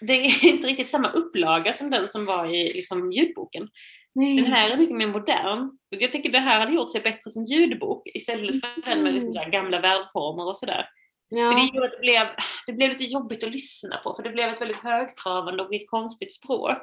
det 0.00 0.12
är 0.12 0.44
inte 0.52 0.66
riktigt 0.66 0.88
samma 0.88 1.10
upplaga 1.10 1.72
som 1.72 1.90
den 1.90 2.08
som 2.08 2.24
var 2.24 2.54
i 2.54 2.72
liksom, 2.72 3.12
ljudboken. 3.12 3.68
Nej. 4.14 4.36
Den 4.36 4.46
här 4.46 4.70
är 4.70 4.76
mycket 4.76 4.96
mer 4.96 5.06
modern. 5.06 5.78
Jag 5.88 6.12
tycker 6.12 6.30
det 6.30 6.38
här 6.38 6.60
hade 6.60 6.72
gjort 6.72 6.92
sig 6.92 7.00
bättre 7.00 7.30
som 7.30 7.44
ljudbok 7.44 8.08
istället 8.14 8.60
för 8.60 8.90
den 8.90 9.02
med 9.02 9.14
liksom 9.14 9.32
där 9.32 9.50
gamla 9.50 9.80
verbformer 9.80 10.46
och 10.46 10.56
sådär. 10.56 10.88
För 11.28 11.36
Ja. 11.36 11.50
det 11.50 11.62
gjorde 11.62 11.86
att 11.86 11.92
det 11.92 12.00
blev, 12.00 12.26
det 12.66 12.72
blev 12.72 12.88
lite 12.88 13.04
jobbigt 13.04 13.44
att 13.44 13.50
lyssna 13.50 13.96
på 13.96 14.14
för 14.14 14.22
det 14.22 14.30
blev 14.30 14.48
ett 14.48 14.60
väldigt 14.60 14.82
högtravande 14.82 15.62
och 15.62 15.70
lite 15.70 15.84
konstigt 15.84 16.32
språk. 16.32 16.82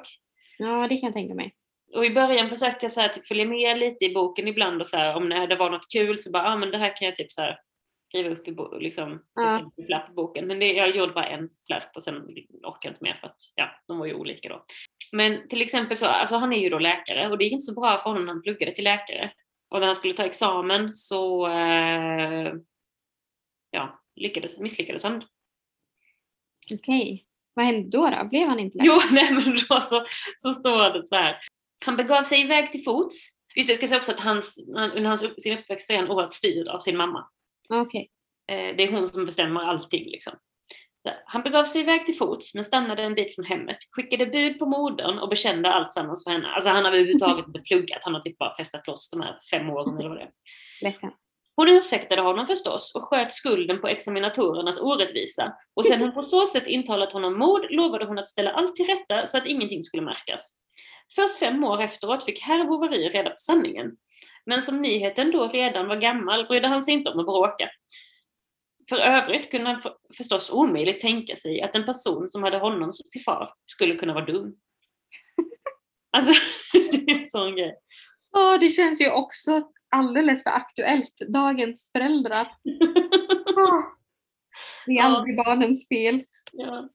ja, 0.58 0.88
det 0.88 0.96
kan 0.96 1.06
jag 1.06 1.12
tänka 1.12 1.34
mig. 1.34 1.54
Och 1.94 2.06
i 2.06 2.10
början 2.10 2.50
försökte 2.50 2.84
jag 2.84 2.92
så 2.92 3.00
här, 3.00 3.08
typ, 3.08 3.26
följa 3.26 3.44
med 3.44 3.78
lite 3.78 4.04
i 4.04 4.14
boken 4.14 4.48
ibland 4.48 4.80
och 4.80 4.86
så 4.86 4.96
här, 4.96 5.16
om 5.16 5.28
det 5.28 5.56
var 5.56 5.70
något 5.70 5.92
kul 5.92 6.18
så 6.18 6.30
bara, 6.30 6.42
ah, 6.42 6.56
men 6.56 6.70
det 6.70 6.78
här 6.78 6.96
kan 6.96 7.06
jag 7.06 7.14
typ 7.14 7.32
så 7.32 7.42
här, 7.42 7.58
skriva 8.08 8.30
upp 8.30 8.48
i, 8.48 8.54
liksom, 8.80 9.22
Ja. 9.34 9.70
flapp 9.86 10.10
i 10.10 10.12
boken. 10.12 10.46
Men 10.46 10.58
det, 10.58 10.72
jag 10.72 10.96
gjorde 10.96 11.12
bara 11.12 11.26
en 11.26 11.48
flapp 11.66 11.96
och 11.96 12.02
sen 12.02 12.16
orkade 12.16 12.78
jag 12.82 12.90
inte 12.90 13.04
mer 13.04 13.14
för 13.14 13.26
att 13.26 13.36
ja, 13.54 13.70
de 13.88 13.98
var 13.98 14.06
ju 14.06 14.14
olika 14.14 14.48
då. 14.48 14.64
Men 15.12 15.48
till 15.48 15.62
exempel 15.62 15.96
så, 15.96 16.06
alltså 16.06 16.36
han 16.36 16.52
är 16.52 16.58
ju 16.58 16.68
då 16.68 16.78
läkare 16.78 17.28
och 17.28 17.38
det 17.38 17.44
gick 17.44 17.52
inte 17.52 17.64
så 17.64 17.80
bra 17.80 17.98
för 17.98 18.10
honom 18.10 18.24
när 18.26 18.32
han 18.32 18.42
pluggade 18.42 18.74
till 18.74 18.84
läkare. 18.84 19.30
Och 19.68 19.80
när 19.80 19.86
han 19.86 19.94
skulle 19.94 20.14
ta 20.14 20.24
examen 20.24 20.94
så 20.94 21.46
eh, 21.46 22.52
ja, 23.70 24.02
lyckades, 24.16 24.58
misslyckades 24.58 25.02
han. 25.04 25.22
Okej. 26.74 27.24
Vad 27.54 27.66
hände 27.66 27.88
då? 27.98 28.10
då? 28.10 28.28
Blev 28.28 28.48
han 28.48 28.58
inte 28.58 28.78
Jo, 28.82 29.00
nej 29.12 29.32
men 29.32 29.56
då 29.68 29.80
så, 29.80 30.04
så 30.38 30.52
står 30.52 30.90
det 30.90 31.06
så 31.08 31.14
här. 31.14 31.36
Han 31.84 31.96
begav 31.96 32.22
sig 32.22 32.40
iväg 32.40 32.72
till 32.72 32.84
fots. 32.84 33.30
Just 33.56 33.68
det, 33.68 33.72
jag 33.72 33.78
ska 33.78 33.88
säga 33.88 33.98
också 33.98 34.12
att 34.12 34.20
hans, 34.20 34.64
han, 34.74 34.90
under 34.90 35.08
hans, 35.08 35.42
sin 35.42 35.58
uppväxt 35.58 35.90
är 35.90 35.96
han 35.96 36.10
oerhört 36.10 36.32
styrd 36.32 36.68
av 36.68 36.78
sin 36.78 36.96
mamma. 36.96 37.26
Okej. 37.68 38.10
Eh, 38.52 38.76
det 38.76 38.82
är 38.82 38.92
hon 38.92 39.06
som 39.06 39.24
bestämmer 39.24 39.60
allting 39.60 40.04
liksom. 40.04 40.34
Han 41.24 41.42
begav 41.42 41.64
sig 41.64 41.80
iväg 41.80 42.06
till 42.06 42.16
fots 42.16 42.54
men 42.54 42.64
stannade 42.64 43.02
en 43.02 43.14
bit 43.14 43.34
från 43.34 43.44
hemmet, 43.44 43.76
skickade 43.90 44.26
bud 44.26 44.58
på 44.58 44.66
modern 44.66 45.18
och 45.18 45.28
bekände 45.28 45.72
allt 45.72 45.92
sammans 45.92 46.24
för 46.24 46.30
henne. 46.30 46.48
Alltså 46.48 46.70
han 46.70 46.84
har 46.84 46.92
överhuvudtaget 46.92 47.46
inte 47.46 47.60
pluggat, 47.60 47.98
han 48.04 48.14
har 48.14 48.20
typ 48.20 48.38
bara 48.38 48.54
festat 48.56 48.86
loss 48.86 49.10
de 49.10 49.20
här 49.20 49.38
fem 49.50 49.70
åren 49.70 49.98
eller 49.98 50.08
vad 50.08 50.18
det 50.18 50.22
är. 50.22 50.30
Hon 51.56 51.68
ursäktade 51.68 52.22
honom 52.22 52.46
förstås 52.46 52.94
och 52.94 53.02
sköt 53.02 53.32
skulden 53.32 53.80
på 53.80 53.88
examinatorernas 53.88 54.80
orättvisa. 54.80 55.54
Och 55.76 55.86
sen 55.86 56.00
hon 56.00 56.14
på 56.14 56.22
så 56.22 56.46
sätt 56.46 56.66
intalat 56.66 57.12
honom 57.12 57.38
mod 57.38 57.66
lovade 57.70 58.04
hon 58.04 58.18
att 58.18 58.28
ställa 58.28 58.50
allt 58.50 58.76
till 58.76 58.86
rätta 58.86 59.26
så 59.26 59.38
att 59.38 59.46
ingenting 59.46 59.82
skulle 59.82 60.02
märkas. 60.02 60.56
Först 61.14 61.38
fem 61.38 61.64
år 61.64 61.80
efteråt 61.82 62.24
fick 62.24 62.40
herr 62.42 62.64
Bovary 62.64 63.08
reda 63.08 63.30
på 63.30 63.36
sanningen. 63.38 63.96
Men 64.46 64.62
som 64.62 64.82
nyheten 64.82 65.30
då 65.32 65.48
redan 65.48 65.88
var 65.88 65.96
gammal 65.96 66.46
brydde 66.46 66.68
han 66.68 66.82
sig 66.82 66.94
inte 66.94 67.10
om 67.10 67.18
att 67.20 67.26
bråka. 67.26 67.70
För 68.88 68.96
övrigt 68.96 69.50
kunde 69.50 69.70
han 69.70 69.80
för, 69.80 69.92
förstås 70.16 70.50
omöjligt 70.50 71.00
tänka 71.00 71.36
sig 71.36 71.62
att 71.62 71.74
en 71.74 71.86
person 71.86 72.28
som 72.28 72.42
hade 72.42 72.58
honom 72.58 72.90
till 73.12 73.22
far 73.22 73.54
skulle 73.66 73.94
kunna 73.96 74.14
vara 74.14 74.24
dum. 74.24 74.54
Alltså, 76.16 76.32
det 76.72 77.12
är 77.12 77.18
en 77.20 77.28
sån 77.28 77.56
grej. 77.56 77.74
Ja, 78.32 78.58
det 78.60 78.68
känns 78.68 79.00
ju 79.00 79.10
också 79.10 79.62
alldeles 79.96 80.42
för 80.42 80.50
aktuellt. 80.50 81.20
Dagens 81.28 81.90
föräldrar. 81.92 82.46
Ah. 83.56 83.82
Det 84.86 84.92
är 84.92 84.96
Ja. 84.96 85.02
aldrig 85.04 85.36
barnens 85.36 85.88
fel. 85.88 86.22
Ja. 86.52 86.88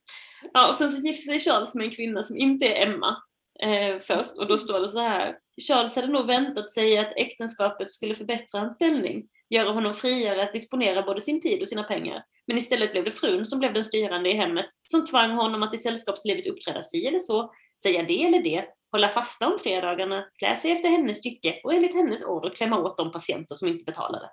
ja, 0.52 0.68
och 0.68 0.76
sen 0.76 0.90
så 0.90 1.00
gifte 1.00 1.22
sig 1.22 1.40
Charles 1.40 1.74
med 1.74 1.84
en 1.84 1.90
kvinna 1.90 2.22
som 2.22 2.36
inte 2.36 2.66
är 2.66 2.86
Emma 2.86 3.16
eh, 3.62 4.00
först 4.00 4.38
och 4.38 4.46
då 4.46 4.58
står 4.58 4.80
det 4.80 4.88
så 4.88 5.00
här. 5.00 5.36
Charles 5.68 5.96
hade 5.96 6.08
nog 6.08 6.26
väntat 6.26 6.70
sig 6.70 6.98
att 6.98 7.12
äktenskapet 7.16 7.90
skulle 7.90 8.14
förbättra 8.14 8.60
hans 8.60 8.74
ställning. 8.74 9.28
göra 9.50 9.70
honom 9.72 9.94
friare 9.94 10.42
att 10.42 10.52
disponera 10.52 11.02
både 11.02 11.20
sin 11.20 11.40
tid 11.40 11.62
och 11.62 11.68
sina 11.68 11.82
pengar. 11.82 12.24
Men 12.46 12.56
istället 12.56 12.92
blev 12.92 13.04
det 13.04 13.12
frun 13.12 13.46
som 13.46 13.58
blev 13.58 13.74
den 13.74 13.84
styrande 13.84 14.30
i 14.30 14.34
hemmet, 14.34 14.66
som 14.84 15.06
tvang 15.06 15.30
honom 15.30 15.62
att 15.62 15.74
i 15.74 15.78
sällskapslivet 15.78 16.46
uppträda 16.46 16.82
si 16.82 17.06
eller 17.06 17.18
så, 17.18 17.52
säga 17.82 18.02
det 18.02 18.24
eller 18.24 18.42
det, 18.42 18.64
hålla 18.92 19.08
fasta 19.08 19.48
om 19.48 19.58
fredagarna, 19.58 20.24
klä 20.38 20.56
sig 20.56 20.72
efter 20.72 20.88
hennes 20.88 21.20
tycke 21.20 21.60
och 21.64 21.74
enligt 21.74 21.94
hennes 21.94 22.24
order 22.24 22.50
klämma 22.50 22.78
åt 22.78 22.98
de 22.98 23.12
patienter 23.12 23.54
som 23.54 23.68
inte 23.68 23.84
betalade. 23.84 24.30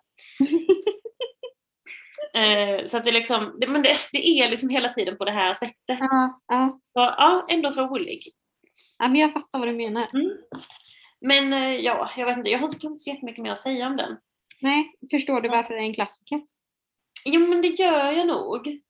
eh, 2.37 2.85
så 2.85 2.97
att 2.97 3.03
det, 3.03 3.11
liksom, 3.11 3.57
det, 3.59 3.67
men 3.67 3.81
det, 3.81 3.95
det, 4.11 4.27
är 4.27 4.49
liksom 4.49 4.69
hela 4.69 4.93
tiden 4.93 5.17
på 5.17 5.25
det 5.25 5.31
här 5.31 5.53
sättet. 5.53 5.99
Ja, 5.99 6.41
ja. 6.47 6.79
Så, 6.93 6.99
ja 6.99 7.45
ändå 7.49 7.69
rolig. 7.69 8.19
Ja, 8.99 9.07
men 9.07 9.15
jag 9.15 9.33
fattar 9.33 9.59
vad 9.59 9.67
du 9.67 9.75
menar. 9.75 10.07
Mm. 10.13 10.37
Men 11.21 11.53
eh, 11.53 11.75
ja, 11.75 12.11
jag 12.17 12.25
vet 12.25 12.37
inte, 12.37 12.51
jag 12.51 12.59
har 12.59 12.65
inte 12.65 12.99
så 12.99 13.09
jättemycket 13.09 13.43
mer 13.43 13.51
att 13.51 13.59
säga 13.59 13.87
om 13.87 13.97
den. 13.97 14.17
Nej, 14.61 14.91
förstår 15.11 15.41
du 15.41 15.49
varför 15.49 15.73
det 15.73 15.79
är 15.79 15.83
en 15.83 15.93
klassiker? 15.93 16.41
Jo 17.25 17.47
men 17.47 17.61
det 17.61 17.67
gör 17.67 18.11
jag 18.11 18.27
nog. 18.27 18.81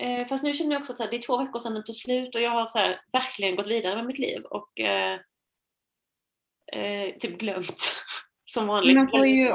Eh, 0.00 0.26
fast 0.26 0.44
nu 0.44 0.54
känner 0.54 0.72
jag 0.72 0.80
också 0.80 0.92
att 0.92 0.98
här, 0.98 1.10
det 1.10 1.16
är 1.16 1.22
två 1.22 1.38
veckor 1.38 1.58
sedan 1.58 1.74
den 1.74 1.84
tog 1.84 1.94
slut 1.94 2.34
och 2.34 2.40
jag 2.40 2.50
har 2.50 2.66
så 2.66 2.78
här, 2.78 3.00
verkligen 3.12 3.56
gått 3.56 3.66
vidare 3.66 3.96
med 3.96 4.06
mitt 4.06 4.18
liv 4.18 4.42
och 4.42 4.80
eh, 4.80 5.18
eh, 6.72 7.14
typ 7.18 7.38
glömt 7.38 8.02
som 8.44 8.66
vanligt. 8.66 8.96
Man 8.96 9.10
får 9.10 9.26
ju 9.26 9.52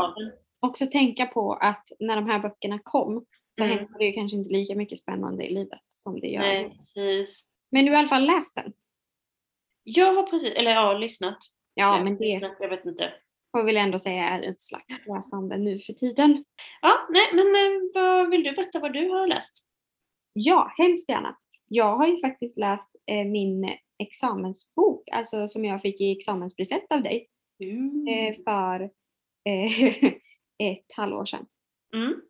också 0.59 0.85
tänka 0.85 1.25
på 1.25 1.53
att 1.53 1.87
när 1.99 2.15
de 2.15 2.29
här 2.29 2.39
böckerna 2.39 2.79
kom 2.83 3.25
så 3.57 3.63
mm. 3.63 3.77
hände 3.77 3.93
det 3.99 4.05
ju 4.05 4.13
kanske 4.13 4.37
inte 4.37 4.53
lika 4.53 4.75
mycket 4.75 4.99
spännande 4.99 5.45
i 5.45 5.53
livet 5.53 5.81
som 5.87 6.19
det 6.19 6.27
gör 6.27 6.41
Nej, 6.41 6.69
precis. 6.69 7.49
Men 7.71 7.85
du 7.85 7.91
har 7.91 7.97
i 7.97 7.99
alla 7.99 8.07
fall 8.07 8.25
läst 8.25 8.55
den? 8.55 8.73
Jag 9.83 10.13
har 10.13 10.23
precis, 10.23 10.53
eller 10.53 10.71
ja, 10.71 10.93
lyssnat. 10.93 11.37
Ja, 11.73 11.95
jag 11.95 12.03
men 12.03 12.17
det 12.17 12.25
lyssnat, 12.25 12.57
jag 12.59 12.69
vet 12.69 12.85
inte. 12.85 13.13
får 13.51 13.63
väl 13.63 13.77
ändå 13.77 13.99
säga 13.99 14.23
är 14.23 14.41
ett 14.41 14.61
slags 14.61 15.07
läsande 15.07 15.57
nu 15.57 15.77
för 15.77 15.93
tiden. 15.93 16.43
Ja, 16.81 17.07
nej 17.09 17.29
men 17.33 17.45
eh, 17.45 17.81
vad 17.93 18.29
vill 18.29 18.43
du 18.43 18.51
berätta 18.51 18.79
vad 18.79 18.93
du 18.93 19.09
har 19.09 19.27
läst? 19.27 19.67
Ja, 20.33 20.73
hemskt 20.77 21.09
gärna. 21.09 21.37
Jag 21.67 21.97
har 21.97 22.07
ju 22.07 22.21
faktiskt 22.21 22.57
läst 22.57 22.95
eh, 23.11 23.25
min 23.25 23.77
examensbok, 24.03 25.09
alltså 25.11 25.47
som 25.47 25.65
jag 25.65 25.81
fick 25.81 26.01
i 26.01 26.11
examenspresent 26.11 26.85
av 26.89 27.03
dig. 27.03 27.27
Mm. 27.63 28.07
Eh, 28.07 28.35
för 28.43 28.81
eh, 29.49 30.03
ett 30.69 30.95
halvår 30.95 31.25
sedan. 31.25 31.45
Mm. 31.95 32.21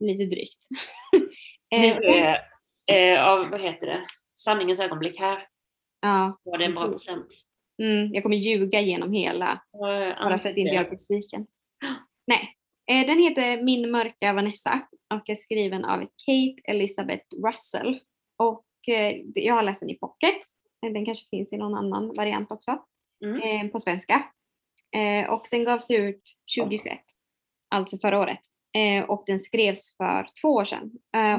Lite 0.00 0.24
drygt. 0.24 0.68
det 1.70 1.88
är 1.88 3.14
eh, 3.14 3.24
av, 3.24 3.50
vad 3.50 3.60
heter 3.60 3.86
det, 3.86 4.06
sanningens 4.36 4.80
ögonblick 4.80 5.18
här. 5.18 5.46
Ja, 6.00 6.38
var 6.44 6.58
det 6.58 6.64
en 6.64 6.72
bra 6.72 6.86
present. 6.92 7.26
Mm, 7.82 8.14
jag 8.14 8.22
kommer 8.22 8.36
ljuga 8.36 8.80
genom 8.80 9.12
hela, 9.12 9.62
bara 10.22 10.38
för 10.38 10.48
att 10.48 10.56
inte 10.56 10.74
göra 10.74 10.90
besviken. 10.90 11.46
Nej, 12.26 12.54
Eh, 12.90 13.06
den 13.06 13.18
heter 13.18 13.62
Min 13.62 13.90
mörka 13.90 14.32
Vanessa 14.32 14.88
och 15.14 15.28
är 15.30 15.34
skriven 15.34 15.84
av 15.84 15.98
Kate 16.00 16.62
Elizabeth 16.64 17.24
Russell. 17.46 18.00
Och 18.42 18.64
eh, 18.88 19.16
jag 19.34 19.54
har 19.54 19.62
läst 19.62 19.80
den 19.80 19.90
i 19.90 19.94
pocket. 19.98 20.34
Eh, 20.86 20.92
den 20.92 21.04
kanske 21.04 21.26
finns 21.30 21.52
i 21.52 21.56
någon 21.56 21.74
annan 21.74 22.14
variant 22.16 22.52
också. 22.52 22.84
Mm. 23.24 23.70
På 23.70 23.80
svenska. 23.80 24.24
Och 25.28 25.46
den 25.50 25.64
gavs 25.64 25.90
ut 25.90 26.22
2021. 26.58 26.98
Alltså 27.74 27.98
förra 27.98 28.20
året. 28.20 28.40
Och 29.08 29.22
den 29.26 29.38
skrevs 29.38 29.96
för 29.96 30.26
två 30.42 30.48
år 30.48 30.64
sedan. 30.64 30.90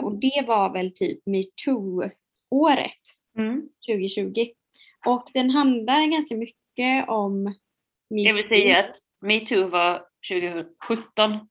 Och 0.04 0.10
Mm. 0.12 0.20
det 0.20 0.44
var 0.48 0.74
väl 0.74 0.92
typ 0.96 1.20
metoo-året. 1.26 3.02
Mm. 3.40 3.70
2020. 3.88 4.48
Och 5.06 5.24
den 5.34 5.50
handlar 5.50 6.12
ganska 6.12 6.36
mycket 6.36 7.10
om 7.10 7.44
metoo. 8.10 8.28
Jag 8.28 8.34
vill 8.34 8.48
säga 8.48 8.80
att 8.80 8.96
metoo 9.22 9.68
var 9.68 10.06
2017. 10.30 11.50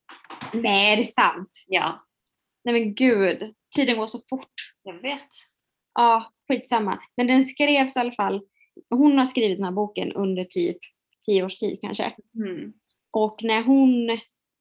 Nej, 0.53 0.92
är 0.92 0.96
det 0.96 1.05
sant? 1.05 1.64
Ja. 1.66 2.07
Nej 2.64 2.72
men 2.74 2.94
gud, 2.94 3.55
tiden 3.77 3.98
går 3.98 4.07
så 4.07 4.18
fort. 4.31 4.53
Jag 4.83 5.03
vet. 5.03 5.29
Ja, 5.94 6.33
skitsamma. 6.48 6.98
Men 7.16 7.27
den 7.27 7.44
skrevs 7.44 7.96
i 7.96 8.01
alla 8.01 8.12
fall, 8.12 8.40
hon 8.90 9.18
har 9.18 9.27
skrivit 9.27 9.59
den 9.59 9.64
här 9.64 9.72
boken 9.72 10.12
under 10.12 10.44
typ 10.44 10.79
tio 11.27 11.44
års 11.44 11.57
tid 11.57 11.79
kanske. 11.81 12.14
Mm. 12.35 12.72
Och 13.11 13.40
när 13.42 13.62
hon 13.62 14.11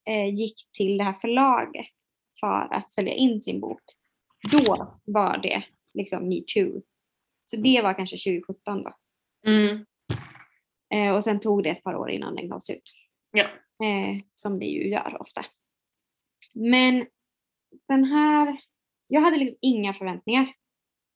eh, 0.06 0.34
gick 0.36 0.56
till 0.78 0.98
det 0.98 1.04
här 1.04 1.14
förlaget 1.22 1.86
för 2.40 2.74
att 2.74 2.94
sälja 2.94 3.14
in 3.14 3.42
sin 3.42 3.60
bok, 3.60 3.82
då 4.52 4.94
var 5.06 5.38
det 5.38 5.64
liksom 5.94 6.30
metoo. 6.30 6.82
Så 7.50 7.56
det 7.56 7.82
var 7.84 7.94
kanske 7.94 8.18
2017 8.32 8.84
då. 8.84 8.92
Mm. 9.48 9.86
Eh, 10.94 11.16
och 11.16 11.24
sen 11.24 11.40
tog 11.40 11.64
det 11.64 11.70
ett 11.70 11.84
par 11.84 11.96
år 11.96 12.10
innan 12.10 12.36
den 12.36 12.50
gavs 12.50 12.70
ut. 12.70 12.92
Ja. 13.32 13.44
Eh, 13.86 14.18
som 14.34 14.60
det 14.60 14.66
ju 14.66 14.88
gör 14.90 15.22
ofta. 15.22 15.46
Men 16.54 17.06
den 17.88 18.04
här, 18.04 18.58
jag 19.08 19.22
hade 19.22 19.38
liksom 19.38 19.58
inga 19.62 19.94
förväntningar 19.94 20.44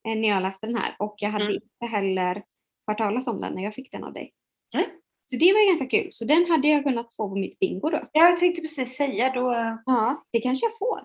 eh, 0.07 0.15
när 0.15 0.27
jag 0.27 0.41
läste 0.43 0.67
den 0.67 0.75
här 0.75 0.95
och 0.99 1.15
jag 1.17 1.29
hade 1.29 1.43
Mm. 1.45 1.55
inte 1.55 1.85
heller 1.95 2.43
hört 2.87 2.97
talas 2.97 3.27
om 3.27 3.39
den 3.39 3.53
när 3.53 3.63
jag 3.63 3.73
fick 3.73 3.91
den 3.91 4.03
av 4.03 4.13
dig. 4.13 4.33
Nej. 4.73 4.87
Så 5.21 5.35
det 5.37 5.53
var 5.53 5.67
ganska 5.69 5.97
kul. 5.97 6.07
Så 6.11 6.25
den 6.25 6.45
hade 6.51 6.67
jag 6.67 6.83
kunnat 6.83 7.15
få 7.15 7.29
på 7.29 7.35
mitt 7.35 7.59
bingo 7.59 7.89
då. 7.89 8.09
Ja, 8.11 8.25
jag 8.25 8.39
tänkte 8.39 8.61
precis 8.61 8.95
säga 8.95 9.33
då. 9.33 9.53
Ja, 9.85 10.25
det 10.31 10.39
kanske 10.39 10.65
jag 10.65 10.77
får. 10.77 10.99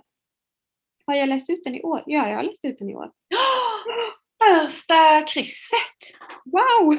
Har 1.06 1.14
jag 1.14 1.28
läst 1.28 1.50
ut 1.50 1.64
den 1.64 1.74
i 1.74 1.82
år? 1.82 2.02
Ja, 2.06 2.28
jag 2.28 2.36
har 2.36 2.42
läst 2.42 2.64
ut 2.64 2.78
den 2.78 2.90
i 2.90 2.94
år. 2.94 3.04
Första 4.46 5.22
krysset! 5.22 6.18
Wow! 6.44 6.98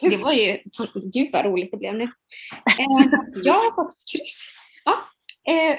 Det 0.10 0.16
var 0.16 0.32
ju, 0.32 0.58
gud 1.12 1.32
vad 1.32 1.44
roligt 1.44 1.70
det 1.70 1.76
blev 1.76 1.94
nu. 1.94 2.04
Eh, 2.04 3.06
jag 3.44 3.54
har 3.54 3.74
fått 3.74 3.94
kryss. 4.12 4.50
Ja, 4.84 4.96
eh, 5.52 5.78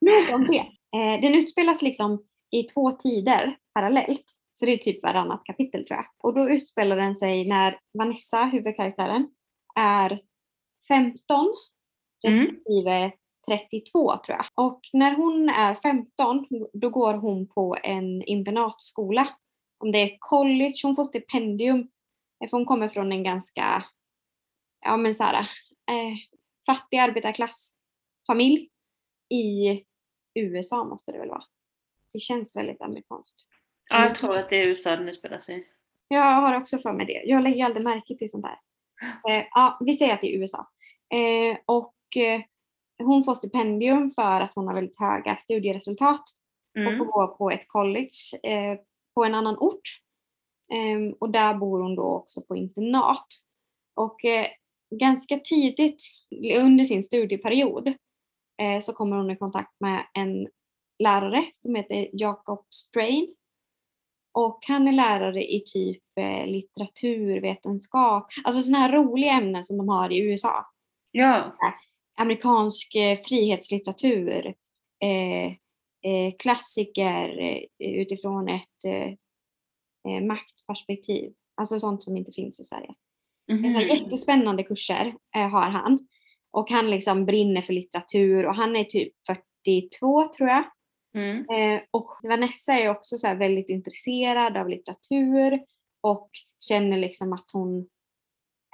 nog 0.00 0.34
om 0.34 0.48
det. 0.48 0.58
Eh, 0.98 1.20
den 1.20 1.34
utspelas 1.34 1.82
liksom 1.82 2.24
i 2.50 2.62
två 2.62 2.92
tider 2.92 3.56
parallellt. 3.74 4.24
Så 4.52 4.66
det 4.66 4.72
är 4.72 4.76
typ 4.76 5.02
varannat 5.02 5.44
kapitel 5.44 5.86
tror 5.86 5.96
jag. 5.96 6.06
Och 6.18 6.34
då 6.34 6.50
utspelar 6.50 6.96
den 6.96 7.16
sig 7.16 7.48
när 7.48 7.78
Vanessa, 7.98 8.44
huvudkaraktären, 8.44 9.28
är 9.76 10.20
15 10.88 11.54
respektive 12.22 13.12
32 13.46 14.16
tror 14.16 14.38
jag. 14.38 14.66
Och 14.66 14.80
när 14.92 15.16
hon 15.16 15.48
är 15.48 15.74
15 15.74 16.46
då 16.72 16.90
går 16.90 17.14
hon 17.14 17.48
på 17.48 17.76
en 17.82 18.22
internatskola. 18.22 19.28
Om 19.80 19.92
det 19.92 19.98
är 19.98 20.16
college, 20.18 20.74
hon 20.82 20.96
får 20.96 21.04
stipendium 21.04 21.88
för 22.48 22.56
hon 22.56 22.66
kommer 22.66 22.88
från 22.88 23.12
en 23.12 23.22
ganska, 23.22 23.84
ja 24.80 24.96
men 24.96 25.14
så 25.14 25.24
här, 25.24 25.40
eh, 25.90 26.16
fattig 26.66 26.98
arbetarklassfamilj 26.98 28.68
i 29.28 29.84
USA 30.34 30.84
måste 30.84 31.12
det 31.12 31.18
väl 31.18 31.28
vara. 31.28 31.44
Det 32.12 32.18
känns 32.18 32.56
väldigt 32.56 32.82
amerikanskt. 32.82 33.36
Ja, 33.88 34.04
jag 34.04 34.14
tror 34.14 34.38
att 34.38 34.50
det 34.50 34.56
är 34.56 34.66
USA 34.66 34.96
den 34.96 35.08
utspelar 35.08 35.40
sig 35.40 35.68
Jag 36.08 36.40
har 36.40 36.56
också 36.56 36.78
för 36.78 36.92
mig 36.92 37.06
det. 37.06 37.22
Jag 37.24 37.42
lägger 37.42 37.64
aldrig 37.64 37.84
märke 37.84 38.16
till 38.18 38.30
sånt 38.30 38.44
där. 38.44 38.58
Eh, 39.30 39.46
ja, 39.50 39.78
vi 39.80 39.92
säger 39.92 40.14
att 40.14 40.20
det 40.20 40.34
är 40.34 40.38
USA. 40.38 40.70
Eh, 41.14 41.58
och 41.66 41.96
eh, 42.16 42.40
hon 42.98 43.24
får 43.24 43.34
stipendium 43.34 44.10
för 44.10 44.40
att 44.40 44.54
hon 44.54 44.66
har 44.66 44.74
väldigt 44.74 44.98
höga 44.98 45.36
studieresultat 45.36 46.22
och 46.74 46.80
mm. 46.80 46.98
får 46.98 47.04
gå 47.04 47.36
på 47.36 47.50
ett 47.50 47.68
college 47.68 48.38
eh, 48.42 48.78
på 49.14 49.24
en 49.24 49.34
annan 49.34 49.56
ort. 49.58 50.00
Um, 50.72 51.12
och 51.20 51.30
där 51.30 51.54
bor 51.54 51.80
hon 51.80 51.94
då 51.94 52.02
också 52.02 52.42
på 52.42 52.56
internat. 52.56 53.26
Och 53.96 54.24
eh, 54.24 54.46
ganska 54.90 55.38
tidigt 55.38 56.02
under 56.56 56.84
sin 56.84 57.04
studieperiod 57.04 57.88
eh, 58.62 58.80
så 58.80 58.92
kommer 58.92 59.16
hon 59.16 59.30
i 59.30 59.36
kontakt 59.36 59.80
med 59.80 60.06
en 60.14 60.48
lärare 61.02 61.44
som 61.62 61.74
heter 61.74 62.08
Jacob 62.12 62.66
Strain. 62.74 63.34
Och 64.32 64.60
han 64.68 64.88
är 64.88 64.92
lärare 64.92 65.44
i 65.44 65.62
typ 65.66 66.02
eh, 66.20 66.46
litteraturvetenskap, 66.46 68.26
alltså 68.44 68.62
sådana 68.62 68.78
här 68.78 68.92
roliga 68.92 69.32
ämnen 69.32 69.64
som 69.64 69.78
de 69.78 69.88
har 69.88 70.12
i 70.12 70.18
USA. 70.18 70.66
Ja. 71.10 71.56
Amerikansk 72.18 72.92
frihetslitteratur, 73.28 74.46
eh, 75.00 75.52
klassiker 76.38 77.38
utifrån 77.78 78.48
ett 78.48 78.84
eh, 80.08 80.20
maktperspektiv. 80.22 81.32
Alltså 81.56 81.78
sånt 81.78 82.04
som 82.04 82.16
inte 82.16 82.32
finns 82.32 82.60
i 82.60 82.64
Sverige. 82.64 82.94
Mm. 83.50 83.70
Så 83.70 83.80
jättespännande 83.80 84.62
kurser 84.62 85.14
eh, 85.36 85.48
har 85.48 85.70
han. 85.70 86.08
Och 86.50 86.70
han 86.70 86.90
liksom 86.90 87.26
brinner 87.26 87.62
för 87.62 87.72
litteratur 87.72 88.46
och 88.46 88.54
han 88.54 88.76
är 88.76 88.84
typ 88.84 89.12
42 89.66 90.28
tror 90.28 90.48
jag. 90.48 90.64
Mm. 91.14 91.38
Eh, 91.50 91.82
och 91.90 92.10
Vanessa 92.22 92.72
är 92.72 92.88
också 92.88 93.18
så 93.18 93.34
väldigt 93.34 93.68
intresserad 93.68 94.56
av 94.56 94.68
litteratur 94.68 95.60
och 96.00 96.30
känner 96.68 96.98
liksom 96.98 97.32
att 97.32 97.50
hon 97.52 97.88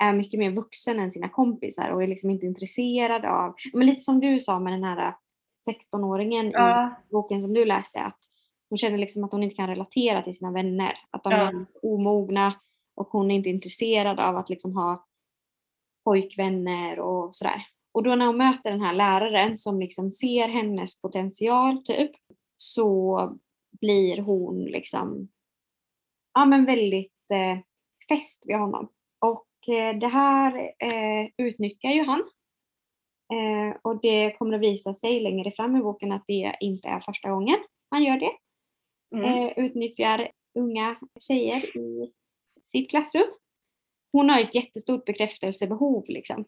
är 0.02 0.12
mycket 0.12 0.40
mer 0.40 0.50
vuxen 0.50 1.00
än 1.00 1.10
sina 1.10 1.28
kompisar 1.28 1.90
och 1.90 2.02
är 2.02 2.06
liksom 2.06 2.30
inte 2.30 2.46
intresserad 2.46 3.24
av, 3.24 3.54
men 3.72 3.86
lite 3.86 4.00
som 4.00 4.20
du 4.20 4.40
sa 4.40 4.58
med 4.58 4.72
den 4.72 4.84
här 4.84 5.14
16-åringen 5.70 6.50
ja. 6.50 6.90
i 7.08 7.12
boken 7.12 7.42
som 7.42 7.54
du 7.54 7.64
läste, 7.64 8.00
att 8.00 8.18
hon 8.68 8.76
känner 8.76 8.98
liksom 8.98 9.24
att 9.24 9.32
hon 9.32 9.42
inte 9.42 9.56
kan 9.56 9.68
relatera 9.68 10.22
till 10.22 10.34
sina 10.34 10.52
vänner. 10.52 10.98
Att 11.10 11.24
de 11.24 11.32
Ja. 11.32 11.48
är 11.48 11.66
omogna 11.82 12.54
och 12.96 13.08
hon 13.08 13.30
är 13.30 13.34
inte 13.34 13.48
intresserad 13.50 14.20
av 14.20 14.36
att 14.36 14.50
liksom 14.50 14.76
ha 14.76 15.06
pojkvänner 16.04 16.98
och 17.00 17.34
sådär. 17.34 17.62
Och 17.94 18.02
då 18.02 18.14
när 18.14 18.26
hon 18.26 18.36
möter 18.36 18.70
den 18.70 18.80
här 18.80 18.94
läraren 18.94 19.56
som 19.56 19.80
liksom 19.80 20.12
ser 20.12 20.48
hennes 20.48 21.00
potential 21.00 21.82
typ 21.84 22.10
så 22.56 23.20
blir 23.80 24.18
hon 24.18 24.64
liksom 24.64 25.28
ja 26.34 26.44
men 26.44 26.64
väldigt 26.64 27.30
eh, 27.32 27.58
fäst 28.08 28.44
vid 28.48 28.56
honom. 28.56 28.88
Och 29.18 29.74
eh, 29.74 29.98
det 29.98 30.08
här 30.08 30.56
eh, 30.78 31.28
utnyttjar 31.36 31.90
ju 31.90 32.04
han. 32.04 32.22
Eh, 33.32 33.76
och 33.82 34.00
det 34.00 34.30
kommer 34.38 34.54
att 34.54 34.60
visa 34.60 34.94
sig 34.94 35.20
längre 35.20 35.50
fram 35.52 35.76
i 35.76 35.80
boken 35.80 36.12
att 36.12 36.24
det 36.26 36.56
inte 36.60 36.88
är 36.88 37.00
första 37.00 37.30
gången 37.30 37.56
han 37.90 38.02
gör 38.04 38.18
det. 38.18 38.32
Mm. 39.16 39.24
Eh, 39.24 39.52
utnyttjar 39.64 40.30
unga 40.58 40.96
tjejer 41.20 41.76
i 41.78 42.12
sitt 42.64 42.90
klassrum. 42.90 43.26
Hon 44.12 44.30
har 44.30 44.40
ett 44.40 44.54
jättestort 44.54 45.04
bekräftelsebehov 45.04 46.04
liksom. 46.08 46.44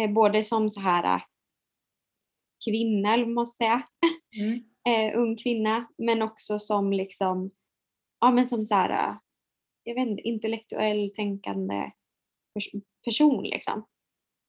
Eh, 0.00 0.10
både 0.10 0.42
som 0.42 0.70
så 0.70 0.80
här 0.80 1.14
eh, 1.16 1.22
kvinna, 2.64 3.14
eller 3.14 3.24
vad 3.24 3.34
man 3.34 3.46
ska 3.46 3.64
säga, 3.64 3.82
Mm. 4.40 4.64
eh, 4.88 5.18
ung 5.18 5.36
kvinna, 5.36 5.88
men 5.98 6.22
också 6.22 6.58
som 6.58 6.92
liksom, 6.92 7.50
ja 8.20 8.30
men 8.30 8.46
som 8.46 8.64
så 8.64 8.74
här, 8.74 8.90
eh, 9.10 9.16
jag 9.82 9.94
vet 9.94 10.08
inte, 10.08 10.22
intellektuell 10.22 11.10
tänkande 11.16 11.90
pers- 12.58 12.82
person 13.04 13.44
liksom. 13.44 13.86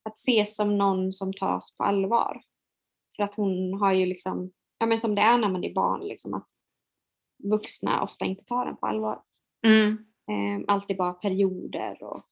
Att 0.08 0.18
ses 0.18 0.56
som 0.56 0.78
någon 0.78 1.14
som 1.14 1.34
tas 1.34 1.78
på 1.78 1.84
allvar. 1.84 2.42
För 3.16 3.24
att 3.24 3.36
hon 3.36 3.74
har 3.74 3.94
ju 3.94 4.06
liksom, 4.06 4.52
ja 4.78 4.86
men 4.86 4.98
som 4.98 5.16
det 5.16 5.22
är 5.22 5.38
när 5.38 5.50
man 5.50 5.64
är 5.64 5.74
barn 5.74 6.08
liksom 6.08 6.34
att 6.34 6.48
vuxna 7.44 8.04
ofta 8.04 8.26
inte 8.26 8.46
tar 8.46 8.66
en 8.66 8.78
på 8.78 8.88
allvar. 8.88 9.22
Mm. 9.66 9.92
Eh, 10.30 10.66
alltid 10.74 10.98
bara 10.98 11.14
perioder 11.14 12.04
och 12.04 12.28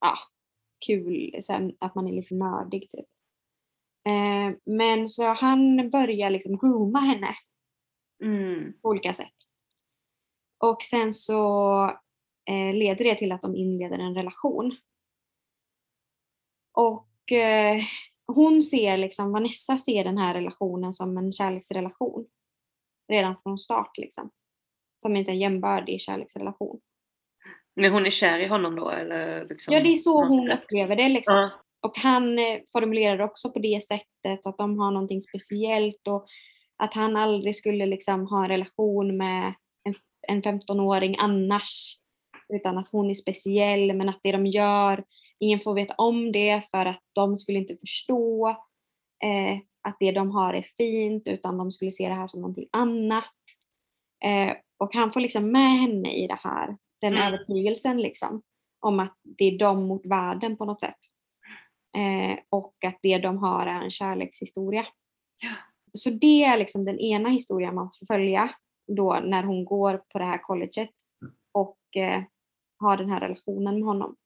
ja, 0.00 0.14
kul, 0.86 1.38
sen 1.42 1.76
att 1.80 1.94
man 1.94 2.08
är 2.08 2.12
lite 2.12 2.34
nördig 2.34 2.90
typ. 2.90 3.06
Eh, 4.06 4.56
men 4.64 5.08
så 5.08 5.26
han 5.34 5.90
börjar 5.90 6.30
liksom 6.30 6.58
grooma 6.58 7.00
henne 7.00 7.34
Mm. 8.24 8.72
på 8.82 8.88
olika 8.88 9.12
sätt. 9.14 9.34
Och 10.64 10.82
sen 10.82 11.12
så 11.12 11.84
eh, 12.44 12.74
leder 12.74 13.04
det 13.04 13.14
till 13.14 13.32
att 13.32 13.42
de 13.42 13.56
inleder 13.56 13.98
en 13.98 14.14
relation. 14.14 14.76
Och 16.72 17.07
eh, 17.32 17.80
hon 18.26 18.62
ser 18.62 18.96
liksom, 18.96 19.32
Vanessa 19.32 19.78
ser 19.78 20.04
den 20.04 20.18
här 20.18 20.34
relationen 20.34 20.92
som 20.92 21.18
en 21.18 21.32
kärleksrelation. 21.32 22.26
Redan 23.12 23.36
från 23.36 23.58
start 23.58 23.98
liksom. 23.98 24.30
Som 24.96 25.16
en 25.16 25.38
jämbördig 25.38 26.00
kärleksrelation. 26.00 26.80
Men 27.76 27.92
hon 27.92 28.06
är 28.06 28.10
kär 28.10 28.38
i 28.38 28.46
honom 28.46 28.76
då 28.76 28.90
eller? 28.90 29.48
Liksom, 29.48 29.74
Ja 29.74 29.80
det 29.80 29.88
är 29.88 29.96
så 29.96 30.24
hon 30.24 30.50
upplever 30.50 30.96
det 30.96 31.08
liksom. 31.08 31.36
Ja. 31.36 31.50
Och 31.82 31.98
han 31.98 32.38
eh, 32.38 32.58
formulerar 32.72 33.20
också 33.20 33.52
på 33.52 33.58
det 33.58 33.82
sättet 33.82 34.46
att 34.46 34.58
de 34.58 34.78
har 34.78 34.90
någonting 34.90 35.20
speciellt 35.20 36.08
och 36.08 36.26
att 36.82 36.94
han 36.94 37.16
aldrig 37.16 37.56
skulle 37.56 37.86
liksom 37.86 38.26
ha 38.26 38.42
en 38.42 38.48
relation 38.48 39.16
med 39.16 39.54
en, 39.84 39.94
en 40.28 40.42
15-åring 40.42 41.16
annars. 41.18 41.98
Utan 42.54 42.78
att 42.78 42.90
hon 42.90 43.10
är 43.10 43.14
speciell 43.14 43.92
men 43.92 44.08
att 44.08 44.20
det 44.22 44.32
de 44.32 44.46
gör, 44.46 45.04
ingen 45.40 45.58
får 45.58 45.74
veta 45.74 45.94
om 45.94 46.32
det 46.32 46.70
för 46.70 46.86
att 46.86 47.02
de 47.12 47.36
skulle 47.36 47.58
inte 47.58 47.76
förstå 47.76 48.48
eh, 49.24 49.58
att 49.82 49.96
det 50.00 50.12
de 50.12 50.30
har 50.30 50.54
är 50.54 50.66
fint 50.76 51.28
utan 51.28 51.58
de 51.58 51.72
skulle 51.72 51.90
se 51.90 52.08
det 52.08 52.14
här 52.14 52.26
som 52.26 52.40
någonting 52.40 52.68
annat. 52.72 53.34
Eh, 54.24 54.56
och 54.78 54.94
han 54.94 55.12
får 55.12 55.20
liksom 55.20 55.52
med 55.52 55.80
henne 55.80 56.12
i 56.12 56.26
det 56.26 56.38
här, 56.42 56.76
den 57.00 57.12
Mm. 57.12 57.26
övertygelsen 57.26 58.00
liksom 58.00 58.42
om 58.80 59.00
att 59.00 59.18
det 59.22 59.44
är 59.44 59.58
de 59.58 59.84
mot 59.84 60.06
världen 60.06 60.56
på 60.56 60.64
något 60.64 60.80
sätt. 60.80 60.98
Eh, 61.96 62.38
och 62.48 62.84
att 62.84 62.98
det 63.02 63.18
de 63.18 63.38
har 63.38 63.66
är 63.66 63.82
en 63.82 63.90
kärlekshistoria. 63.90 64.86
Ja. 65.42 65.50
Så 65.92 66.10
det 66.10 66.44
är 66.44 66.58
liksom 66.58 66.84
den 66.84 66.98
ena 66.98 67.28
historien 67.28 67.74
man 67.74 67.90
får 67.98 68.06
följa 68.06 68.50
då 68.86 69.20
när 69.24 69.42
hon 69.42 69.64
går 69.64 70.02
på 70.12 70.18
det 70.18 70.24
här 70.24 70.38
colleget 70.38 70.90
och 71.52 71.96
eh, 71.96 72.22
har 72.78 72.96
den 72.96 73.10
här 73.10 73.20
relationen 73.20 73.74
med 73.74 73.84
honom. 73.84 74.16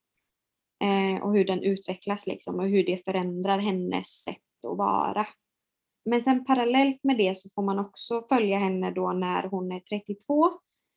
Eh, 0.83 1.23
och 1.23 1.33
hur 1.33 1.45
den 1.45 1.63
utvecklas 1.63 2.27
liksom 2.27 2.61
och 2.61 2.69
hur 2.69 2.85
det 2.87 3.05
förändrar 3.05 3.59
hennes 3.59 4.07
sätt 4.23 4.65
att 4.69 4.79
vara. 4.79 5.27
Men 6.05 6.21
sen 6.21 6.45
parallellt 6.45 7.05
med 7.05 7.19
det 7.19 7.37
så 7.37 7.49
får 7.55 7.63
man 7.63 7.79
också 7.79 8.27
följa 8.29 8.59
henne 8.59 8.91
då 8.91 9.13
när 9.13 9.43
hon 9.43 9.73
är 9.73 9.81
32 9.81 10.53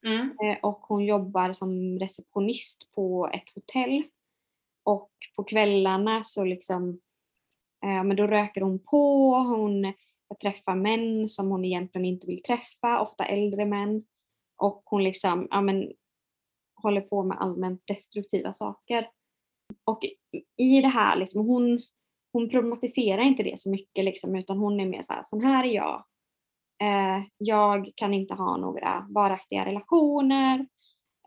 Mm. 0.05 0.37
Eh, 0.43 0.57
och 0.61 0.79
hon 0.79 1.05
jobbar 1.05 1.53
som 1.53 1.99
receptionist 1.99 2.91
på 2.91 3.29
ett 3.33 3.49
hotell. 3.55 4.03
Och 4.83 5.11
på 5.35 5.43
kvällarna 5.43 6.23
så 6.23 6.43
liksom, 6.43 6.89
eh, 7.83 8.03
men 8.03 8.15
då 8.15 8.27
röker 8.27 8.61
hon 8.61 8.79
på, 8.79 9.35
hon 9.35 9.93
träffar 10.41 10.75
män 10.75 11.29
som 11.29 11.51
hon 11.51 11.65
egentligen 11.65 12.05
inte 12.05 12.27
vill 12.27 12.43
träffa, 12.43 13.01
ofta 13.01 13.25
äldre 13.25 13.65
män. 13.65 14.03
Och 14.57 14.81
hon 14.85 15.03
liksom, 15.03 15.47
ja 15.51 15.61
men 15.61 15.91
håller 16.75 17.01
på 17.01 17.23
med 17.23 17.37
allmänt 17.37 17.87
destruktiva 17.87 18.53
saker. 18.53 19.09
Och 19.83 20.05
i 20.57 20.81
det 20.81 20.87
här 20.87 21.15
liksom, 21.15 21.47
hon, 21.47 21.81
hon 22.33 22.49
problematiserar 22.49 23.21
inte 23.21 23.43
det 23.43 23.59
så 23.59 23.69
mycket 23.69 24.05
liksom, 24.05 24.35
utan 24.35 24.57
hon 24.57 24.79
är 24.79 24.85
mer 24.85 25.01
så 25.01 25.13
här, 25.13 25.23
sån 25.23 25.43
här 25.43 25.63
är 25.63 25.71
jag. 25.71 26.05
Eh, 26.83 27.23
jag 27.37 27.91
kan 27.95 28.13
inte 28.13 28.33
ha 28.33 28.57
några 28.57 29.07
varaktiga 29.09 29.65
relationer. 29.65 30.67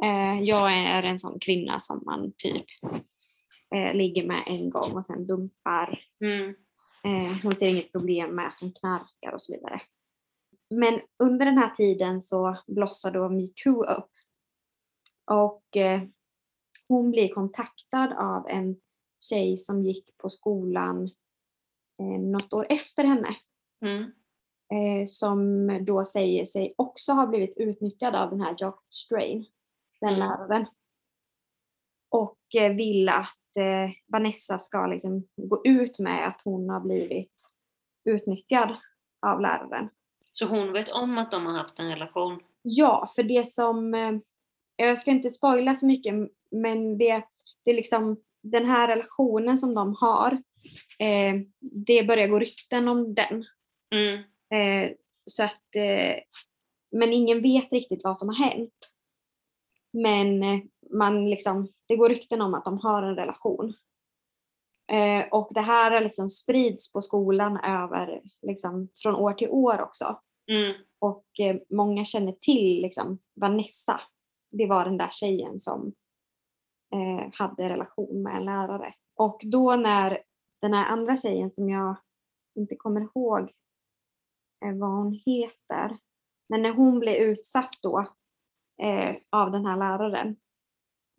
Eh, 0.02 0.42
jag 0.42 0.72
är 0.72 1.02
en 1.02 1.18
sån 1.18 1.38
kvinna 1.40 1.78
som 1.78 2.02
man 2.06 2.32
typ 2.36 2.66
eh, 3.74 3.94
ligger 3.94 4.26
med 4.26 4.40
en 4.46 4.70
gång 4.70 4.96
och 4.96 5.06
sen 5.06 5.26
dumpar. 5.26 6.00
Mm. 6.24 6.54
Eh, 7.04 7.36
hon 7.42 7.56
ser 7.56 7.68
inget 7.68 7.92
problem 7.92 8.34
med 8.34 8.46
att 8.46 8.60
hon 8.60 8.72
knarkar 8.72 9.32
och 9.32 9.42
så 9.42 9.52
vidare. 9.52 9.80
Men 10.70 11.00
under 11.18 11.46
den 11.46 11.58
här 11.58 11.70
tiden 11.70 12.20
så 12.20 12.56
blossar 12.66 13.10
då 13.10 13.28
metoo 13.28 13.84
upp. 13.84 14.10
Och 15.30 15.76
eh, 15.76 16.02
hon 16.88 17.10
blir 17.10 17.28
kontaktad 17.28 18.12
av 18.18 18.48
en 18.48 18.76
tjej 19.30 19.56
som 19.56 19.82
gick 19.84 20.16
på 20.16 20.28
skolan 20.28 21.04
eh, 22.00 22.20
något 22.20 22.52
år 22.52 22.66
efter 22.70 23.04
henne 23.04 23.28
Mm. 23.84 24.02
eh, 24.72 25.04
som 25.06 25.66
då 25.84 26.04
säger 26.04 26.44
sig 26.44 26.74
också 26.78 27.12
ha 27.12 27.26
blivit 27.26 27.56
utnyttjad 27.56 28.14
av 28.14 28.30
den 28.30 28.40
här 28.40 28.54
Jock 28.58 28.82
Strain, 28.90 29.46
den 30.00 30.14
Mm. 30.14 30.20
läraren. 30.28 30.66
Och 32.10 32.38
eh, 32.56 32.72
vill 32.72 33.08
att 33.08 33.56
eh, 33.56 33.90
Vanessa 34.06 34.58
ska 34.58 34.86
liksom 34.86 35.28
gå 35.36 35.60
ut 35.64 35.98
med 35.98 36.28
att 36.28 36.42
hon 36.44 36.68
har 36.70 36.80
blivit 36.80 37.34
utnyttjad 38.04 38.76
av 39.26 39.40
läraren. 39.40 39.88
Så 40.32 40.46
hon 40.46 40.72
vet 40.72 40.88
om 40.88 41.18
att 41.18 41.30
de 41.30 41.46
har 41.46 41.52
haft 41.52 41.78
en 41.78 41.88
relation? 41.90 42.40
Ja, 42.62 43.06
för 43.16 43.22
det 43.22 43.44
som, 43.46 43.94
eh, 43.94 44.12
jag 44.76 44.98
ska 44.98 45.10
inte 45.10 45.30
spoila 45.30 45.74
så 45.74 45.86
mycket, 45.86 46.14
men 46.50 46.98
det, 46.98 47.24
det 47.64 47.70
är 47.70 47.74
liksom 47.74 48.16
den 48.42 48.66
här 48.66 48.88
relationen 48.88 49.58
som 49.58 49.74
de 49.74 49.94
har, 50.00 50.32
eh, 50.98 51.34
det 51.60 52.06
börjar 52.06 52.28
gå 52.28 52.38
rykten 52.38 52.88
om 52.88 53.14
den. 53.14 53.44
Mm. 53.94 54.18
Eh, 54.54 54.92
så 55.24 55.44
att, 55.44 55.76
eh, 55.76 56.16
men 56.90 57.12
ingen 57.12 57.42
vet 57.42 57.72
riktigt 57.72 58.04
vad 58.04 58.18
som 58.18 58.28
har 58.28 58.36
hänt. 58.36 58.92
Men 59.92 60.42
eh, 60.42 60.60
man 60.90 61.30
liksom, 61.30 61.68
det 61.86 61.96
går 61.96 62.08
rykten 62.08 62.40
om 62.40 62.54
att 62.54 62.64
de 62.64 62.78
har 62.78 63.02
en 63.02 63.16
relation. 63.16 63.74
Eh, 64.92 65.28
och 65.30 65.48
det 65.54 65.60
här 65.60 66.00
liksom 66.00 66.30
sprids 66.30 66.92
på 66.92 67.00
skolan 67.00 67.56
över, 67.56 68.22
liksom, 68.42 68.88
från 69.02 69.14
år 69.14 69.32
till 69.32 69.50
år 69.50 69.80
också. 69.80 70.20
Mm. 70.50 70.74
Och 70.98 71.24
eh, 71.40 71.56
många 71.70 72.04
känner 72.04 72.32
till 72.32 72.82
liksom, 72.82 73.18
Vanessa. 73.40 74.00
Det 74.50 74.66
var 74.66 74.84
den 74.84 74.96
där 74.96 75.08
tjejen 75.10 75.60
som 75.60 75.92
eh, 76.92 77.30
hade 77.32 77.68
relation 77.68 78.22
med 78.22 78.36
en 78.36 78.44
lärare. 78.44 78.94
Och 79.14 79.40
då 79.44 79.76
när 79.76 80.22
den 80.60 80.74
här 80.74 80.86
andra 80.86 81.16
tjejen 81.16 81.50
som 81.50 81.68
jag 81.68 81.96
inte 82.54 82.76
kommer 82.76 83.00
ihåg 83.00 83.40
eh, 84.64 84.74
vad 84.74 84.90
hon 84.90 85.20
heter. 85.26 85.98
Men 86.48 86.62
när 86.62 86.72
hon 86.72 86.98
blev 86.98 87.14
utsatt 87.14 87.70
då 87.82 87.98
eh, 88.82 89.16
av 89.30 89.50
den 89.50 89.66
här 89.66 89.76
läraren. 89.76 90.36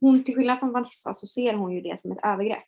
Hon 0.02 0.24
till 0.24 0.36
skillnad 0.36 0.60
från 0.60 0.72
Vanessa 0.72 1.14
så 1.14 1.28
ser 1.28 1.54
hon 1.54 1.72
ju 1.72 1.82
det 1.82 2.00
som 2.00 2.12
ett 2.12 2.24
övergrepp. 2.24 2.64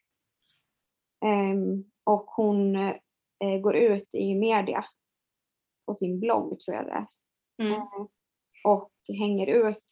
Ehm, 1.25 1.83
och 2.03 2.25
hon 2.25 2.75
eh, 2.75 3.59
går 3.61 3.75
ut 3.75 4.09
i 4.11 4.35
media 4.35 4.85
på 5.85 5.93
sin 5.93 6.19
blogg 6.19 6.59
tror 6.59 6.77
jag 6.77 6.85
det 6.85 6.91
är 6.91 7.07
Mm. 7.57 7.81
och 8.63 8.91
hänger 9.07 9.47
ut 9.47 9.83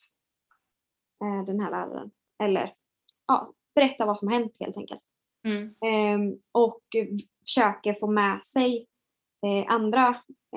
eh, 1.24 1.44
den 1.46 1.60
här 1.60 1.72
läraren. 1.72 2.12
Eller 2.44 2.74
ja, 3.30 3.54
berättar 3.76 4.06
vad 4.06 4.20
som 4.20 4.28
har 4.28 4.36
hänt 4.36 4.58
helt 4.60 4.78
enkelt. 4.78 5.04
Mm. 5.48 5.76
Ehm, 5.86 6.40
och 6.52 6.82
försöker 7.46 7.94
få 7.94 8.08
med 8.08 8.46
sig 8.46 8.88
eh, 9.46 9.74
andra 9.74 10.08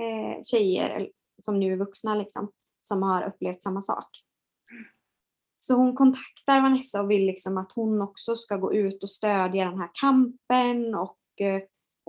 eh, 0.00 0.42
tjejer 0.42 1.10
som 1.42 1.60
nu 1.60 1.72
är 1.72 1.76
vuxna 1.76 2.14
liksom, 2.14 2.52
som 2.80 3.02
har 3.02 3.22
upplevt 3.22 3.62
samma 3.62 3.80
sak. 3.80 4.08
Så 5.58 5.74
hon 5.74 5.94
kontaktar 5.94 6.62
Vanessa 6.62 7.00
och 7.00 7.10
vill 7.10 7.26
liksom 7.26 7.58
att 7.58 7.72
hon 7.72 8.02
också 8.02 8.36
ska 8.36 8.56
gå 8.56 8.74
ut 8.74 9.02
och 9.02 9.10
stödja 9.10 9.64
den 9.64 9.78
här 9.78 9.90
kampen 9.94 10.94
och 10.94 11.18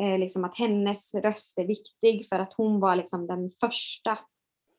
eh, 0.01 0.19
liksom 0.19 0.43
att 0.43 0.57
hennes 0.57 1.15
röst 1.15 1.57
är 1.57 1.67
viktig 1.67 2.27
för 2.29 2.39
att 2.39 2.53
hon 2.53 2.79
var 2.79 2.95
liksom 2.95 3.27
den 3.27 3.51
första 3.59 4.19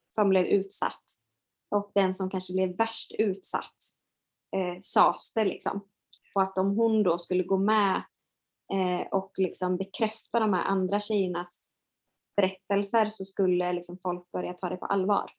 som 0.08 0.28
blev 0.28 0.44
utsatt. 0.44 1.02
Och 1.70 1.90
den 1.94 2.14
som 2.14 2.30
kanske 2.30 2.54
blev 2.54 2.76
värst 2.76 3.12
utsatt 3.18 3.76
eh, 4.54 4.78
sades 4.82 5.32
det 5.32 5.44
liksom. 5.44 5.80
Och 6.34 6.42
att 6.42 6.58
om 6.58 6.76
hon 6.76 7.02
då 7.02 7.18
skulle 7.18 7.42
gå 7.44 7.56
med 7.58 7.96
eh, 8.72 9.06
och 9.12 9.32
liksom 9.38 9.76
bekräfta 9.76 10.40
de 10.40 10.52
här 10.52 10.64
andra 10.64 11.00
tjejernas 11.00 11.70
berättelser 12.36 13.08
så 13.08 13.24
skulle 13.24 13.72
liksom 13.72 13.98
folk 14.02 14.30
börja 14.32 14.54
ta 14.54 14.68
det 14.68 14.76
på 14.76 14.86
allvar. 14.86 15.30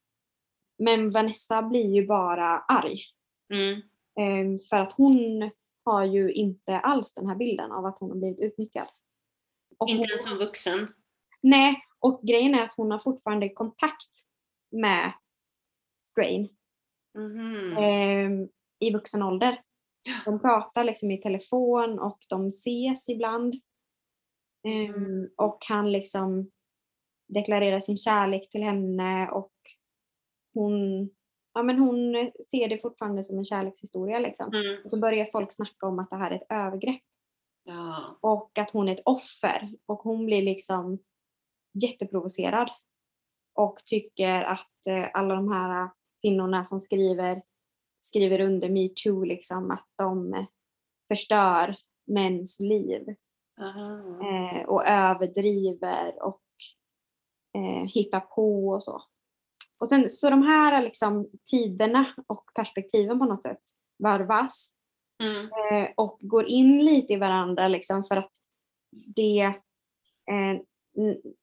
Men 0.77 1.11
Vanessa 1.11 1.61
blir 1.61 1.93
ju 1.95 2.07
bara 2.07 2.47
arg. 2.59 2.97
Mm. 3.53 3.81
Eh, 4.19 4.57
för 4.69 4.79
att 4.79 4.91
hon 4.91 5.51
har 5.85 6.03
ju 6.05 6.31
inte 6.33 6.79
alls 6.79 7.13
den 7.13 7.27
här 7.27 7.35
bilden 7.35 7.71
av 7.71 7.85
att 7.85 7.99
hon 7.99 8.09
har 8.09 8.17
blivit 8.17 8.41
utnyttjad. 8.41 8.87
Och 9.77 9.89
Inte 9.89 10.01
hon- 10.01 10.09
ens 10.09 10.23
som 10.23 10.37
vuxen. 10.37 10.93
Nej, 11.41 11.75
och 11.99 12.21
grejen 12.23 12.55
är 12.55 12.63
att 12.63 12.73
hon 12.77 12.91
har 12.91 12.99
fortfarande 12.99 13.49
kontakt 13.49 14.11
med 14.71 15.13
Strain 16.03 16.49
Mhm. 17.17 17.77
eh, 17.77 18.47
i 18.87 18.93
vuxen 18.93 19.23
ålder. 19.23 19.61
De 20.25 20.39
pratar 20.39 20.83
liksom 20.83 21.11
i 21.11 21.21
telefon 21.21 21.99
och 21.99 22.19
de 22.29 22.47
ses 22.47 23.09
ibland. 23.09 23.53
Eh, 24.67 25.45
och 25.45 25.57
han 25.69 25.91
liksom 25.91 26.51
deklarerar 27.27 27.79
sin 27.79 27.97
kärlek 27.97 28.49
till 28.49 28.63
henne 28.63 29.29
och 29.29 29.53
hon, 30.53 31.09
ja, 31.53 31.63
men 31.63 31.79
hon 31.79 32.31
ser 32.51 32.67
det 32.69 32.81
fortfarande 32.81 33.23
som 33.23 33.37
en 33.37 33.45
kärlekshistoria. 33.45 34.19
Liksom. 34.19 34.53
Mm. 34.53 34.83
Och 34.85 34.91
så 34.91 34.99
börjar 34.99 35.25
folk 35.31 35.51
snacka 35.51 35.87
om 35.87 35.99
att 35.99 36.09
det 36.09 36.15
här 36.15 36.31
är 36.31 36.35
ett 36.35 36.47
övergrepp 36.49 37.01
Ja. 37.67 38.17
och 38.21 38.57
att 38.57 38.71
hon 38.71 38.89
är 38.89 38.93
ett 38.93 39.01
offer 39.05 39.73
och 39.85 39.99
hon 39.99 40.25
blir 40.25 40.41
liksom 40.41 40.99
jätteprovocerad 41.83 42.69
och 43.55 43.75
tycker 43.85 44.41
att 44.43 44.87
eh, 44.87 45.09
alla 45.13 45.35
de 45.35 45.51
här 45.51 45.89
kvinnorna 46.21 46.63
som 46.63 46.79
skriver, 46.79 47.41
skriver 48.05 48.41
under 48.41 48.69
metoo 48.69 49.23
liksom 49.23 49.71
att 49.71 49.87
de 49.95 50.33
eh, 50.33 50.45
förstör 51.07 51.75
mäns 52.07 52.59
liv 52.59 53.09
eh, 54.21 54.65
och 54.67 54.87
överdriver 54.87 56.23
och 56.23 56.41
eh, 57.57 57.87
hittar 57.93 58.19
på 58.19 58.69
och 58.69 58.83
så. 58.83 59.01
Och 59.77 59.87
sen, 59.87 60.09
så 60.09 60.29
de 60.29 60.41
här 60.43 60.81
liksom, 60.81 61.29
tiderna 61.51 62.05
och 62.27 62.45
perspektiven 62.55 63.19
på 63.19 63.25
något 63.25 63.43
sätt 63.43 63.61
varvas 64.03 64.71
Mm. 65.19 65.45
eh, 65.45 65.91
och 65.97 66.17
går 66.21 66.45
in 66.45 66.85
lite 66.85 67.13
i 67.13 67.17
varandra 67.17 67.67
liksom 67.67 68.03
för 68.03 68.17
att 68.17 68.31
det 69.15 69.41
eh, 70.31 70.61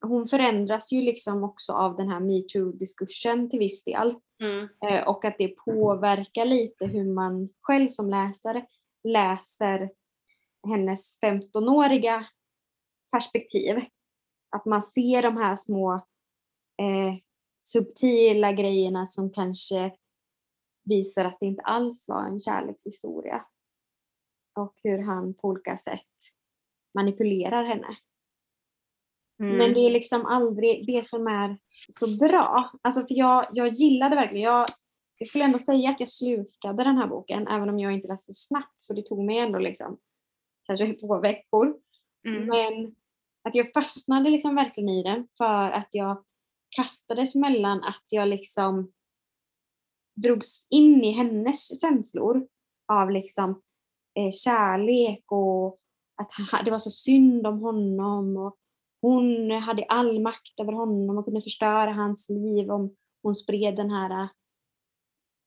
hon 0.00 0.26
förändras 0.26 0.92
ju 0.92 1.02
liksom 1.02 1.44
också 1.44 1.72
av 1.72 1.96
den 1.96 2.08
här 2.08 2.20
metoo-diskursen 2.20 3.50
till 3.50 3.58
viss 3.58 3.84
del 3.84 4.14
Mm. 4.42 4.68
eh, 4.84 5.08
och 5.08 5.24
att 5.24 5.38
det 5.38 5.48
påverkar 5.48 6.44
lite 6.44 6.86
hur 6.86 7.04
man 7.12 7.48
själv 7.60 7.88
som 7.88 8.10
läsare 8.10 8.66
läser 9.04 9.90
hennes 10.68 11.18
15-åriga 11.20 12.26
perspektiv. 13.10 13.76
Att 14.56 14.64
man 14.64 14.82
ser 14.82 15.22
de 15.22 15.36
här 15.36 15.56
små 15.56 15.94
eh, 16.82 17.16
subtila 17.60 18.52
grejerna 18.52 19.06
som 19.06 19.32
kanske 19.32 19.96
visar 20.84 21.24
att 21.24 21.36
det 21.40 21.46
inte 21.46 21.62
alls 21.62 22.08
var 22.08 22.24
en 22.24 22.40
kärlekshistoria. 22.40 23.46
Och 24.54 24.74
hur 24.82 24.98
han 24.98 25.34
på 25.34 25.48
olika 25.48 25.76
sätt 25.78 26.08
manipulerar 26.94 27.64
henne. 27.64 27.96
Mm. 29.42 29.56
Men 29.56 29.74
det 29.74 29.80
är 29.80 29.90
liksom 29.90 30.26
aldrig 30.26 30.86
det 30.86 31.06
som 31.06 31.26
är 31.26 31.58
så 31.92 32.16
bra. 32.16 32.72
Alltså 32.82 33.00
för 33.00 33.14
jag, 33.14 33.46
jag 33.52 33.72
gillade 33.72 34.16
verkligen, 34.16 34.44
jag, 34.44 34.66
jag 35.18 35.28
skulle 35.28 35.44
ändå 35.44 35.58
säga 35.58 35.90
att 35.90 36.00
jag 36.00 36.08
slukade 36.08 36.84
den 36.84 36.98
här 36.98 37.06
boken 37.06 37.48
även 37.48 37.68
om 37.68 37.78
jag 37.78 37.92
inte 37.92 38.08
läste 38.08 38.32
så 38.32 38.46
snabbt 38.48 38.74
så 38.78 38.94
det 38.94 39.02
tog 39.02 39.24
mig 39.24 39.38
ändå 39.38 39.58
liksom 39.58 39.98
kanske 40.66 40.94
två 41.06 41.20
veckor. 41.20 41.76
Mm. 42.28 42.46
Men 42.46 42.94
att 43.44 43.54
jag 43.54 43.72
fastnade 43.72 44.30
liksom 44.30 44.54
verkligen 44.54 44.88
i 44.88 45.02
den 45.02 45.28
för 45.38 45.70
att 45.70 45.88
jag 45.90 46.24
kastades 46.76 47.34
mellan 47.34 47.84
att 47.84 48.04
jag 48.08 48.28
liksom 48.28 48.92
drogs 50.22 50.66
in 50.70 51.04
i 51.04 51.12
hennes 51.12 51.80
känslor 51.80 52.46
av 52.92 53.10
liksom 53.10 53.62
eh, 54.18 54.30
kärlek 54.30 55.24
och 55.32 55.76
att 56.16 56.30
det 56.64 56.70
var 56.70 56.78
så 56.78 56.90
synd 56.90 57.46
om 57.46 57.60
honom 57.60 58.36
och 58.36 58.56
hon 59.02 59.50
hade 59.50 59.84
all 59.84 60.20
makt 60.20 60.60
över 60.60 60.72
honom 60.72 61.18
och 61.18 61.24
kunde 61.24 61.40
förstöra 61.40 61.92
hans 61.92 62.30
liv 62.30 62.70
om 62.70 62.96
hon 63.22 63.34
spred 63.34 63.76
den 63.76 63.90
här 63.90 64.10
eh, 64.10 64.28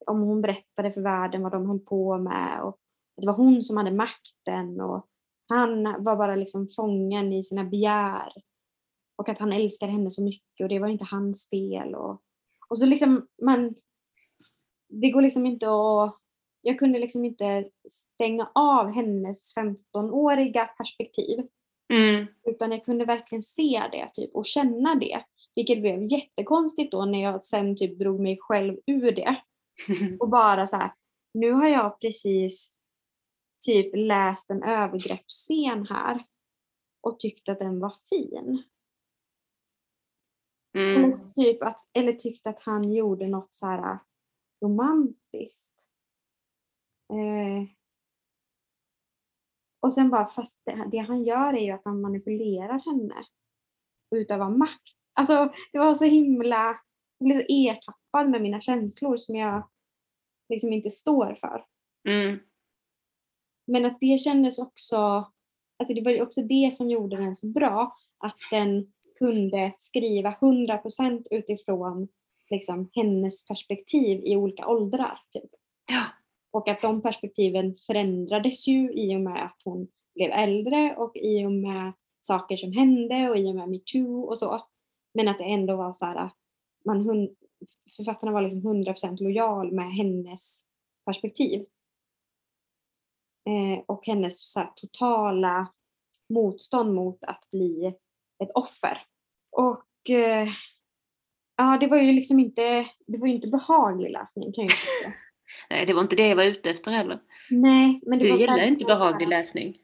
om 0.05 0.21
hon 0.21 0.41
berättade 0.41 0.91
för 0.91 1.01
världen 1.01 1.43
vad 1.43 1.51
de 1.51 1.69
höll 1.69 1.79
på 1.79 2.17
med 2.17 2.63
och 2.63 2.79
det 3.21 3.27
var 3.27 3.37
hon 3.37 3.63
som 3.63 3.77
hade 3.77 3.91
makten 3.91 4.81
och 4.81 5.07
han 5.47 6.03
var 6.03 6.15
bara 6.15 6.35
liksom 6.35 6.67
fången 6.75 7.33
i 7.33 7.43
sina 7.43 7.63
begär 7.63 8.33
och 9.15 9.29
att 9.29 9.39
han 9.39 9.53
älskade 9.53 9.91
henne 9.91 10.11
så 10.11 10.23
mycket 10.23 10.63
och 10.63 10.69
det 10.69 10.79
var 10.79 10.87
inte 10.87 11.05
hans 11.05 11.49
fel 11.49 11.95
och, 11.95 12.21
och 12.69 12.77
så 12.77 12.85
liksom 12.85 13.27
man 13.41 13.75
det 14.87 15.11
går 15.11 15.21
liksom 15.21 15.45
inte 15.45 15.67
att 15.67 16.17
jag 16.61 16.79
kunde 16.79 16.99
liksom 16.99 17.25
inte 17.25 17.69
stänga 17.89 18.51
av 18.55 18.91
hennes 18.91 19.55
15-åriga 19.57 20.65
perspektiv. 20.65 21.47
Mm. 21.95 22.27
utan 22.43 22.71
jag 22.71 22.85
kunde 22.85 23.05
verkligen 23.05 23.43
se 23.43 23.83
det 23.91 24.09
typ, 24.13 24.35
och 24.35 24.45
känna 24.45 24.95
det. 24.95 25.23
Vilket 25.55 25.81
blev 25.81 26.03
jättekonstigt 26.03 26.91
då 26.91 27.05
när 27.05 27.23
jag 27.23 27.43
sen 27.43 27.75
typ 27.75 27.99
drog 27.99 28.19
mig 28.19 28.37
själv 28.41 28.77
ur 28.85 29.11
det. 29.11 29.35
Och 30.19 30.29
bara 30.29 30.65
så 30.65 30.77
här, 30.77 30.91
nu 31.33 31.51
har 31.51 31.67
jag 31.67 31.99
precis 31.99 32.71
typ 33.65 33.95
läst 33.95 34.49
en 34.49 34.63
övergreppsscen 34.63 35.87
här 35.89 36.21
och 37.01 37.19
tyckte 37.19 37.51
att 37.51 37.59
den 37.59 37.79
var 37.79 37.93
fin. 38.09 38.63
Mm. 40.77 41.03
Eller, 41.03 41.17
typ 41.35 41.63
att, 41.63 41.79
eller 41.93 42.13
tyckte 42.13 42.49
att 42.49 42.61
han 42.61 42.93
gjorde 42.93 43.27
något 43.27 43.53
så 43.53 43.67
här 43.67 43.99
romantiskt. 44.63 45.89
Eh, 47.13 47.74
och 49.85 49.93
sen 49.93 50.09
bara, 50.09 50.25
fast 50.25 50.61
det, 50.65 50.87
det 50.91 50.97
han 50.97 51.23
gör 51.23 51.53
är 51.53 51.61
ju 51.61 51.71
att 51.71 51.85
han 51.85 52.01
manipulerar 52.01 52.79
henne 52.85 53.15
och 54.11 54.15
utövar 54.15 54.49
makt. 54.49 54.93
Alltså 55.13 55.53
det 55.71 55.79
var 55.79 55.93
så 55.93 56.05
himla, 56.05 56.79
jag 57.17 57.25
blev 57.25 57.35
så 57.35 57.45
ertappad 57.49 58.29
med 58.29 58.41
mina 58.41 58.61
känslor 58.61 59.17
som 59.17 59.35
jag 59.35 59.69
liksom 60.49 60.73
inte 60.73 60.89
står 60.89 61.35
för. 61.35 61.65
Mm. 62.07 62.39
Men 63.67 63.85
att 63.85 63.97
det 63.99 64.17
kändes 64.17 64.59
också, 64.59 64.97
alltså 65.77 65.93
det 65.95 66.01
var 66.01 66.11
ju 66.11 66.21
också 66.21 66.41
det 66.41 66.73
som 66.73 66.89
gjorde 66.89 67.17
den 67.17 67.35
så 67.35 67.47
bra, 67.47 67.97
att 68.17 68.37
den 68.51 68.93
kunde 69.19 69.73
skriva 69.77 70.31
100% 70.31 71.27
utifrån 71.31 72.07
liksom, 72.49 72.89
hennes 72.93 73.47
perspektiv 73.47 74.21
i 74.25 74.35
olika 74.35 74.67
åldrar. 74.67 75.19
Typ. 75.29 75.49
Ja. 75.85 76.03
Och 76.55 76.67
att 76.67 76.81
de 76.81 77.01
perspektiven 77.01 77.75
förändrades 77.87 78.67
ju 78.67 78.93
i 78.93 79.15
och 79.15 79.21
med 79.21 79.45
att 79.45 79.61
hon 79.65 79.87
blev 80.13 80.31
äldre 80.31 80.95
och 80.95 81.17
i 81.17 81.45
och 81.45 81.51
med 81.51 81.93
saker 82.21 82.55
som 82.55 82.71
hände 82.71 83.29
och 83.29 83.37
i 83.37 83.51
och 83.51 83.55
med 83.55 83.69
metoo 83.69 84.21
och 84.21 84.37
så. 84.37 84.67
Men 85.13 85.27
att 85.27 85.37
det 85.37 85.43
ändå 85.43 85.75
var 85.75 85.93
så 85.93 86.05
här, 86.05 86.29
man, 86.85 87.29
författarna 87.97 88.31
var 88.31 88.41
liksom 88.41 88.61
100% 88.61 89.23
lojal 89.23 89.71
med 89.71 89.93
hennes 89.93 90.65
perspektiv. 91.05 91.65
Eh, 93.49 93.83
och 93.85 94.05
hennes 94.05 94.51
så 94.51 94.59
här, 94.59 94.71
totala 94.75 95.67
motstånd 96.29 96.93
mot 96.93 97.23
att 97.23 97.51
bli 97.51 97.85
ett 98.43 98.51
offer. 98.53 99.01
Och 99.51 100.09
eh, 100.09 100.47
ja, 101.57 101.77
det 101.79 101.87
var 101.87 101.97
ju 101.97 102.11
liksom 102.11 102.39
inte, 102.39 102.87
det 103.07 103.17
var 103.17 103.27
ju 103.27 103.33
inte 103.33 103.47
behaglig 103.47 104.11
läsning 104.11 104.53
kan 104.53 104.65
jag 104.65 104.73
ju. 104.73 105.24
Nej, 105.69 105.85
det 105.85 105.93
var 105.93 106.01
inte 106.01 106.15
det 106.15 106.27
jag 106.27 106.35
var 106.35 106.43
ute 106.43 106.69
efter 106.69 106.91
heller. 106.91 107.19
Nej, 107.49 107.99
men 108.05 108.19
det 108.19 108.25
Du 108.25 108.31
var 108.31 108.37
gillar 108.37 108.61
inte 108.67 108.85
behaglig 108.85 109.27
läsning. 109.27 109.77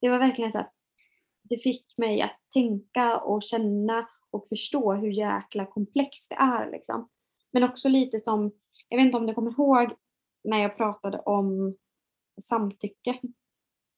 Det 0.00 0.08
var 0.08 0.18
verkligen 0.18 0.52
så 0.52 0.58
att 0.58 0.74
det 1.42 1.58
fick 1.62 1.84
mig 1.98 2.22
att 2.22 2.40
tänka 2.54 3.16
och 3.18 3.42
känna 3.42 4.08
och 4.30 4.48
förstå 4.48 4.92
hur 4.92 5.10
jäkla 5.10 5.66
komplext 5.66 6.30
det 6.30 6.36
är. 6.36 6.70
Liksom. 6.70 7.08
Men 7.52 7.62
också 7.62 7.88
lite 7.88 8.18
som, 8.18 8.52
jag 8.88 8.98
vet 8.98 9.04
inte 9.06 9.18
om 9.18 9.26
du 9.26 9.34
kommer 9.34 9.50
ihåg 9.50 9.92
när 10.44 10.58
jag 10.62 10.76
pratade 10.76 11.18
om 11.18 11.76
samtycke. 12.42 13.10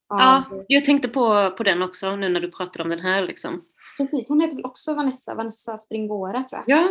Av- 0.09 0.18
Ja, 0.18 0.45
jag 0.68 0.85
tänkte 0.85 1.09
på, 1.09 1.51
på 1.51 1.62
den 1.62 1.83
också 1.83 2.16
nu 2.16 2.28
när 2.28 2.41
du 2.41 2.51
pratade 2.51 2.83
om 2.85 2.91
den 2.91 3.01
här 3.01 3.22
liksom. 3.26 3.62
Precis, 3.99 4.28
hon 4.28 4.41
heter 4.41 4.57
väl 4.57 4.64
också 4.64 4.95
Vanessa, 4.95 5.35
Vanessa 5.35 5.76
Springora 5.76 6.45
tror 6.45 6.62
jag. 6.66 6.78
Ja. 6.78 6.89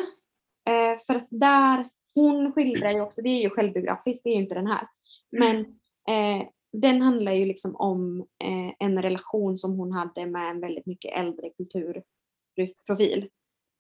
Eh, 0.74 0.98
för 1.08 1.16
att 1.16 1.28
där, 1.30 1.86
hon 2.22 2.54
skildrar 2.54 2.92
ju 2.92 3.02
också, 3.02 3.22
det 3.22 3.30
är 3.30 3.42
ju 3.42 3.50
självbiografiskt, 3.50 4.24
det 4.24 4.30
är 4.30 4.34
ju 4.34 4.42
inte 4.42 4.56
den 4.56 4.68
här. 4.68 4.88
Men 5.32 5.60
eh, 6.08 6.48
den 6.72 7.02
handlar 7.02 7.32
ju 7.32 7.46
liksom 7.46 7.76
om 7.76 8.20
eh, 8.20 8.74
en 8.80 9.02
relation 9.02 9.58
som 9.58 9.78
hon 9.78 9.92
hade 9.92 10.26
med 10.26 10.52
en 10.52 10.62
väldigt 10.62 10.86
mycket 10.86 11.18
äldre 11.18 11.50
kulturprofil. 11.50 13.30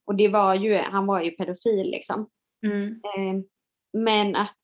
Och 0.05 0.15
det 0.15 0.27
var 0.27 0.55
ju, 0.55 0.77
han 0.77 1.05
var 1.05 1.21
ju 1.21 1.31
pedofil 1.31 1.91
liksom. 1.91 2.29
Mm. 2.65 2.87
Eh, 2.87 3.43
men 3.93 4.35
att 4.35 4.59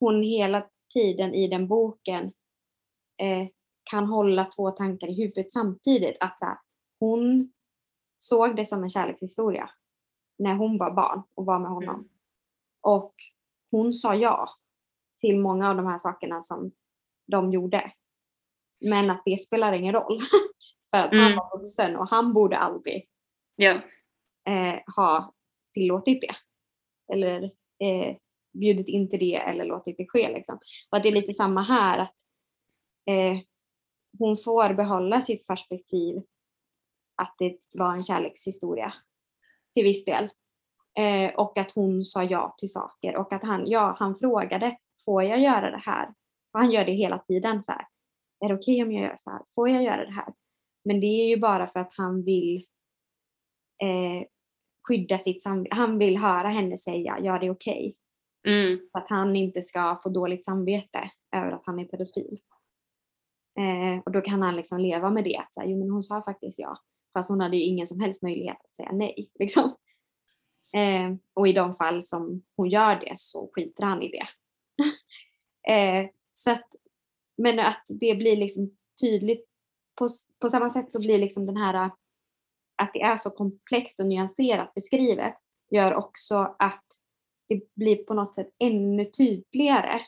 hon 0.00 0.22
hela 0.22 0.66
tiden 0.94 1.34
i 1.34 1.48
den 1.48 1.68
boken 1.68 2.24
eh, 3.22 3.46
kan 3.90 4.04
hålla 4.04 4.44
två 4.44 4.70
tankar 4.70 5.08
i 5.08 5.16
huvudet 5.16 5.50
samtidigt. 5.50 6.16
Att 6.20 6.38
så 6.38 6.46
här, 6.46 6.58
hon 7.00 7.52
såg 8.18 8.56
det 8.56 8.64
som 8.64 8.82
en 8.82 8.90
kärlekshistoria 8.90 9.70
när 10.38 10.54
hon 10.54 10.78
var 10.78 10.90
barn 10.90 11.22
och 11.34 11.46
var 11.46 11.58
med 11.58 11.70
honom. 11.70 11.94
Mm. 11.94 12.08
Och 12.86 13.14
hon 13.70 13.94
sa 13.94 14.14
ja 14.14 14.48
till 15.20 15.40
många 15.40 15.70
av 15.70 15.76
de 15.76 15.86
här 15.86 15.98
sakerna 15.98 16.42
som 16.42 16.72
de 17.26 17.52
gjorde. 17.52 17.92
Men 18.80 19.10
att 19.10 19.22
det 19.24 19.40
spelar 19.40 19.72
ingen 19.72 19.92
roll. 19.92 20.20
För 20.90 21.02
att 21.02 21.10
han 21.10 21.20
Mm. 21.20 21.36
var 21.36 21.58
vuxen 21.58 21.96
och 21.96 22.08
han 22.10 22.32
borde 22.32 22.58
aldrig 22.58 23.08
Ja. 23.56 23.80
eh, 24.48 24.80
ha 24.96 25.34
tillåtit 25.72 26.20
det. 26.20 26.34
Eller 27.14 27.42
eh, 27.84 28.16
bjudit 28.52 28.88
in 28.88 29.08
till 29.10 29.18
det 29.18 29.34
eller 29.36 29.64
låtit 29.64 29.96
det 29.96 30.06
ske. 30.08 30.32
Liksom. 30.34 30.58
Och 30.90 31.02
det 31.02 31.08
är 31.08 31.12
lite 31.12 31.32
samma 31.32 31.62
här 31.62 31.98
att 31.98 32.14
eh, 33.10 33.38
hon 34.18 34.36
får 34.36 34.74
behålla 34.74 35.20
sitt 35.20 35.46
perspektiv 35.46 36.22
att 37.22 37.34
det 37.38 37.58
var 37.72 37.92
en 37.94 38.02
kärlekshistoria 38.02 38.92
till 39.74 39.84
viss 39.84 40.04
del. 40.04 40.30
Eh, 40.98 41.34
och 41.34 41.58
att 41.58 41.72
hon 41.72 42.04
sa 42.04 42.22
ja 42.22 42.54
till 42.58 42.72
saker 42.72 43.16
och 43.16 43.32
att 43.32 43.42
han, 43.42 43.66
ja, 43.66 43.96
han 43.98 44.16
frågade, 44.16 44.76
får 45.04 45.22
jag 45.22 45.40
göra 45.40 45.70
det 45.70 45.82
här? 45.84 46.08
Och 46.52 46.60
han 46.60 46.70
gör 46.70 46.84
det 46.84 46.92
hela 46.92 47.18
tiden 47.18 47.62
så 47.62 47.72
här. 47.72 47.86
Är 48.44 48.48
det 48.48 48.54
okej 48.54 48.82
om 48.82 48.92
jag 48.92 49.02
gör 49.02 49.16
så 49.16 49.30
här? 49.30 49.40
Får 49.54 49.68
jag 49.68 49.82
göra 49.82 50.04
det 50.04 50.12
här? 50.12 50.34
Men 50.84 51.00
det 51.00 51.06
är 51.06 51.28
ju 51.28 51.36
bara 51.36 51.66
för 51.66 51.80
att 51.80 51.92
han 51.96 52.24
vill 52.24 52.56
eh, 53.82 54.26
skydda 54.88 55.18
sitt 55.18 55.42
samvete. 55.42 55.76
Han 55.76 55.98
vill 55.98 56.18
höra 56.18 56.48
henne 56.48 56.76
säga 56.76 57.18
ja 57.22 57.38
det 57.38 57.46
är 57.46 57.50
okej. 57.50 57.94
Mm. 58.46 58.78
Så 58.92 58.98
att 58.98 59.08
han 59.08 59.36
inte 59.36 59.62
ska 59.62 60.00
få 60.02 60.08
dåligt 60.08 60.44
samvete 60.44 61.10
över 61.36 61.52
att 61.52 61.66
han 61.66 61.78
är 61.78 61.84
pedofil. 61.84 62.38
Eh, 63.58 64.02
och 64.04 64.12
då 64.12 64.20
kan 64.20 64.42
han 64.42 64.56
liksom 64.56 64.80
leva 64.80 65.10
med 65.10 65.24
det. 65.24 65.36
Att 65.36 65.54
så 65.54 65.60
här, 65.60 65.68
jo 65.68 65.78
men 65.78 65.90
hon 65.90 66.02
sa 66.02 66.22
faktiskt 66.22 66.58
ja. 66.58 66.78
Fast 67.12 67.30
hon 67.30 67.40
hade 67.40 67.56
ju 67.56 67.62
ingen 67.62 67.86
som 67.86 68.00
helst 68.00 68.22
möjlighet 68.22 68.56
att 68.64 68.74
säga 68.74 68.92
nej. 68.92 69.30
Liksom. 69.38 69.74
Eh, 70.72 71.14
och 71.34 71.48
i 71.48 71.52
de 71.52 71.74
fall 71.74 72.02
som 72.02 72.42
hon 72.56 72.68
gör 72.68 73.00
det 73.00 73.14
så 73.16 73.50
skiter 73.52 73.82
han 73.82 74.02
i 74.02 74.10
det. 74.10 74.28
eh, 75.72 76.10
så 76.32 76.50
att, 76.50 76.66
men 77.36 77.58
att 77.58 77.82
det 77.88 78.14
blir 78.14 78.36
liksom 78.36 78.76
tydligt. 79.00 79.46
På, 79.94 80.08
på 80.38 80.48
samma 80.48 80.70
sätt 80.70 80.92
så 80.92 81.00
blir 81.00 81.18
liksom 81.18 81.46
den 81.46 81.56
här 81.56 81.90
att 82.76 82.90
det 82.92 83.02
är 83.02 83.16
så 83.16 83.30
komplext 83.30 84.00
och 84.00 84.06
nyanserat 84.06 84.74
beskrivet 84.74 85.34
gör 85.70 85.94
också 85.94 86.56
att 86.58 86.84
det 87.48 87.74
blir 87.74 87.96
på 87.96 88.14
något 88.14 88.34
sätt 88.34 88.50
ännu 88.58 89.04
tydligare 89.04 90.00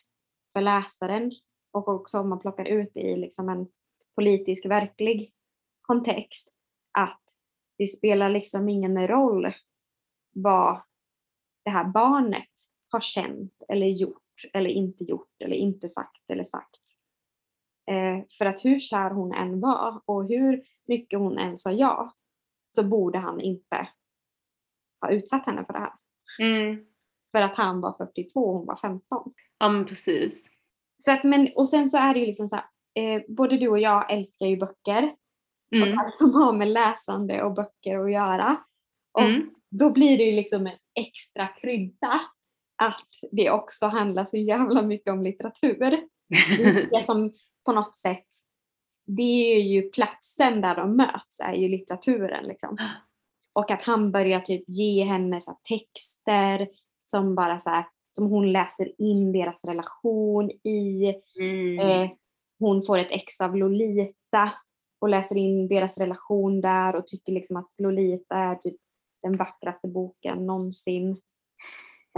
för 0.53 0.61
läsaren 0.61 1.33
och 1.73 1.89
också 1.89 2.19
om 2.19 2.29
man 2.29 2.41
plockar 2.41 2.65
ut 2.65 2.91
det 2.95 3.01
i 3.01 3.17
liksom 3.17 3.49
en 3.49 3.67
politisk 4.15 4.67
verklig 4.67 5.33
kontext 5.83 6.53
att 6.99 7.23
det 7.79 7.87
spelar 7.87 8.29
liksom 8.29 8.69
ingen 8.69 9.09
roll 9.09 9.53
vad 10.43 10.81
det 11.65 11.71
här 11.71 11.85
barnet 11.85 12.49
har 12.91 13.01
känt 13.01 13.53
eller 13.69 13.87
gjort 13.87 14.23
eller 14.53 14.71
inte 14.71 15.05
gjort 15.05 15.43
eller 15.45 15.57
inte 15.57 15.89
sagt 15.89 16.31
eller 16.31 16.45
sagt. 16.45 16.81
Eh, 17.91 18.25
för 18.39 18.47
att 18.47 18.65
hur 18.65 18.79
kär 18.79 19.11
hon 19.11 19.35
än 19.35 19.61
var 19.61 20.03
och 20.05 20.29
hur 20.29 20.63
mycket 20.87 21.19
hon 21.19 21.39
än 21.39 21.57
sa 21.57 21.73
ja 21.73 22.13
så 22.69 22.85
borde 22.85 23.19
han 23.19 23.41
inte 23.41 23.89
ha 25.01 25.11
utsatt 25.11 25.47
henne 25.47 25.65
för 25.65 25.73
det 25.73 25.79
här. 25.79 25.93
Mm. 26.41 26.85
För 27.33 27.43
att 27.43 27.57
han 27.57 27.81
var 27.81 27.97
42 27.99 28.41
och 28.41 28.55
hon 28.55 28.67
var 28.67 28.77
15. 28.77 29.33
Ja 29.59 29.69
men 29.69 29.87
precis. 29.87 30.51
Så 30.99 31.13
att, 31.13 31.25
men, 31.25 31.49
och 31.57 31.69
sen 31.69 31.89
så 31.89 31.99
är 31.99 32.15
det 32.15 32.21
ju 32.21 32.27
liksom 32.27 32.49
så 32.49 32.57
här, 32.57 32.65
eh, 32.95 33.23
både 33.29 33.57
du 33.57 33.69
och 33.69 33.79
jag 33.79 34.13
älskar 34.13 34.47
ju 34.47 34.57
böcker. 34.57 35.15
Mm. 35.75 35.93
Och 35.93 35.99
allt 35.99 36.15
som 36.15 36.35
har 36.35 36.53
med 36.53 36.69
läsande 36.69 37.43
och 37.43 37.55
böcker 37.55 37.99
att 37.99 38.13
göra. 38.13 38.57
Och 39.13 39.23
Mm. 39.23 39.55
Då 39.71 39.91
blir 39.91 40.19
det 40.19 40.25
ju 40.25 40.33
liksom 40.33 40.67
en 40.67 40.77
extra 40.95 41.47
krydda 41.47 42.21
att 42.83 43.09
det 43.31 43.51
också 43.51 43.87
handlar 43.87 44.25
så 44.25 44.37
jävla 44.37 44.83
mycket 44.83 45.13
om 45.13 45.23
litteratur. 45.23 46.01
Det 46.91 47.03
som 47.03 47.33
på 47.65 47.73
något 47.73 47.97
sätt, 47.97 48.27
det 49.07 49.55
är 49.57 49.63
ju 49.63 49.83
platsen 49.83 50.61
där 50.61 50.77
de 50.77 50.97
möts, 50.97 51.41
är 51.41 51.53
ju 51.53 51.69
litteraturen 51.69 52.45
liksom. 52.45 52.77
Och 53.53 53.71
att 53.71 53.83
han 53.83 54.13
börjar 54.13 54.41
typ 54.41 54.65
ge 54.67 55.05
henne 55.05 55.41
så 55.41 55.59
texter 55.69 56.69
som 57.05 57.35
bara 57.35 57.59
så 57.59 57.71
här, 57.71 57.85
som 58.11 58.31
hon 58.31 58.53
läser 58.53 59.01
in 59.01 59.33
deras 59.33 59.65
relation 59.65 60.51
i. 60.51 61.15
Mm. 61.39 61.79
Eh, 61.79 62.11
hon 62.59 62.83
får 62.83 62.99
ett 62.99 63.11
ex 63.11 63.41
av 63.41 63.57
Lolita 63.57 64.53
och 65.01 65.09
läser 65.09 65.37
in 65.37 65.69
deras 65.69 65.99
relation 65.99 66.61
där 66.61 66.97
och 66.97 67.07
tycker 67.07 67.33
liksom 67.33 67.57
att 67.57 67.71
Lolita 67.79 68.37
är 68.37 68.55
typ 68.55 68.77
den 69.23 69.37
vackraste 69.37 69.89
boken 69.89 70.47
någonsin. 70.47 71.21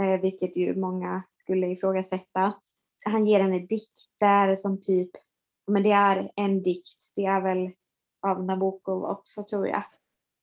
Eh, 0.01 0.21
vilket 0.21 0.57
ju 0.57 0.75
många 0.75 1.23
skulle 1.35 1.67
ifrågasätta. 1.67 2.53
Han 3.05 3.27
ger 3.27 3.39
henne 3.39 3.59
dikter 3.59 4.55
som 4.55 4.81
typ, 4.81 5.09
men 5.67 5.83
det 5.83 5.91
är 5.91 6.31
en 6.35 6.63
dikt, 6.63 7.11
det 7.15 7.25
är 7.25 7.41
väl 7.41 7.71
av 8.27 8.43
Nabokov 8.43 9.03
också 9.03 9.43
tror 9.43 9.67
jag, 9.67 9.83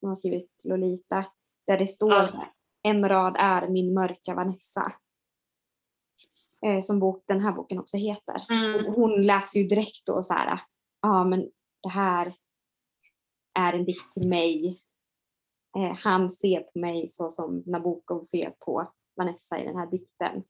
som 0.00 0.09
har 0.09 0.16
skrivit 0.16 0.64
Lolita. 0.64 1.24
Där 1.66 1.78
det 1.78 1.86
står 1.86 2.11
där, 2.11 2.52
en 2.82 3.09
rad 3.09 3.36
är 3.38 3.68
min 3.68 3.94
mörka 3.94 4.34
Vanessa. 4.34 4.92
Eh, 6.66 6.80
som 6.80 6.98
bok, 6.98 7.24
den 7.26 7.40
här 7.40 7.52
boken 7.52 7.78
också 7.78 7.96
heter. 7.96 8.46
Mm. 8.50 8.94
Hon 8.94 9.22
läser 9.22 9.61
ju 9.61 9.66
direkt 9.66 10.06
då 10.06 10.22
så 10.22 10.34
här, 10.34 10.61
ja 11.02 11.24
men 11.24 11.50
det 11.82 11.88
här 11.88 12.34
är 13.59 13.72
en 13.72 13.84
dikt 13.84 14.12
till 14.12 14.28
mig. 14.28 14.82
Eh, 15.79 15.97
han 15.97 16.31
ser 16.31 16.61
på 16.61 16.79
mig 16.79 17.09
så 17.09 17.31
som 17.31 17.62
Nabokov 17.66 18.22
ser 18.22 18.51
på 18.51 18.93
Vanessa 19.16 19.59
i 19.59 19.64
den 19.64 19.76
här 19.76 19.87
dikten. 19.87 20.43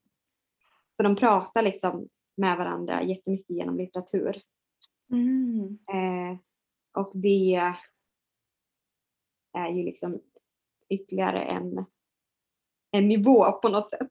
Så 0.93 1.03
de 1.03 1.17
pratar 1.17 1.63
liksom 1.63 2.09
med 2.37 2.57
varandra 2.59 3.03
jättemycket 3.03 3.51
genom 3.51 3.77
litteratur. 3.77 4.37
Mm. 5.11 5.79
Eh, 5.89 6.39
och 7.03 7.11
det 7.15 7.75
är 9.53 9.69
ju 9.69 9.83
liksom 9.83 10.21
ytterligare 10.89 11.43
en, 11.43 11.85
en 12.91 13.09
nivå 13.09 13.53
på 13.53 13.69
något 13.69 13.91
sätt. 13.91 14.11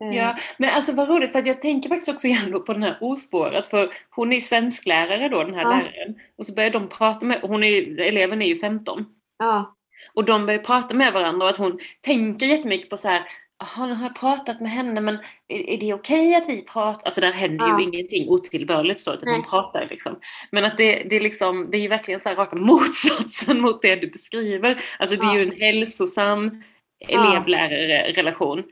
Eh, 0.00 0.16
Ja, 0.16 0.36
men 0.58 0.70
alltså 0.70 0.92
vad 0.92 1.08
roligt 1.08 1.32
för 1.32 1.38
att 1.38 1.46
jag 1.46 1.62
tänker 1.62 1.88
faktiskt 1.88 2.14
också 2.14 2.26
igen 2.26 2.64
på 2.66 2.72
den 2.72 2.82
här 2.82 2.98
ospåret 3.00 3.66
för 3.66 3.92
hon 4.10 4.32
är 4.32 4.40
svensklärare 4.40 5.28
då 5.28 5.44
den 5.44 5.54
här 5.54 5.62
Ja. 5.62 5.70
läraren 5.70 6.20
och 6.36 6.46
så 6.46 6.54
börjar 6.54 6.70
de 6.70 6.88
prata 6.88 7.26
med, 7.26 7.40
hon 7.40 7.64
är, 7.64 8.00
eleven 8.00 8.42
är 8.42 8.46
ju 8.46 8.58
15 8.58 9.04
ja, 9.38 9.74
och 10.14 10.24
de 10.24 10.46
börjar 10.46 10.58
prata 10.60 10.94
med 10.94 11.12
varandra 11.12 11.44
och 11.44 11.50
att 11.50 11.56
hon 11.56 11.78
tänker 12.00 12.46
jättemycket 12.46 12.90
på 12.90 12.96
så 12.96 13.08
här 13.08 13.24
Jaha, 13.58 13.86
nu 13.86 13.94
har 13.94 14.02
jag 14.02 14.16
pratat 14.16 14.60
med 14.60 14.70
henne 14.70 15.00
men 15.00 15.18
är, 15.48 15.70
är 15.70 15.78
det 15.78 15.94
okej 15.94 16.34
att 16.34 16.48
vi 16.48 16.62
pratar? 16.62 17.04
Alltså 17.04 17.20
där 17.20 17.32
händer 17.32 17.66
Ja. 17.66 17.78
ju 17.80 17.84
ingenting 17.84 18.28
otillbörligt 18.28 19.00
så, 19.00 19.14
utan 19.14 19.28
hon 19.28 19.42
pratar 19.42 19.86
liksom. 19.90 20.18
Men 20.50 20.64
att 20.64 20.76
det, 20.76 21.02
det, 21.10 21.16
är 21.16 21.20
liksom, 21.20 21.70
det 21.70 21.76
är 21.76 21.80
ju 21.80 21.88
verkligen 21.88 22.20
så 22.20 22.28
här 22.28 22.36
raka 22.36 22.56
motsatsen 22.56 23.60
mot 23.62 23.82
det 23.82 23.96
du 23.96 24.06
beskriver. 24.06 24.76
Alltså 24.98 25.16
det 25.16 25.26
är 25.26 25.34
Ja. 25.34 25.36
ju 25.38 25.42
en 25.42 25.60
hälsosam 25.60 26.62
elev-lärare-relation. 27.08 28.62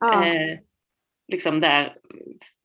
ja, 0.00 0.26
Eh, 0.26 0.58
liksom 1.28 1.60
där 1.60 1.96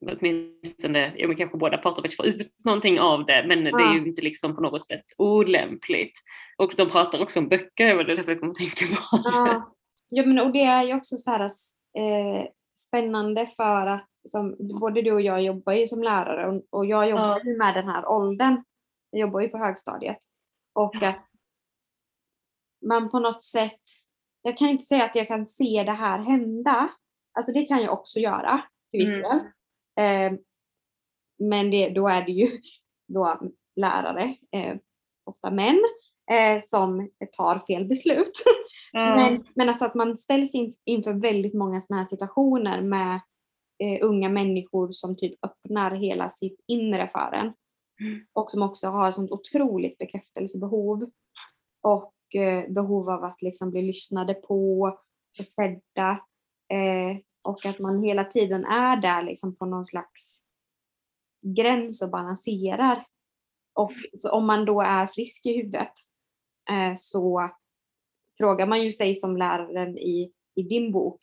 åtminstone, 0.06 1.14
ja 1.18 1.28
men 1.28 1.38
kanske 1.38 1.58
båda 1.58 1.78
parter 1.78 2.02
faktiskt 2.02 2.18
får 2.18 2.26
ut 2.26 2.54
någonting 2.66 3.00
av 3.00 3.26
det 3.26 3.46
men 3.48 3.64
det 3.64 3.70
är 3.70 3.80
Ja. 3.80 3.94
ju 3.94 4.06
inte 4.08 4.22
liksom 4.22 4.56
på 4.56 4.62
något 4.62 4.88
sätt 4.88 5.06
olämpligt. 5.18 6.20
Och 6.58 6.74
de 6.78 6.90
pratar 6.90 7.22
också 7.22 7.40
om 7.40 7.48
böcker, 7.50 7.88
det 7.88 7.94
var 7.94 8.04
därför 8.04 8.32
jag 8.32 8.40
kom 8.40 8.50
att 8.52 8.56
tänka 8.56 8.86
på 8.96 9.18
det. 9.18 9.24
Ja, 9.34 9.74
ja 10.10 10.26
men 10.26 10.40
och 10.40 10.52
det 10.54 10.64
är 10.64 10.84
ju 10.84 10.94
också 10.96 11.18
så 11.18 11.32
här 11.32 11.42
eh, 11.98 12.46
spännande 12.80 13.48
för 13.48 13.88
att 13.88 14.10
som, 14.24 14.56
både 14.80 15.02
du 15.02 15.12
och 15.12 15.22
jag 15.22 15.44
jobbar 15.44 15.74
ju 15.74 15.88
som 15.88 16.04
lärare 16.04 16.48
och, 16.48 16.64
och 16.70 16.86
jag 16.86 17.10
jobbar 17.10 17.28
Ja. 17.28 17.42
ju 17.46 17.58
med 17.58 17.74
den 17.74 17.88
här 17.88 18.08
åldern. 18.08 18.64
Jag 19.12 19.20
jobbar 19.22 19.40
ju 19.42 19.48
på 19.50 19.58
högstadiet. 19.58 20.18
Och 20.74 20.96
Ja. 21.02 21.08
att 21.10 21.26
man 22.86 23.10
på 23.10 23.20
något 23.20 23.44
sätt, 23.44 23.82
jag 24.42 24.58
kan 24.58 24.70
inte 24.70 24.86
säga 24.86 25.06
att 25.06 25.16
jag 25.16 25.28
kan 25.28 25.46
se 25.46 25.84
det 25.86 25.92
här 25.92 26.20
hända. 26.20 26.90
Alltså 27.38 27.52
det 27.52 27.66
kan 27.66 27.82
jag 27.82 27.94
också 27.94 28.20
göra 28.20 28.62
till 28.92 29.00
viss 29.00 29.14
Mm. 29.14 29.24
del. 29.24 29.40
Eh, 30.00 30.40
men 31.40 31.72
det, 31.72 31.90
då 31.90 32.08
är 32.08 32.26
det 32.26 32.32
ju 32.32 32.48
då 33.08 33.40
lärare, 33.76 34.36
eh, 34.52 34.78
ofta 35.24 35.52
män, 35.52 35.80
eh, 36.32 36.62
som 36.62 37.10
tar 37.38 37.60
fel 37.68 37.86
beslut. 37.86 38.32
Ja. 38.92 39.16
Men, 39.16 39.46
men 39.56 39.70
alltså 39.70 39.86
att 39.86 39.96
man 39.96 40.18
ställs 40.18 40.56
in, 40.56 40.72
inför 40.86 41.14
väldigt 41.14 41.54
många 41.54 41.82
sådana 41.82 42.02
här 42.02 42.10
situationer 42.10 42.82
med 42.82 43.22
eh, 43.84 44.06
unga 44.06 44.30
människor 44.30 44.92
som 44.92 45.18
typ 45.18 45.46
öppnar 45.46 45.92
hela 45.92 46.30
sitt 46.30 46.60
inre 46.68 47.10
för 47.12 47.32
en. 47.34 47.54
Mm. 48.02 48.26
Och 48.34 48.52
som 48.52 48.62
också 48.62 48.88
har 48.88 49.12
sånt 49.12 49.32
otroligt 49.32 49.98
bekräftelsebehov. 49.98 51.10
Och 51.82 52.36
eh, 52.36 52.70
behov 52.70 53.10
av 53.10 53.24
att 53.24 53.42
liksom 53.42 53.72
bli 53.72 53.82
lyssnade 53.82 54.34
på 54.34 54.82
och 55.40 55.48
sedda. 55.48 56.10
Eh, 56.74 57.18
och 57.48 57.66
att 57.66 57.80
man 57.80 58.04
hela 58.04 58.24
tiden 58.24 58.66
är 58.66 58.98
där 58.98 59.24
liksom 59.24 59.56
på 59.56 59.66
någon 59.66 59.86
slags 59.86 60.44
gräns 61.42 62.02
och 62.02 62.10
balanserar. 62.10 63.06
Och 63.74 63.92
så 64.14 64.32
om 64.32 64.48
man 64.48 64.66
då 64.66 64.82
är 64.82 65.08
frisk 65.08 65.46
i 65.46 65.58
huvudet 65.58 65.94
eh, 66.70 66.94
så 66.96 67.50
frågar 68.38 68.66
man 68.66 68.84
ju 68.84 68.92
sig 68.92 69.16
som 69.16 69.38
läraren 69.38 69.98
i, 69.98 70.32
i 70.56 70.64
din 70.64 70.92
bok, 70.92 71.20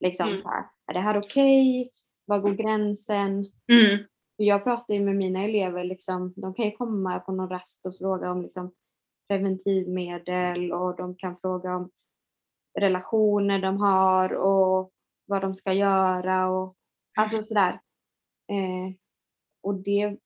liksom 0.00 0.28
Mm. 0.28 0.40
så 0.40 0.48
här, 0.48 0.64
är 0.86 0.94
det 0.94 1.00
här 1.00 1.18
okej? 1.18 1.90
Var 2.24 2.38
går 2.38 2.54
gränsen? 2.54 3.44
Mm. 3.72 4.04
Jag 4.36 4.64
pratar 4.64 4.94
ju 4.94 5.00
med 5.00 5.16
mina 5.16 5.44
elever, 5.44 5.84
liksom, 5.84 6.32
de 6.36 6.54
kan 6.54 6.64
ju 6.64 6.70
komma 6.70 7.20
på 7.20 7.32
någon 7.32 7.48
rast 7.48 7.86
och 7.86 7.96
fråga 7.96 8.30
om 8.30 8.42
liksom, 8.42 8.72
preventivmedel 9.28 10.72
och 10.72 10.96
de 10.96 11.16
kan 11.16 11.36
fråga 11.40 11.76
om 11.76 11.90
relationer 12.78 13.58
de 13.58 13.76
har 13.76 14.32
och 14.32 14.92
vad 15.28 15.42
de 15.42 15.54
ska 15.54 15.72
göra 15.72 16.48
och 16.48 16.76
alltså 17.18 17.42
sådär. 17.42 17.70
Eh, 18.50 18.94
och 19.62 19.74
det, 19.74 20.16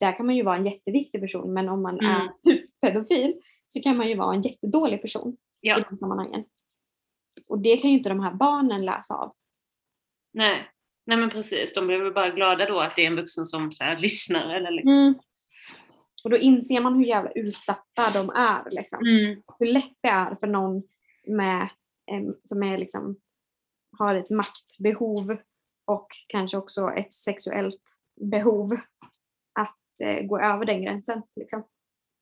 där 0.00 0.16
kan 0.16 0.26
man 0.26 0.36
ju 0.36 0.42
vara 0.42 0.56
en 0.56 0.66
jätteviktig 0.66 1.20
person 1.20 1.52
men 1.54 1.68
om 1.68 1.82
man 1.82 1.98
Mm. 2.00 2.10
är 2.10 2.28
typ 2.42 2.80
pedofil 2.80 3.40
så 3.66 3.80
kan 3.80 3.96
man 3.96 4.08
ju 4.08 4.14
vara 4.14 4.34
en 4.34 4.42
jättedålig 4.42 5.02
person 5.02 5.32
i 5.62 5.68
Ja, 5.68 5.84
de 5.90 5.96
sammanhangen. 5.96 6.44
Och 7.46 7.58
det 7.58 7.76
kan 7.76 7.90
ju 7.90 7.96
inte 7.96 8.08
de 8.08 8.20
här 8.20 8.32
barnen 8.34 8.84
läsa 8.84 9.14
av. 9.14 9.34
nej. 10.32 10.68
Nej 11.06 11.16
men 11.18 11.30
precis, 11.30 11.74
de 11.74 11.86
blir 11.86 11.98
väl 11.98 12.12
bara 12.12 12.30
glada 12.30 12.66
då 12.66 12.80
att 12.80 12.96
det 12.96 13.02
är 13.02 13.06
en 13.06 13.16
vuxen 13.16 13.44
som 13.44 13.72
så 13.72 13.84
här, 13.84 13.96
lyssnar 13.96 14.54
eller 14.54 14.70
liksom. 14.70 14.94
Mm. 14.94 15.14
Och 16.24 16.30
då 16.30 16.36
inser 16.36 16.80
man 16.80 16.94
hur 16.94 17.04
jävla 17.04 17.30
utsatta 17.30 18.10
de 18.14 18.30
är. 18.30 18.70
Liksom. 18.70 18.98
Mm. 19.06 19.42
Hur 19.58 19.66
lätt 19.66 19.92
det 20.00 20.08
är 20.08 20.34
för 20.34 20.46
någon 20.46 20.82
med, 21.26 21.68
em, 22.10 22.34
som 22.42 22.62
är 22.62 22.78
liksom, 22.78 23.16
har 23.98 24.14
ett 24.14 24.30
maktbehov 24.30 25.36
och 25.84 26.08
kanske 26.28 26.56
också 26.56 26.90
ett 26.90 27.12
sexuellt 27.12 27.82
behov 28.20 28.72
att 29.60 30.00
eh, 30.04 30.26
gå 30.26 30.40
över 30.40 30.64
den 30.64 30.82
gränsen. 30.82 31.22
Liksom. 31.36 31.64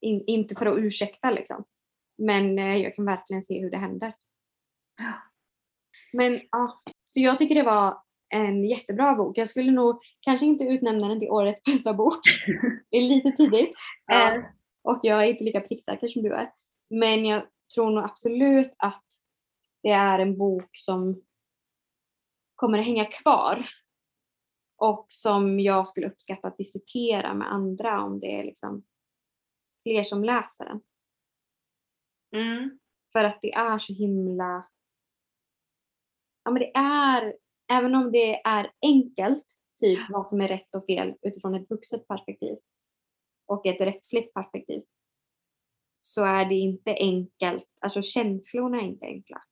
In, 0.00 0.24
inte 0.26 0.54
för 0.54 0.66
att 0.66 0.78
ursäkta 0.78 1.30
liksom. 1.30 1.64
Men 2.18 2.58
eh, 2.58 2.76
jag 2.76 2.94
kan 2.94 3.04
verkligen 3.04 3.42
se 3.42 3.60
hur 3.60 3.70
det 3.70 3.78
händer. 3.78 4.12
Men 6.12 6.40
ja, 6.50 6.82
så 7.06 7.20
jag 7.20 7.38
tycker 7.38 7.54
det 7.54 7.62
var 7.62 8.02
en 8.28 8.64
jättebra 8.64 9.14
bok. 9.14 9.38
Jag 9.38 9.48
skulle 9.48 9.70
nog 9.70 10.00
kanske 10.20 10.46
inte 10.46 10.64
utnämna 10.64 11.08
den 11.08 11.20
till 11.20 11.30
årets 11.30 11.62
bästa 11.62 11.94
bok. 11.94 12.20
Det 12.90 12.96
är 12.96 13.02
lite 13.02 13.30
tidigt. 13.32 13.70
Ja. 14.06 14.34
Eh, 14.34 14.44
och 14.82 15.00
jag 15.02 15.22
är 15.22 15.26
inte 15.26 15.44
lika 15.44 15.60
pricksäker 15.60 16.08
som 16.08 16.22
du 16.22 16.34
är. 16.34 16.50
Men 16.90 17.24
jag 17.24 17.42
tror 17.74 17.90
nog 17.90 18.04
absolut 18.04 18.74
att 18.78 19.04
det 19.82 19.90
är 19.90 20.18
en 20.18 20.38
bok 20.38 20.70
som 20.72 21.22
kommer 22.58 22.78
att 22.78 22.86
hänga 22.86 23.04
kvar. 23.04 23.68
Och 24.76 25.04
som 25.08 25.60
jag 25.60 25.88
skulle 25.88 26.06
uppskatta 26.06 26.48
att 26.48 26.58
diskutera 26.58 27.34
med 27.34 27.52
andra 27.52 28.02
om 28.02 28.20
det 28.20 28.40
är 28.40 28.44
liksom 28.44 28.84
fler 29.82 30.02
som 30.02 30.24
läser 30.24 30.64
den. 30.64 30.80
Mm. 32.36 32.78
För 33.12 33.24
att 33.24 33.38
det 33.42 33.52
är 33.52 33.78
så 33.78 33.92
himla... 33.92 34.68
Ja 36.44 36.50
men 36.50 36.62
det 36.62 36.76
är, 36.76 37.36
även 37.72 37.94
om 37.94 38.12
det 38.12 38.42
är 38.42 38.72
enkelt, 38.82 39.44
typ 39.80 40.10
vad 40.10 40.28
som 40.28 40.40
är 40.40 40.48
rätt 40.48 40.74
och 40.74 40.86
fel 40.86 41.14
utifrån 41.22 41.54
ett 41.54 41.70
vuxet 41.70 42.08
perspektiv 42.08 42.56
och 43.46 43.66
ett 43.66 43.80
rättsligt 43.80 44.34
perspektiv, 44.34 44.82
så 46.02 46.24
är 46.24 46.44
det 46.44 46.54
inte 46.54 46.94
enkelt, 46.94 47.68
alltså 47.80 48.02
känslorna 48.02 48.78
är 48.78 48.84
inte 48.84 49.06
enkla. 49.06 49.42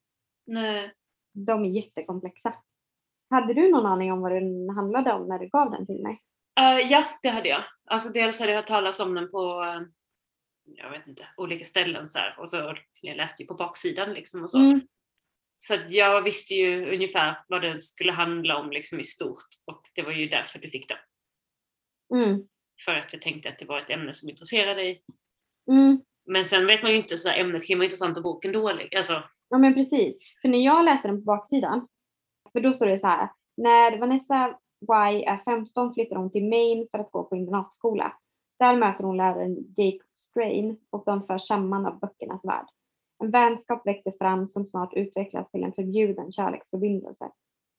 Nej. 0.47 0.95
De 1.33 1.65
är 1.65 1.69
jättekomplexa. 1.69 2.55
Hade 3.31 3.55
du 3.55 3.69
någon 3.71 3.87
aning 3.87 4.13
om 4.13 4.21
vad 4.21 4.33
den 4.33 4.71
handlade 4.71 5.13
om 5.13 5.29
när 5.29 5.39
du 5.39 5.49
gav 5.49 5.71
den 5.71 5.87
till 5.87 6.03
mig? 6.03 6.23
Eh, 6.61 6.93
ja, 6.93 7.05
det 7.23 7.29
hade 7.29 7.49
jag. 7.49 7.63
Alltså 7.91 8.13
dels 8.13 8.41
hade 8.41 8.53
jag 8.53 8.59
hört 8.59 8.69
talas 8.69 9.01
om 9.01 9.15
den 9.15 9.31
på, 9.31 9.63
eh, 9.63 9.83
jag 10.65 10.91
vet 10.91 11.07
inte, 11.07 11.27
olika 11.37 11.65
ställen 11.65 12.09
så 12.09 12.19
här. 12.19 12.37
Och 12.39 12.51
så 12.51 12.77
jag 13.03 13.17
läste 13.17 13.43
ju 13.43 13.47
på 13.47 13.55
baksidan 13.55 14.15
liksom 14.15 14.43
och 14.43 14.51
så. 14.51 14.59
Mm. 14.59 14.81
Så 15.59 15.77
jag 15.89 16.23
visste 16.23 16.55
ju 16.55 16.95
ungefär 16.95 17.45
vad 17.49 17.63
den 17.63 17.81
skulle 17.81 18.13
handla 18.13 18.57
om 18.57 18.71
liksom 18.71 19.01
i 19.01 19.05
stort 19.05 19.49
och 19.65 19.83
det 19.95 20.03
var 20.03 20.13
ju 20.13 20.29
därför 20.29 20.59
du 20.59 20.69
fick 20.69 20.89
den. 20.89 20.99
Mm. 22.15 22.49
För 22.85 22.93
att 22.93 23.13
jag 23.13 23.23
tänkte 23.23 23.49
att 23.49 23.59
det 23.59 23.65
var 23.65 23.81
ett 23.81 23.91
ämne 23.91 24.13
som 24.13 24.29
intresserade 24.29 24.75
dig. 24.75 25.03
Mm. 25.71 26.01
Men 26.27 26.45
sen 26.45 26.67
vet 26.67 26.83
man 26.83 26.91
ju 26.91 26.97
inte 26.97 27.17
så 27.17 27.29
här, 27.29 27.39
ämnet 27.39 27.67
kan 27.67 27.75
ju 27.75 27.77
vara 27.77 27.85
intressant 27.85 28.17
och 28.17 28.23
boken 28.23 28.53
dålig. 28.53 28.95
Alltså, 28.97 29.23
Ja 29.49 29.59
men 29.59 29.75
precis. 29.75 30.17
För 30.43 30.49
när 30.49 30.65
jag 30.65 30.85
läste 30.85 31.09
den 31.09 31.17
på 31.17 31.23
baksidan, 31.25 31.89
för 32.57 32.61
då 32.61 32.75
står 32.75 32.87
det 32.87 32.99
så 32.99 33.07
här. 33.07 33.29
När 33.57 33.99
Vanessa 33.99 34.59
Y 34.83 35.25
är 35.25 35.37
15 35.45 35.95
flyttar 35.95 36.17
hon 36.17 36.31
till 36.31 36.49
Maine 36.49 36.87
för 36.91 36.99
att 36.99 37.11
gå 37.11 37.25
på 37.25 37.37
internatskola. 37.37 38.13
Där 38.59 38.77
möter 38.77 39.05
hon 39.05 39.17
läraren 39.17 39.75
Jacob 39.77 40.11
Strain 40.15 40.81
och 40.91 41.03
de 41.07 41.27
förs 41.27 41.47
samman 41.47 41.87
av 41.87 41.99
böckernas 41.99 42.45
värld. 42.45 42.67
En 43.25 43.31
vänskap 43.31 43.87
växer 43.87 44.13
fram 44.19 44.47
som 44.47 44.67
snart 44.67 44.95
utvecklas 44.95 45.51
till 45.51 45.65
en 45.65 45.73
förbjuden 45.73 46.33
kärleksförbindelse. 46.33 47.31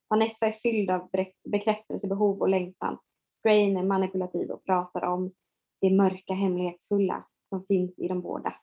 Vanessa 0.09 0.47
är 0.47 0.51
fylld 0.51 0.89
av 0.89 1.09
bekräftelsebehov 1.49 2.41
och 2.41 2.49
längtan. 2.49 2.97
Strain 3.30 3.78
är 3.78 3.84
manipulativ 3.84 4.49
och 4.49 4.65
pratar 4.65 5.01
om 5.01 5.32
det 5.82 5.89
mörka 5.89 6.34
hemlighetsfulla 6.34 7.25
som 7.49 7.65
finns 7.65 7.99
i 7.99 8.07
de 8.07 8.21
båda. 8.21 8.53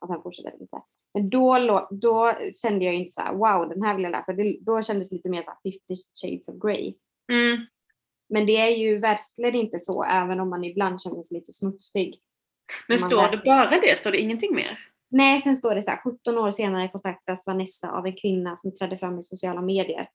Och 0.00 0.08
sen 0.08 0.22
fortsätter 0.22 0.50
det 0.50 0.58
lite. 0.58 0.82
Men 1.18 1.30
då, 1.30 1.88
då 1.90 2.34
kände 2.62 2.84
jag 2.84 2.94
inte 2.94 3.12
så 3.12 3.20
här, 3.20 3.32
wow, 3.34 3.68
den 3.68 3.82
här 3.82 3.94
vill 3.94 4.02
jag 4.04 4.10
läsa. 4.10 4.32
Det, 4.32 4.56
då 4.60 4.82
kändes 4.82 5.08
det 5.10 5.16
lite 5.16 5.28
mer 5.28 5.42
så 5.42 5.50
här 5.50 5.58
50 5.72 5.78
shades 6.22 6.48
of 6.48 6.54
grey. 6.62 6.94
mm, 7.32 7.66
Men 8.28 8.46
det 8.46 8.56
är 8.56 8.76
ju 8.76 8.98
verkligen 8.98 9.54
inte 9.54 9.78
så, 9.78 10.02
även 10.04 10.40
om 10.40 10.50
man 10.50 10.64
ibland 10.64 11.00
känner 11.00 11.22
sig 11.22 11.38
lite 11.38 11.52
smutsig. 11.52 12.20
men 12.88 12.98
står 12.98 13.16
läser. 13.22 13.36
det 13.36 13.42
bara 13.44 13.80
det? 13.80 13.98
Står 13.98 14.10
det 14.10 14.20
ingenting 14.20 14.54
mer? 14.54 14.78
Nej, 15.10 15.40
sen 15.40 15.56
står 15.56 15.74
det 15.74 15.82
så 15.82 15.90
här, 15.90 16.00
17 16.04 16.38
år 16.38 16.50
senare 16.50 16.88
kontaktas 16.88 17.46
Vanessa 17.46 17.90
av 17.90 18.06
en 18.06 18.16
kvinna 18.16 18.56
som 18.56 18.74
trädde 18.74 18.98
fram 18.98 19.18
i 19.18 19.22
sociala 19.22 19.60
medier 19.60 20.08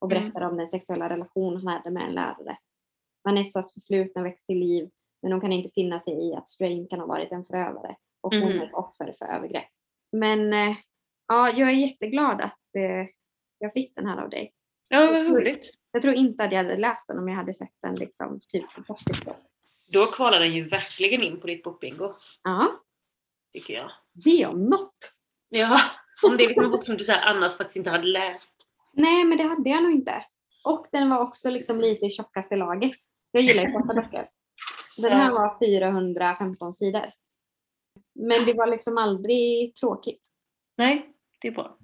och 0.00 0.12
Mm. 0.12 0.22
berättar 0.24 0.40
om 0.40 0.56
den 0.56 0.66
sexuella 0.66 1.08
relation 1.08 1.56
han 1.56 1.66
hade 1.66 1.90
med 1.90 2.02
en 2.08 2.14
lärare. 2.14 2.56
Vanessas 3.24 3.74
förflutna 3.74 4.22
väcks 4.22 4.44
till 4.44 4.58
liv, 4.58 4.90
men 5.22 5.32
hon 5.32 5.40
kan 5.40 5.52
inte 5.52 5.70
finna 5.74 6.00
sig 6.00 6.14
i 6.28 6.34
att 6.34 6.48
Strain 6.48 6.88
kan 6.88 7.00
ha 7.00 7.06
varit 7.06 7.32
en 7.32 7.44
förövare 7.44 7.96
och 8.20 8.32
hon 8.34 8.40
Mhm. 8.52 8.60
är 8.60 8.66
ett 8.66 8.74
offer 8.74 9.14
för 9.18 9.24
övergrepp. 9.26 9.68
Men 10.12 10.52
eh, 10.52 10.76
ja, 11.28 11.50
jag 11.50 11.68
är 11.68 11.72
jätteglad 11.72 12.40
att 12.40 12.74
eh, 12.78 13.08
jag 13.58 13.72
fick 13.72 13.94
den 13.96 14.06
här 14.06 14.22
av 14.22 14.30
dig. 14.30 14.52
Ja, 14.88 15.12
vad 15.12 15.26
roligt. 15.26 15.70
Jag 15.92 16.02
tror 16.02 16.14
inte 16.14 16.44
att 16.44 16.52
jag 16.52 16.58
hade 16.62 16.76
läst 16.76 17.08
den 17.08 17.18
om 17.18 17.28
jag 17.28 17.36
hade 17.36 17.54
sett 17.54 17.74
den 17.82 17.94
liksom 17.94 18.40
typ 18.48 18.74
på 18.74 18.82
pocket. 18.82 19.16
Då 19.92 20.06
kvalar 20.06 20.40
den 20.40 20.52
ju 20.52 20.62
verkligen 20.62 21.22
in 21.22 21.40
på 21.40 21.46
ditt 21.46 21.62
bokbingo, 21.62 22.14
Ja, 22.42 22.68
tycker 23.52 23.74
jag. 23.74 23.90
det 24.12 24.46
om 24.46 24.64
något. 24.64 25.12
Ja, 25.48 25.78
om 26.22 26.36
det 26.36 26.44
är 26.44 26.48
liksom 26.48 26.64
en 26.64 26.70
bok 26.70 26.86
som 26.86 26.96
du 26.96 27.04
så 27.04 27.12
annars 27.12 27.56
faktiskt 27.56 27.76
inte 27.76 27.90
hade 27.90 28.08
läst. 28.08 28.52
Nej, 28.92 29.24
men 29.24 29.38
det 29.38 29.44
hade 29.44 29.70
jag 29.70 29.82
nog 29.82 29.92
inte. 29.92 30.24
Och 30.64 30.86
den 30.92 31.10
var 31.10 31.18
också 31.18 31.50
liksom 31.50 31.80
lite 31.80 32.06
i 32.06 32.10
tjockaste 32.10 32.56
laget. 32.56 32.96
Jag 33.30 33.42
gillar 33.42 33.62
ju 33.62 33.72
korta 33.72 33.94
böcker. 33.94 34.28
Den 34.96 35.12
här 35.12 35.32
var 35.32 35.58
415 35.58 36.72
sidor. 36.72 37.12
Men 38.28 38.46
det 38.46 38.54
var 38.54 38.66
liksom 38.66 38.98
aldrig 38.98 39.74
tråkigt. 39.74 40.28
Nej, 40.76 41.12
det 41.40 41.48
är 41.48 41.52
bra. 41.52 41.78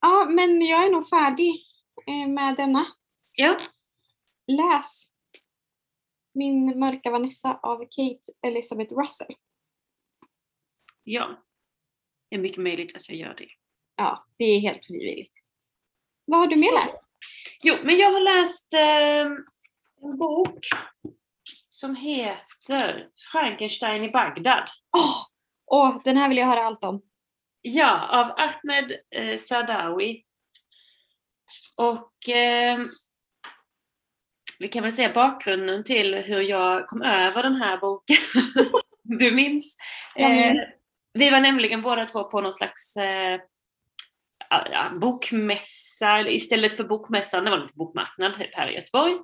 Ja, 0.00 0.24
men 0.30 0.60
jag 0.66 0.84
är 0.86 0.90
nog 0.90 1.08
färdig 1.08 1.64
eh, 2.06 2.28
med 2.28 2.56
denna. 2.56 2.86
Ja, 3.36 3.56
Läs 4.46 5.04
Min 6.34 6.78
mörka 6.78 7.10
Vanessa 7.10 7.58
av 7.62 7.78
Kate 7.78 8.32
Elizabeth 8.46 8.94
Russell. 8.94 9.34
ja. 11.04 11.42
Det 12.28 12.36
är 12.36 12.40
mycket 12.40 12.62
möjligt 12.62 12.96
att 12.96 13.08
jag 13.08 13.18
gör 13.18 13.34
det. 13.34 13.48
Ja, 13.96 14.26
det 14.38 14.44
är 14.44 14.60
helt 14.60 14.86
frivilligt. 14.86 15.32
Vad 16.24 16.40
har 16.40 16.46
du 16.46 16.56
mer 16.56 16.84
läst? 16.84 17.08
Jo, 17.62 17.74
men 17.82 17.96
jag 17.96 18.12
har 18.12 18.20
läst 18.20 18.72
eh, 18.74 19.26
en 20.02 20.18
bok 20.18 20.58
som 21.70 21.96
heter 21.96 23.10
Frankenstein 23.32 24.04
i 24.04 24.10
Bagdad. 24.10 24.68
Åh, 24.96 25.26
åh, 25.72 26.00
den 26.04 26.16
här 26.16 26.28
vill 26.28 26.38
jag 26.38 26.46
höra 26.46 26.64
allt 26.64 26.84
om. 26.84 27.02
Ja, 27.62 28.08
av 28.08 28.30
Ahmed 28.36 28.92
eh, 29.10 29.38
Sadawi. 29.38 30.24
Och 31.76 32.28
eh, 32.28 32.78
vi 34.58 34.68
kan 34.68 34.82
väl 34.82 34.92
säga 34.92 35.12
bakgrunden 35.12 35.84
till 35.84 36.14
hur 36.14 36.40
jag 36.40 36.88
kom 36.88 37.02
över 37.02 37.42
den 37.42 37.54
här 37.54 37.76
boken. 37.76 38.16
du 39.02 39.34
minns? 39.34 39.76
Eh, 40.16 40.52
vi 41.12 41.30
var 41.30 41.40
nämligen 41.40 41.82
båda 41.82 42.06
två 42.06 42.24
på 42.24 42.40
någon 42.40 42.52
slags 42.52 42.96
eh, 42.96 43.40
bokmässa 45.00 46.28
istället 46.28 46.76
för 46.76 46.84
bokmässan, 46.84 47.44
det 47.44 47.50
var 47.50 47.58
en 47.58 47.68
bokmarknad 47.74 48.34
typ 48.34 48.54
här 48.54 48.68
i 48.68 48.74
Göteborg. 48.74 49.14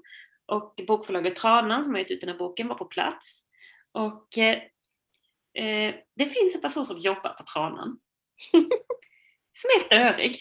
Och 0.46 0.80
bokförlaget 0.86 1.36
Tranan 1.36 1.84
som 1.84 1.94
har 1.94 2.00
gett 2.00 2.10
ut 2.10 2.20
den 2.20 2.30
här 2.30 2.38
boken 2.38 2.68
var 2.68 2.74
på 2.74 2.84
plats. 2.84 3.44
Och 3.92 4.38
eh, 5.58 5.94
det 6.16 6.26
finns 6.26 6.54
en 6.54 6.60
person 6.60 6.84
som 6.84 6.98
jobbar 6.98 7.34
på 7.34 7.44
Tranan 7.44 7.98
som 9.60 9.70
är 9.76 9.84
störig. 9.84 10.38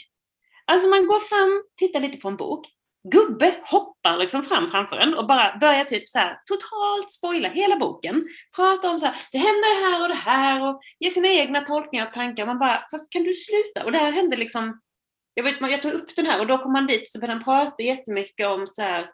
Alltså 0.65 0.87
man 0.87 1.07
går 1.07 1.19
fram, 1.19 1.63
tittar 1.77 1.99
lite 1.99 2.17
på 2.17 2.27
en 2.27 2.37
bok, 2.37 2.67
gubbe 3.11 3.55
hoppar 3.63 4.17
liksom 4.17 4.43
fram 4.43 4.69
framför 4.69 4.97
en 4.97 5.13
och 5.13 5.27
bara 5.27 5.57
börjar 5.57 5.85
typ 5.85 6.09
så 6.09 6.19
här 6.19 6.39
totalt 6.45 7.11
spoila 7.11 7.49
hela 7.49 7.77
boken. 7.77 8.25
Prata 8.55 8.89
om 8.89 8.99
så 8.99 9.05
här, 9.05 9.15
det 9.31 9.37
händer 9.37 9.75
det 9.75 9.87
här 9.87 10.01
och 10.01 10.07
det 10.07 10.13
här 10.13 10.69
och 10.69 10.81
ge 10.99 11.11
sina 11.11 11.27
egna 11.27 11.61
tolkningar 11.61 12.07
och 12.07 12.13
tankar. 12.13 12.45
Man 12.45 12.59
bara, 12.59 12.85
fast 12.91 13.11
kan 13.11 13.23
du 13.23 13.33
sluta? 13.33 13.85
Och 13.85 13.91
det 13.91 13.97
här 13.97 14.11
hände 14.11 14.37
liksom, 14.37 14.81
jag 15.33 15.43
vet 15.43 15.61
jag 15.61 15.81
tog 15.81 15.93
upp 15.93 16.15
den 16.15 16.25
här 16.25 16.39
och 16.39 16.47
då 16.47 16.57
kom 16.57 16.73
man 16.73 16.87
dit 16.87 17.11
så 17.11 17.19
började 17.19 17.33
han 17.33 17.43
prata 17.43 17.83
jättemycket 17.83 18.47
om 18.47 18.67
så 18.67 18.81
här, 18.81 19.09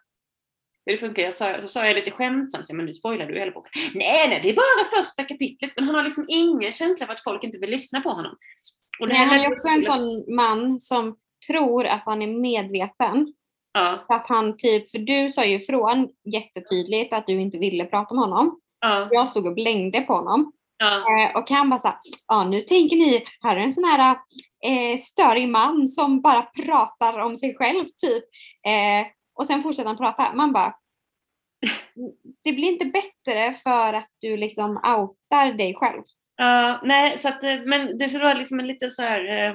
hur 0.86 0.92
det 0.92 0.98
funkar. 0.98 1.22
Jag 1.22 1.32
sa, 1.32 1.62
så 1.62 1.68
sa 1.68 1.86
jag 1.86 1.96
lite 1.96 2.10
skämtsamt, 2.10 2.72
men 2.72 2.86
nu 2.86 2.94
spoilar 2.94 3.26
du 3.26 3.38
hela 3.38 3.52
boken. 3.52 3.70
Nej, 3.94 4.28
nej, 4.28 4.40
det 4.42 4.48
är 4.48 4.54
bara 4.54 5.02
första 5.02 5.24
kapitlet. 5.24 5.72
Men 5.76 5.84
han 5.84 5.94
har 5.94 6.02
liksom 6.02 6.26
ingen 6.28 6.72
känsla 6.72 7.06
för 7.06 7.12
att 7.12 7.24
folk 7.24 7.44
inte 7.44 7.58
vill 7.58 7.70
lyssna 7.70 8.00
på 8.00 8.08
honom. 8.08 8.36
Och 9.00 9.08
nej, 9.08 9.16
han 9.16 9.40
är 9.40 9.52
också 9.52 9.68
en 9.68 9.82
sån 9.82 10.34
man 10.34 10.80
som 10.80 11.16
tror 11.48 11.86
att 11.86 12.02
han 12.04 12.22
är 12.22 12.26
medveten 12.26 13.34
Ja. 13.74 14.04
Att 14.08 14.28
han 14.28 14.56
typ, 14.56 14.90
för 14.90 14.98
du 14.98 15.30
sa 15.30 15.44
ju 15.44 15.56
ifrån 15.56 16.08
jättetydligt 16.32 17.12
att 17.12 17.26
du 17.26 17.40
inte 17.40 17.58
ville 17.58 17.84
prata 17.84 18.14
med 18.14 18.24
honom. 18.24 18.60
Ja. 18.80 19.08
Jag 19.10 19.28
stod 19.28 19.46
och 19.46 19.54
blängde 19.54 20.00
på 20.00 20.12
honom. 20.12 20.52
Ja. 20.76 20.96
Eh, 20.96 21.36
och 21.36 21.50
han 21.50 21.70
bara 21.70 21.78
såhär, 21.78 21.96
ja 22.28 22.44
nu 22.44 22.60
tänker 22.60 22.96
ni, 22.96 23.24
här 23.40 23.56
är 23.56 23.60
en 23.60 23.72
sån 23.72 23.84
här 23.84 24.16
eh, 24.64 24.98
störig 24.98 25.48
man 25.48 25.88
som 25.88 26.20
bara 26.20 26.42
pratar 26.42 27.18
om 27.18 27.36
sig 27.36 27.56
själv 27.56 27.84
typ. 27.84 28.24
Eh, 28.66 29.06
och 29.34 29.46
sen 29.46 29.62
fortsätter 29.62 29.88
han 29.88 29.96
prata. 29.96 30.34
Man 30.34 30.52
bara, 30.52 30.74
det 32.44 32.52
blir 32.52 32.68
inte 32.72 32.86
bättre 32.86 33.52
för 33.52 33.92
att 33.92 34.10
du 34.18 34.36
liksom 34.36 34.70
outar 34.76 35.52
dig 35.52 35.74
själv. 35.74 36.02
Ja, 36.36 36.80
nej, 36.84 37.18
så 37.18 37.28
att, 37.28 37.44
eh, 37.44 37.60
men 37.64 37.98
det 37.98 38.18
vara 38.18 38.34
liksom 38.34 38.60
en 38.60 38.66
lite 38.66 38.90
så 38.90 39.02
här 39.02 39.24
eh, 39.24 39.54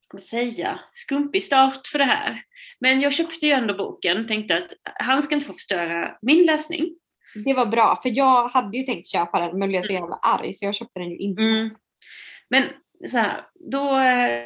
ska 0.00 0.16
man 0.16 0.20
säga, 0.20 0.80
skumpig 0.92 1.44
start 1.44 1.86
för 1.86 1.98
det 1.98 2.04
här. 2.04 2.42
Men 2.80 3.00
jag 3.00 3.12
köpte 3.12 3.46
ju 3.46 3.52
ändå 3.52 3.74
boken, 3.74 4.26
tänkte 4.26 4.56
att 4.56 4.72
han 4.82 5.22
ska 5.22 5.34
inte 5.34 5.46
få 5.46 5.52
förstöra 5.52 6.18
min 6.22 6.46
läsning. 6.46 6.96
Det 7.44 7.54
var 7.54 7.66
bra, 7.66 8.00
för 8.02 8.12
jag 8.14 8.48
hade 8.48 8.78
ju 8.78 8.82
tänkt 8.82 9.06
köpa 9.06 9.40
den 9.40 9.58
men 9.58 9.68
blev 9.68 9.82
så 9.82 9.92
jävla 9.92 10.16
arg 10.16 10.54
så 10.54 10.64
jag 10.64 10.74
köpte 10.74 11.00
den 11.00 11.10
ju 11.10 11.16
inte. 11.16 11.42
Mm. 11.42 11.70
Men 12.48 12.64
så 13.10 13.18
här, 13.18 13.46
då... 13.70 13.96
Eh, 13.96 14.44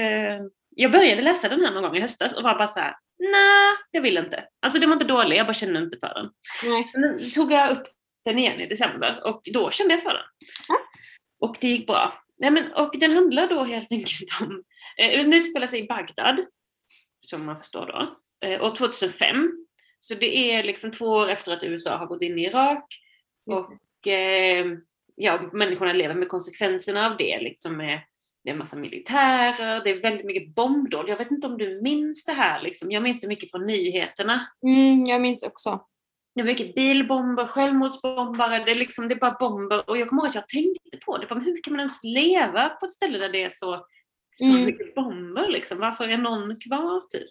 eh, 0.00 0.40
jag 0.76 0.92
började 0.92 1.22
läsa 1.22 1.48
den 1.48 1.60
här 1.60 1.72
någon 1.72 1.82
gång 1.82 1.96
i 1.96 2.00
höstas 2.00 2.36
och 2.36 2.42
var 2.42 2.54
bara 2.54 2.68
så 2.68 2.80
här, 2.80 2.94
nej, 3.18 3.74
jag 3.90 4.02
vill 4.02 4.18
inte. 4.18 4.44
Alltså 4.60 4.78
den 4.78 4.88
var 4.88 4.96
inte 4.96 5.06
dålig, 5.06 5.36
jag 5.36 5.46
bara 5.46 5.54
kände 5.54 5.80
inte 5.80 5.98
för 5.98 6.14
den. 6.14 6.30
Nej. 6.70 6.86
Så 6.86 6.98
nu 6.98 7.18
tog 7.18 7.52
jag 7.52 7.70
upp 7.72 7.82
den 8.24 8.38
igen 8.38 8.60
i 8.60 8.66
december 8.66 9.12
och 9.24 9.42
då 9.52 9.70
kände 9.70 9.94
jag 9.94 10.02
för 10.02 10.10
den. 10.10 10.24
Ja. 10.68 10.76
Och 11.40 11.56
det 11.60 11.68
gick 11.68 11.86
bra. 11.86 12.22
Nej, 12.38 12.50
men, 12.50 12.72
och 12.72 12.98
den 12.98 13.12
handlar 13.12 13.48
då 13.48 13.64
helt 13.64 13.92
enkelt 13.92 14.40
om, 14.42 14.62
eh, 14.98 15.10
den 15.20 15.32
utspelar 15.32 15.66
sig 15.66 15.80
i 15.84 15.86
Bagdad, 15.86 16.40
som 17.20 17.46
man 17.46 17.58
förstår 17.58 17.86
då, 17.86 18.16
eh, 18.48 18.60
och 18.60 18.76
2005. 18.76 19.66
Så 20.00 20.14
det 20.14 20.36
är 20.36 20.62
liksom 20.62 20.90
två 20.90 21.06
år 21.06 21.30
efter 21.30 21.52
att 21.52 21.62
USA 21.62 21.96
har 21.96 22.06
gått 22.06 22.22
in 22.22 22.38
i 22.38 22.44
Irak. 22.44 22.84
Och 23.46 24.08
eh, 24.08 24.66
ja, 25.14 25.50
människorna 25.52 25.92
lever 25.92 26.14
med 26.14 26.28
konsekvenserna 26.28 27.06
av 27.10 27.16
det. 27.16 27.40
Liksom 27.40 27.76
med, 27.76 28.00
det 28.44 28.50
är 28.50 28.52
en 28.52 28.58
massa 28.58 28.76
militärer, 28.76 29.84
det 29.84 29.90
är 29.90 30.02
väldigt 30.02 30.26
mycket 30.26 30.54
bombdåd. 30.54 31.08
Jag 31.08 31.16
vet 31.16 31.30
inte 31.30 31.46
om 31.46 31.58
du 31.58 31.80
minns 31.82 32.24
det 32.24 32.32
här? 32.32 32.62
Liksom. 32.62 32.90
Jag 32.90 33.02
minns 33.02 33.20
det 33.20 33.28
mycket 33.28 33.50
från 33.50 33.66
nyheterna. 33.66 34.40
Mm, 34.62 35.04
jag 35.04 35.20
minns 35.20 35.42
också. 35.42 35.86
Det 36.34 36.40
är 36.40 36.44
mycket 36.44 36.74
bilbomber, 36.74 37.46
självmordsbombare, 37.46 38.64
det 38.64 38.70
är, 38.70 38.74
liksom, 38.74 39.08
det 39.08 39.14
är 39.14 39.18
bara 39.18 39.36
bomber. 39.40 39.90
Och 39.90 39.98
jag 39.98 40.08
kommer 40.08 40.22
ihåg 40.22 40.28
att 40.28 40.34
jag 40.34 40.48
tänkte 40.48 40.96
på 41.04 41.18
det, 41.18 41.26
hur 41.34 41.62
kan 41.62 41.72
man 41.72 41.80
ens 41.80 42.04
leva 42.04 42.68
på 42.68 42.86
ett 42.86 42.92
ställe 42.92 43.18
där 43.18 43.28
det 43.28 43.42
är 43.42 43.50
så, 43.50 43.86
så 44.36 44.44
mm. 44.44 44.64
mycket 44.64 44.94
bomber? 44.94 45.48
Liksom? 45.48 45.78
Varför 45.78 46.08
är 46.08 46.16
någon 46.16 46.56
kvar? 46.56 47.00
Typ? 47.00 47.28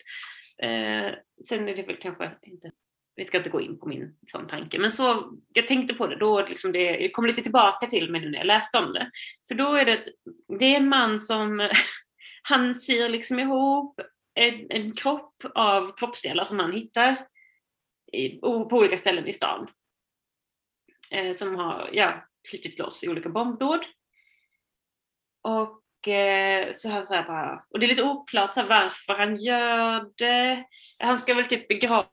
Eh, 0.64 1.12
sen 1.47 1.70
är 1.70 1.76
det 1.76 1.88
väl 1.88 1.97
kanske 1.97 2.32
inte, 2.41 2.72
vi 3.16 3.26
ska 3.26 3.38
inte 3.38 3.49
gå 3.49 3.62
in 3.62 3.80
på 3.80 3.88
min 3.88 4.16
sån 4.28 4.47
tanke, 4.47 4.80
men 4.80 4.91
så, 4.91 5.34
jag 5.53 5.68
tänkte 5.68 5.93
på 5.93 6.07
det 6.07 6.16
då, 6.16 6.45
liksom 6.45 6.72
det, 6.72 6.99
jag 6.99 7.14
kom 7.14 7.26
lite 7.26 7.41
tillbaka 7.41 7.88
till 7.88 8.12
mig 8.12 8.22
nu 8.22 8.30
när 8.30 8.38
jag 8.38 8.47
läste 8.47 8.78
om 8.78 8.93
det. 8.93 9.12
För 9.47 9.55
då 9.55 9.74
är 9.74 9.86
det, 9.86 9.93
ett, 9.93 10.07
det 10.59 10.66
är 10.66 10.78
en 10.78 10.89
man 10.89 11.20
som, 11.20 11.70
han 12.43 12.76
syr 12.76 13.09
liksom 13.09 13.39
ihop 13.39 14.01
en, 14.34 14.68
en 14.70 14.95
kropp 14.95 15.43
av 15.55 15.95
kroppsdelar 15.97 16.45
som 16.45 16.59
han 16.59 16.72
hittar 16.72 17.28
i, 18.14 18.30
på 18.39 18.70
olika 18.72 18.97
ställen 18.97 19.28
i 19.28 19.34
stan. 19.34 19.68
Eh, 21.12 21.34
som 21.34 21.55
har 21.55 21.89
ja, 21.93 22.26
flyttat 22.49 22.80
loss 22.80 23.03
i 23.03 23.09
olika 23.09 23.30
bombdåd. 23.30 23.86
Och 25.41 26.07
eh, 26.07 26.72
så 26.72 26.89
han 26.89 27.05
så 27.05 27.14
här 27.14 27.24
bara, 27.24 27.64
och 27.70 27.80
det 27.80 27.86
är 27.86 27.88
lite 27.88 28.03
oklart 28.03 28.53
så 28.53 28.59
här, 28.59 28.68
varför 28.68 29.14
han 29.14 29.36
gör 29.36 30.12
det. 30.18 30.66
Han 30.99 31.20
ska 31.20 31.34
väl 31.34 31.47
typ 31.47 31.68
begrava 31.68 32.07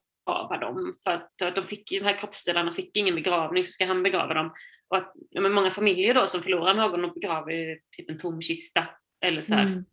dem 0.61 0.95
för 1.05 1.11
att, 1.11 1.43
att 1.43 1.55
de, 1.55 1.65
fick, 1.65 1.91
de 1.91 2.01
här 2.01 2.19
kroppsdelarna 2.19 2.73
fick 2.73 2.97
ingen 2.97 3.15
begravning 3.15 3.65
så 3.65 3.73
ska 3.73 3.87
han 3.87 4.03
begrava 4.03 4.35
dem. 4.35 4.55
Och 4.89 4.97
att, 4.97 5.13
ja, 5.31 5.41
men 5.41 5.53
många 5.53 5.71
familjer 5.71 6.15
då 6.15 6.27
som 6.27 6.43
förlorar 6.43 6.75
någon 6.75 7.05
och 7.05 7.15
begraver 7.15 7.79
typ 7.97 8.11
en 8.11 8.19
tom 8.19 8.43
kista 8.43 8.87
eller 9.25 9.41
så 9.41 9.55
här, 9.55 9.67
mm. 9.67 9.85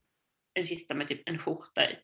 en 0.53 0.65
kista 0.65 0.93
med 0.93 1.07
typ 1.07 1.21
en 1.25 1.39
skjorta 1.39 1.89
i. 1.89 1.95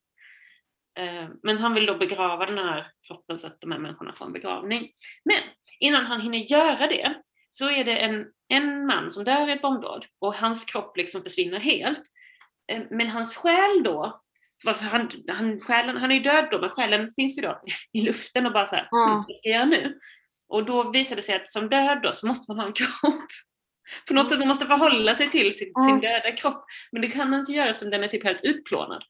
Eh, 1.00 1.30
men 1.44 1.58
han 1.58 1.74
vill 1.74 1.86
då 1.86 1.98
begrava 1.98 2.46
den 2.46 2.58
här 2.58 2.92
kroppen 3.08 3.38
så 3.38 3.48
att 3.48 3.62
de 3.62 3.72
här 3.72 3.80
människorna 3.80 4.14
får 4.14 4.26
en 4.26 4.34
begravning. 4.34 4.92
Men 5.26 5.38
innan 5.80 6.06
han 6.06 6.22
hinner 6.22 6.38
göra 6.38 6.88
det 6.88 7.22
så 7.52 7.70
är 7.70 7.84
det 7.84 7.98
en, 7.98 8.26
en 8.48 8.86
man 8.86 9.12
som 9.12 9.24
dör 9.24 9.50
i 9.50 9.54
ett 9.54 9.62
bombdåd 9.62 10.06
och 10.20 10.34
hans 10.34 10.66
kropp 10.66 10.98
liksom 10.98 11.24
försvinner 11.24 11.60
helt. 11.60 12.02
Eh, 12.72 12.84
men 12.90 13.08
hans 13.08 13.36
själ 13.36 13.84
då, 13.84 14.22
alltså 14.68 14.86
han, 14.86 15.09
han, 15.28 15.59
själen, 15.62 15.97
han 15.97 16.12
är 16.12 16.16
ju 16.16 16.22
död 16.22 16.47
då 16.51 16.59
men 16.59 16.70
själen 16.70 17.12
finns 17.16 17.38
ju 17.38 17.41
då 17.41 17.62
i 17.93 18.01
luften 18.01 18.45
och 18.45 18.53
bara 18.53 18.68
så 18.68 18.76
här, 18.76 18.89
mm. 18.91 19.16
vad 19.16 19.38
ska 19.38 19.49
jag 19.49 19.55
göra 19.55 19.66
nu? 19.66 19.99
Och 20.47 20.66
då 20.66 20.91
visar 20.91 21.16
det 21.16 21.22
sig 21.22 21.36
att 21.36 21.51
som 21.51 21.70
död 21.70 21.99
då 22.03 22.14
så 22.14 22.28
måste 22.28 22.51
man 22.51 22.59
ha 22.59 22.68
en 22.68 22.74
kropp 23.01 23.30
på 24.07 24.14
något 24.14 24.30
sätt 24.30 24.39
man 24.39 24.47
måste 24.47 24.66
förhålla 24.66 25.16
sig 25.16 25.30
till 25.30 25.57
sin, 25.57 25.72
mm. 25.80 25.88
sin 25.89 26.09
döda 26.09 26.32
kropp. 26.32 26.66
Men 26.91 27.01
det 27.01 27.07
kan 27.07 27.34
han 27.34 27.39
inte 27.39 27.51
göra 27.51 27.70
eftersom 27.70 27.89
den 27.89 28.03
är 28.03 28.07
typ 28.07 28.24
helt 28.24 28.43
utplånad. 28.43 29.03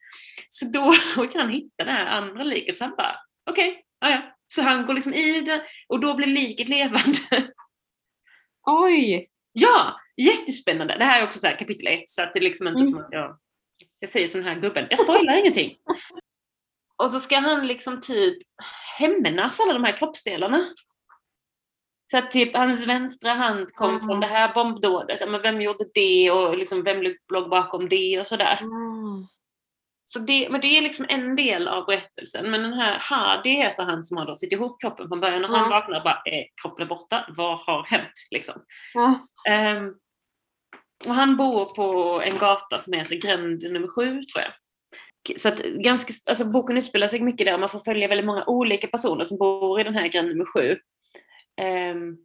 Så 0.50 0.66
då 0.74 0.92
kan 1.28 1.42
han 1.42 1.50
hitta 1.50 1.84
det 1.84 1.92
här 1.92 2.06
andra 2.06 2.44
liket. 2.44 2.78
Så 2.78 2.84
han 2.84 2.96
bara, 2.98 3.16
okej, 3.50 3.70
okay, 3.70 4.12
ja. 4.12 4.36
Så 4.54 4.62
han 4.62 4.86
går 4.86 4.94
liksom 4.94 5.14
i 5.14 5.42
det 5.42 5.62
och 5.88 6.00
då 6.00 6.14
blir 6.14 6.28
liket 6.28 6.70
levande. 6.70 7.54
Oj! 8.68 9.28
Ja, 9.52 10.00
jättespännande. 10.18 10.98
Det 10.98 11.06
här 11.06 11.22
är 11.22 11.26
också 11.26 11.40
så 11.40 11.48
kapitel 11.48 11.88
ett 11.88 12.10
så 12.10 12.22
att 12.22 12.34
det 12.34 12.40
är 12.40 12.44
liksom 12.44 12.68
inte 12.68 12.80
mm. 12.80 12.92
som 12.92 13.00
att 13.00 13.12
jag, 13.12 13.38
jag 14.00 14.10
säger 14.10 14.28
som 14.28 14.42
den 14.42 14.54
här 14.54 14.62
gubben, 14.62 14.88
jag 14.90 15.00
spoilar 15.00 15.38
ingenting. 15.38 15.76
Och 16.98 17.12
så 17.12 17.20
ska 17.20 17.40
han 17.40 17.68
liksom 17.68 18.02
typ 18.02 18.38
hämnas 18.98 19.60
alla 19.60 19.74
de 19.74 19.84
här 19.84 19.98
kroppsdelarna. 19.98 20.66
Så 22.12 22.18
att 22.18 22.32
typ 22.32 22.56
hans 22.56 22.88
vänstra 22.88 23.34
hand 23.34 23.74
kom 23.74 23.90
mm. 23.90 24.02
från 24.02 24.20
det 24.20 24.28
här 24.28 24.54
bombdådet. 24.54 25.30
Men 25.30 25.42
vem 25.42 25.62
gjorde 25.62 25.86
det 25.94 26.32
och 26.32 26.58
liksom 26.58 26.84
vem 26.84 27.04
låg 27.34 27.50
bakom 27.50 27.90
det 27.90 28.20
och 28.20 28.28
sådär. 28.28 28.60
Mm. 28.62 29.28
Så 30.06 30.20
det, 30.20 30.50
men 30.50 30.62
det 30.62 30.78
är 30.78 30.82
liksom 30.82 31.06
en 31.10 31.36
del 31.36 31.68
av 31.68 31.86
berättelsen. 31.86 32.52
Men 32.52 32.62
den 32.62 32.74
här 32.74 32.98
Hadi 33.02 33.50
heter 33.50 33.84
han 33.84 34.04
som 34.04 34.18
har 34.18 34.26
då 34.26 34.36
sitt 34.36 34.54
ihop 34.54 34.82
kroppen 34.82 35.08
från 35.08 35.20
början 35.20 35.44
och 35.44 35.50
mm. 35.50 35.62
han 35.62 35.70
vaknar 35.70 35.98
och 35.98 36.04
bara 36.04 36.22
är 36.26 36.46
kroppen 36.62 36.86
är 36.86 36.90
borta. 36.90 37.26
Vad 37.30 37.60
har 37.60 37.84
hänt? 37.84 38.12
Liksom. 38.32 38.56
Um, 39.50 39.96
och 41.08 41.14
han 41.14 41.38
bor 41.38 41.66
på 41.66 42.22
en 42.26 42.38
gata 42.38 42.80
som 42.80 42.94
heter 42.94 43.16
Gränd 43.16 43.64
nummer 43.72 43.88
sju 43.88 44.06
tror 44.06 44.44
jag. 44.44 44.54
Så 45.38 45.48
att 45.48 45.60
ganska, 45.60 46.14
alltså 46.26 46.46
boken 46.46 46.78
utspelar 46.78 47.08
sig 47.08 47.22
mycket 47.22 47.48
där 47.48 47.58
man 47.58 47.70
får 47.70 47.80
följa 47.80 48.08
väldigt 48.08 48.26
många 48.26 48.46
olika 48.46 48.88
personer 48.88 49.26
som 49.26 49.38
bor 49.38 49.82
i 49.82 49.84
den 49.84 49.96
här 49.96 50.08
gränd 50.08 50.28
nummer 50.28 50.46
sju. 50.46 50.78
Ehm, 51.62 52.18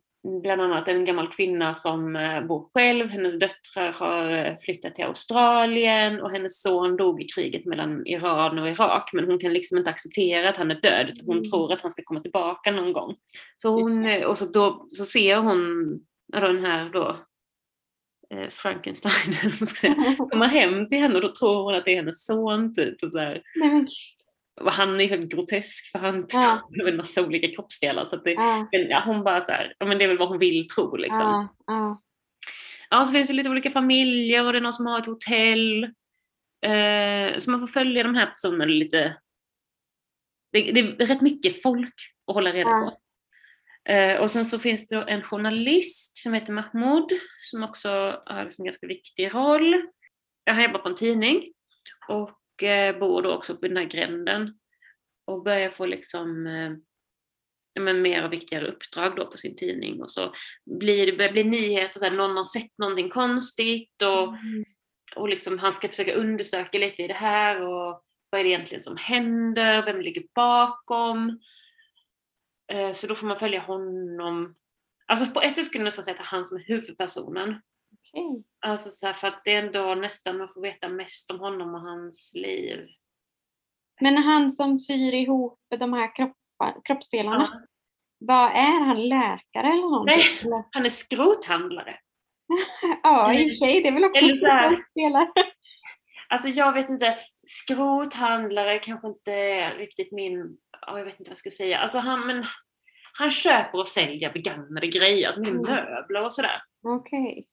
bland 0.42 0.62
annat 0.62 0.88
en 0.88 1.04
gammal 1.04 1.28
kvinna 1.28 1.74
som 1.74 2.16
eh, 2.16 2.46
bor 2.46 2.70
själv, 2.74 3.08
hennes 3.08 3.38
döttrar 3.38 3.92
har 3.92 4.30
eh, 4.30 4.56
flyttat 4.56 4.94
till 4.94 5.04
Australien 5.04 6.20
och 6.20 6.30
hennes 6.30 6.62
son 6.62 6.96
dog 6.96 7.22
i 7.22 7.24
kriget 7.24 7.64
mellan 7.64 8.06
Iran 8.06 8.58
och 8.58 8.68
Irak 8.68 9.10
men 9.12 9.24
hon 9.24 9.38
kan 9.38 9.52
liksom 9.52 9.78
inte 9.78 9.90
acceptera 9.90 10.48
att 10.48 10.56
han 10.56 10.70
är 10.70 10.80
död 10.80 11.08
utan 11.08 11.26
hon 11.26 11.36
mm. 11.36 11.50
tror 11.50 11.72
att 11.72 11.80
han 11.80 11.90
ska 11.90 12.02
komma 12.04 12.20
tillbaka 12.20 12.70
någon 12.70 12.92
gång. 12.92 13.14
Så 13.56 13.68
hon, 13.68 14.06
eh, 14.06 14.24
och 14.24 14.38
så, 14.38 14.44
då, 14.44 14.86
så 14.90 15.04
ser 15.04 15.36
hon 15.36 15.60
den 16.32 16.64
här 16.64 16.90
då 16.90 17.16
Frankenstein, 18.50 19.34
man 19.42 19.52
ska 19.52 19.66
säga, 19.66 20.16
komma 20.30 20.46
hem 20.46 20.88
till 20.88 20.98
henne 20.98 21.14
och 21.14 21.20
då 21.20 21.32
tror 21.32 21.64
hon 21.64 21.74
att 21.74 21.84
det 21.84 21.90
är 21.90 21.96
hennes 21.96 22.26
son 22.26 22.74
typ. 22.74 23.02
Och 23.02 23.12
så 23.12 23.18
här. 23.18 23.42
Och 24.60 24.72
han 24.72 25.00
är 25.00 25.08
helt 25.08 25.28
grotesk 25.32 25.90
för 25.92 25.98
han 25.98 26.20
består 26.20 26.42
ja. 26.42 26.82
av 26.82 26.88
en 26.88 26.96
massa 26.96 27.22
olika 27.22 27.48
kroppsdelar. 27.48 28.04
Så 28.04 28.16
det, 28.16 28.32
ja. 28.32 28.68
ja. 28.70 29.02
hon 29.04 29.24
bara 29.24 29.40
så 29.40 29.52
här, 29.52 29.74
men 29.84 29.98
det 29.98 30.04
är 30.04 30.08
väl 30.08 30.18
vad 30.18 30.28
hon 30.28 30.38
vill 30.38 30.66
tro 30.68 30.96
liksom. 30.96 31.20
Ja, 31.20 31.48
ja. 31.66 32.02
ja 32.90 33.04
så 33.04 33.12
finns 33.12 33.28
det 33.28 33.34
lite 33.34 33.50
olika 33.50 33.70
familjer 33.70 34.44
och 34.44 34.52
det 34.52 34.58
är 34.58 34.62
någon 34.62 34.72
som 34.72 34.86
har 34.86 34.98
ett 34.98 35.06
hotell. 35.06 35.84
Eh, 36.66 37.38
så 37.38 37.50
man 37.50 37.60
får 37.60 37.66
följa 37.66 38.02
de 38.02 38.14
här 38.14 38.26
personerna 38.26 38.64
lite. 38.64 39.16
Det, 40.52 40.72
det 40.72 40.80
är 40.80 41.06
rätt 41.06 41.20
mycket 41.20 41.62
folk 41.62 41.94
att 42.26 42.34
hålla 42.34 42.52
reda 42.52 42.70
Ja. 42.70 42.90
på. 42.90 42.98
Eh, 43.89 44.20
och 44.20 44.30
sen 44.30 44.45
så 44.45 44.59
finns 44.59 44.89
det 44.89 44.97
en 44.97 45.22
journalist 45.22 46.16
som 46.16 46.34
heter 46.34 46.53
Mahmoud 46.53 47.09
som 47.51 47.62
också 47.62 47.89
har 48.26 48.51
en 48.59 48.64
ganska 48.64 48.87
viktig 48.87 49.34
roll. 49.34 49.87
Han 50.51 50.62
jobbar 50.62 50.78
på 50.78 50.89
en 50.89 50.95
tidning 50.95 51.53
och 52.09 52.62
eh, 52.62 52.99
bor 52.99 53.22
då 53.22 53.32
också 53.32 53.57
på 53.57 53.68
den 53.68 53.76
här 53.76 53.84
gränden 53.84 54.59
och 55.26 55.43
börjar 55.43 55.70
få 55.70 55.87
liksom 55.87 56.47
eh, 56.47 56.70
ja, 57.72 57.82
men 57.82 58.03
mer 58.03 58.24
och 58.24 58.32
viktigare 58.32 58.66
uppdrag 58.66 59.16
då 59.16 59.26
på 59.26 59.37
sin 59.37 59.57
tidning 59.57 60.03
och 60.03 60.11
så 60.11 60.34
blir 60.78 61.07
det 61.07 61.16
börjar 61.16 61.32
bli 61.32 61.45
nyheter, 61.45 61.99
så 61.99 62.05
här, 62.05 62.12
någon 62.12 62.37
har 62.37 62.45
sett 62.45 62.78
någonting 62.78 63.09
konstigt 63.09 64.03
och, 64.03 64.34
och 65.16 65.28
liksom 65.28 65.59
han 65.59 65.72
ska 65.72 65.89
försöka 65.89 66.14
undersöka 66.14 66.78
lite 66.78 67.03
i 67.03 67.09
det 67.09 67.14
här 67.14 67.66
och 67.66 68.03
vad 68.30 68.41
är 68.41 68.45
det 68.45 68.51
egentligen 68.51 68.82
som 68.82 68.97
händer, 68.97 69.87
vem 69.87 70.01
ligger 70.01 70.24
bakom? 70.34 71.41
Eh, 72.72 72.92
Så 72.92 73.06
då 73.06 73.14
får 73.14 73.26
man 73.26 73.36
följa 73.36 73.60
honom. 73.60 74.54
Alltså 75.06 75.26
på 75.26 75.40
ett 75.40 75.56
sätt 75.56 75.64
skulle 75.64 75.80
jag 75.82 75.84
nästan 75.84 76.04
säga 76.04 76.12
att 76.12 76.18
det 76.18 76.22
är 76.22 76.36
han 76.36 76.46
som 76.46 76.56
är 76.58 76.62
huvudpersonen. 76.64 77.48
Okej. 77.92 78.44
Alltså 78.60 78.88
så 78.90 79.06
här, 79.06 79.12
för 79.12 79.28
att 79.28 79.40
det 79.44 79.54
är 79.54 79.62
ändå 79.66 79.94
nästan 79.94 80.38
man 80.38 80.48
får 80.54 80.60
veta 80.60 80.88
mest 80.88 81.30
om 81.30 81.40
honom 81.40 81.74
och 81.74 81.80
hans 81.80 82.30
liv. 82.34 82.86
Men 84.00 84.16
han 84.16 84.50
som 84.50 84.78
syr 84.78 85.14
ihop 85.14 85.58
de 85.78 85.92
här 85.92 86.10
kroppsdelarna, 86.84 87.48
Ja. 87.52 87.66
vad 88.18 88.50
är 88.50 88.84
han? 88.84 89.08
Läkare 89.08 89.66
eller 89.72 89.90
någonting? 89.90 90.16
Nej. 90.44 90.64
Han 90.70 90.86
är 90.86 90.90
skrothandlare. 90.90 91.98
Ja, 93.02 93.34
i 93.34 93.36
och 93.44 93.50
för 93.50 93.54
sig. 93.56 93.82
Det 93.82 93.88
är 93.88 93.92
väl 93.92 94.04
också 94.04 94.24
skådespelare. 94.26 95.32
Alltså 96.28 96.48
jag 96.48 96.72
vet 96.72 96.88
inte, 96.88 97.18
skrothandlare 97.46 98.78
kanske 98.78 99.08
inte 99.08 99.32
är 99.32 99.74
riktigt 99.74 100.12
min, 100.12 100.58
ja, 100.80 100.98
jag 100.98 101.04
vet 101.04 101.20
inte 101.20 101.28
vad 101.28 101.32
jag 101.32 101.38
ska 101.38 101.50
säga. 101.50 101.78
Alltså 101.78 101.98
han, 101.98 102.26
men, 102.26 102.44
han 103.18 103.30
köper 103.30 103.78
och 103.78 103.88
säljer 103.88 104.32
begagnade 104.32 104.86
grejer, 104.86 105.26
alltså 105.26 105.40
Mm. 105.42 105.56
möbler 105.56 106.24
och 106.24 106.32
sådär. 106.32 106.62
Okej. 106.82 107.46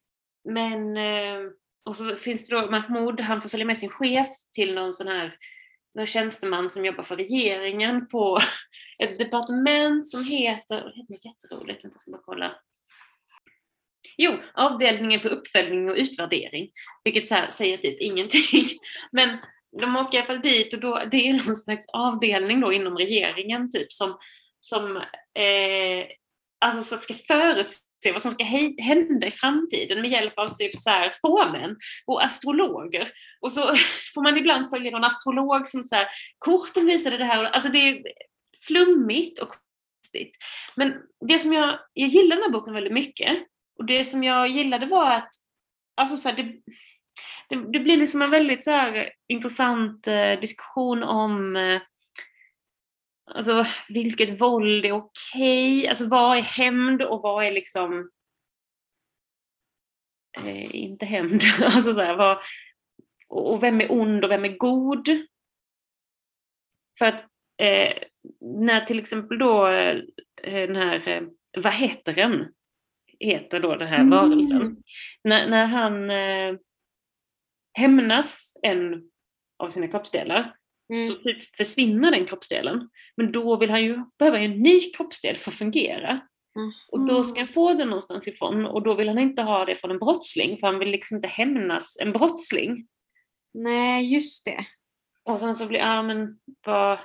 Men, 0.50 0.98
eh, 0.98 1.40
och 1.86 1.98
så 1.98 2.16
finns 2.16 2.48
det 2.48 2.56
då 2.56 2.72
Mahmoud, 2.72 3.22
han 3.22 3.42
får 3.42 3.50
följa 3.50 3.66
med 3.66 3.78
sin 3.78 3.90
chef 3.90 4.28
till 4.56 4.76
någon 4.76 4.94
sån 4.94 5.08
här 5.08 5.36
någon 5.96 6.06
tjänsteman 6.06 6.72
som 6.72 6.86
jobbar 6.86 7.04
för 7.04 7.16
regeringen 7.16 8.08
på 8.08 8.40
ett 9.04 9.20
departement 9.20 10.10
som 10.10 10.24
heter, 10.24 10.76
det 10.76 11.14
heter 11.14 11.28
jätteroligt, 11.28 11.84
jag 11.84 12.00
ska 12.00 12.12
bara 12.12 12.22
kolla. 12.26 12.56
Jo, 14.18 14.32
avdelningen 14.54 15.20
för 15.20 15.30
uppföljning 15.30 15.90
och 15.90 15.96
utvärdering, 15.96 16.72
vilket 17.04 17.28
så 17.28 17.36
här 17.36 17.50
säger 17.50 17.78
typ 17.78 18.02
ingenting. 18.02 18.66
Men 19.12 19.30
de 19.80 19.96
åker 19.96 20.18
i 20.18 20.18
alla 20.18 20.28
fall 20.28 20.42
dit 20.42 20.74
och 20.74 20.80
då, 20.80 21.02
det 21.12 21.28
är 21.28 21.34
någon 21.34 21.56
slags 21.56 21.86
avdelning 21.94 22.62
då 22.62 22.74
inom 22.74 22.98
regeringen 22.98 23.72
typ 23.72 23.94
som, 23.94 24.18
som 24.60 24.98
eh, 25.40 26.06
alltså 26.66 26.82
så 26.82 26.98
ska 26.98 27.14
förutse 27.28 28.12
vad 28.14 28.22
som 28.22 28.32
ska 28.32 28.44
hända 28.78 29.28
i 29.28 29.32
framtiden 29.32 30.02
med 30.02 30.10
hjälp 30.10 30.40
av 30.40 30.48
typ 30.48 30.80
så 30.80 30.90
här 30.90 31.12
spåmän 31.12 31.76
och 32.06 32.24
astrologer. 32.24 33.12
Och 33.42 33.52
så 33.52 33.62
får 34.14 34.24
man 34.24 34.38
ibland 34.38 34.70
följa 34.70 34.92
någon 34.92 35.04
astrolog 35.04 35.68
som 35.68 35.84
så 35.84 35.96
här, 35.96 36.08
korten 36.40 36.86
visade 36.86 37.18
det 37.18 37.26
här. 37.26 37.44
Alltså 37.44 37.70
det 37.70 37.80
är 37.80 38.04
flummigt 38.68 39.40
och 39.40 39.50
konstigt. 39.50 40.36
Men 40.76 40.94
det 41.28 41.40
som 41.40 41.54
jag, 41.54 41.80
jag 41.94 42.10
gillar 42.10 42.36
den 42.36 42.44
här 42.44 42.52
boken 42.52 42.74
väldigt 42.74 42.94
mycket 42.94 43.38
och 43.80 43.86
det 43.86 44.06
som 44.06 44.24
jag 44.24 44.48
gillade 44.48 44.86
var 44.86 45.12
att 45.12 45.30
alltså 45.96 46.16
så 46.16 46.30
här, 46.30 46.36
det, 46.36 46.54
det, 47.50 47.56
det 47.56 47.80
blir 47.80 47.98
liksom 47.98 48.22
en 48.22 48.32
väldigt 48.32 48.64
så 48.64 48.72
här, 48.72 49.12
intressant 49.28 50.08
eh, 50.08 50.40
diskussion 50.40 51.04
om 51.04 51.56
eh, 51.56 51.82
alltså, 53.32 53.66
vilket 53.90 54.42
våld 54.42 54.86
är 54.86 54.92
okej, 54.92 55.88
alltså 55.88 56.08
vad 56.10 56.38
är 56.38 56.42
hämnd 56.42 57.02
och 57.02 57.22
vad 57.22 57.46
är 57.46 57.52
liksom 57.52 58.10
eh, 60.38 60.76
inte 60.76 61.06
hämnd. 61.06 61.42
alltså 61.62 61.94
så 61.94 62.02
här, 62.02 62.16
vad, 62.16 62.38
och 63.28 63.54
och 63.54 63.64
vem 63.64 63.82
är 63.82 63.92
ond 63.92 64.26
och 64.26 64.32
vem 64.32 64.46
är 64.46 64.58
god? 64.58 65.08
För 66.98 67.06
att 67.06 67.28
eh, 67.62 67.94
när 68.42 68.86
till 68.86 69.00
exempel 69.00 69.38
då 69.38 69.68
eh, 69.68 70.02
den 70.44 70.76
här, 70.76 71.08
eh, 71.08 71.24
vad 71.64 71.74
heter 71.74 72.14
den? 72.14 72.54
Heter 73.20 73.60
då 73.60 73.76
den 73.76 73.88
här 73.88 74.00
Mm. 74.00 74.10
varelsen. 74.10 74.78
När, 75.24 75.50
när 75.50 75.66
han 75.66 76.10
eh, 76.10 76.56
hämnas 77.74 78.54
en 78.64 79.04
av 79.60 79.70
sina 79.70 79.88
kroppsdelar 79.88 80.56
Mm. 80.94 81.08
så 81.08 81.14
typ 81.14 81.56
försvinner 81.58 82.12
den 82.12 82.26
kroppsdelen. 82.26 82.90
Men 83.18 83.32
då 83.32 83.58
vill 83.58 83.70
han 83.70 83.84
ju 83.84 84.00
behöva 84.20 84.40
en 84.40 84.52
ny 84.64 84.80
kroppsdel 84.92 85.36
för 85.38 85.52
att 85.52 85.58
fungera. 85.58 86.20
Och 86.92 87.00
då 87.08 87.24
ska 87.24 87.40
han 87.40 87.48
få 87.48 87.74
den 87.74 87.88
någonstans 87.88 88.28
ifrån 88.28 88.66
och 88.66 88.84
då 88.84 88.94
vill 88.94 89.08
han 89.08 89.20
inte 89.20 89.42
ha 89.42 89.66
det 89.66 89.76
från 89.76 89.92
en 89.92 90.00
brottsling 90.00 90.58
för 90.60 90.68
han 90.68 90.80
vill 90.80 90.90
liksom 90.90 91.16
inte 91.16 91.28
hämnas 91.28 91.98
en 92.00 92.12
brottsling. 92.12 92.88
Nej, 93.54 94.14
just 94.14 94.46
det. 94.46 94.66
Och 95.24 95.40
sen 95.40 95.56
så 95.56 95.68
blir, 95.68 95.80
ja 95.80 96.02
men 96.04 96.40
vad... 96.66 97.00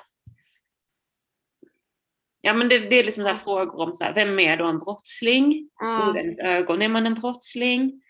Ja 2.41 2.55
men 2.55 2.69
det, 2.69 2.79
det 2.79 2.97
är 2.97 3.05
liksom 3.05 3.25
så 3.25 3.35
frågor 3.35 3.81
om 3.81 3.95
så 3.95 4.05
här, 4.05 4.15
vem 4.15 4.39
är 4.39 4.57
då 4.57 4.65
en 4.67 4.79
brottsling? 4.79 5.53
I 5.53 5.69
Ja. 5.79 6.13
vems 6.15 6.39
ögon 6.41 6.83
är 6.83 6.89
man 6.89 7.07
en 7.07 7.15
brottsling? 7.15 8.03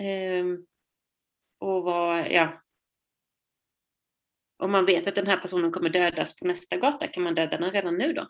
Ehm, 0.00 0.66
och 1.60 1.82
vad, 1.82 2.30
ja. 2.32 2.62
Om 4.62 4.70
man 4.72 4.86
vet 4.86 5.06
att 5.06 5.14
den 5.14 5.26
här 5.26 5.36
personen 5.36 5.72
kommer 5.72 5.90
dödas 5.90 6.36
på 6.36 6.46
nästa 6.46 6.76
gata, 6.76 7.06
kan 7.06 7.22
man 7.22 7.34
döda 7.34 7.58
den 7.58 7.70
redan 7.70 7.98
nu 7.98 8.12
då? 8.12 8.28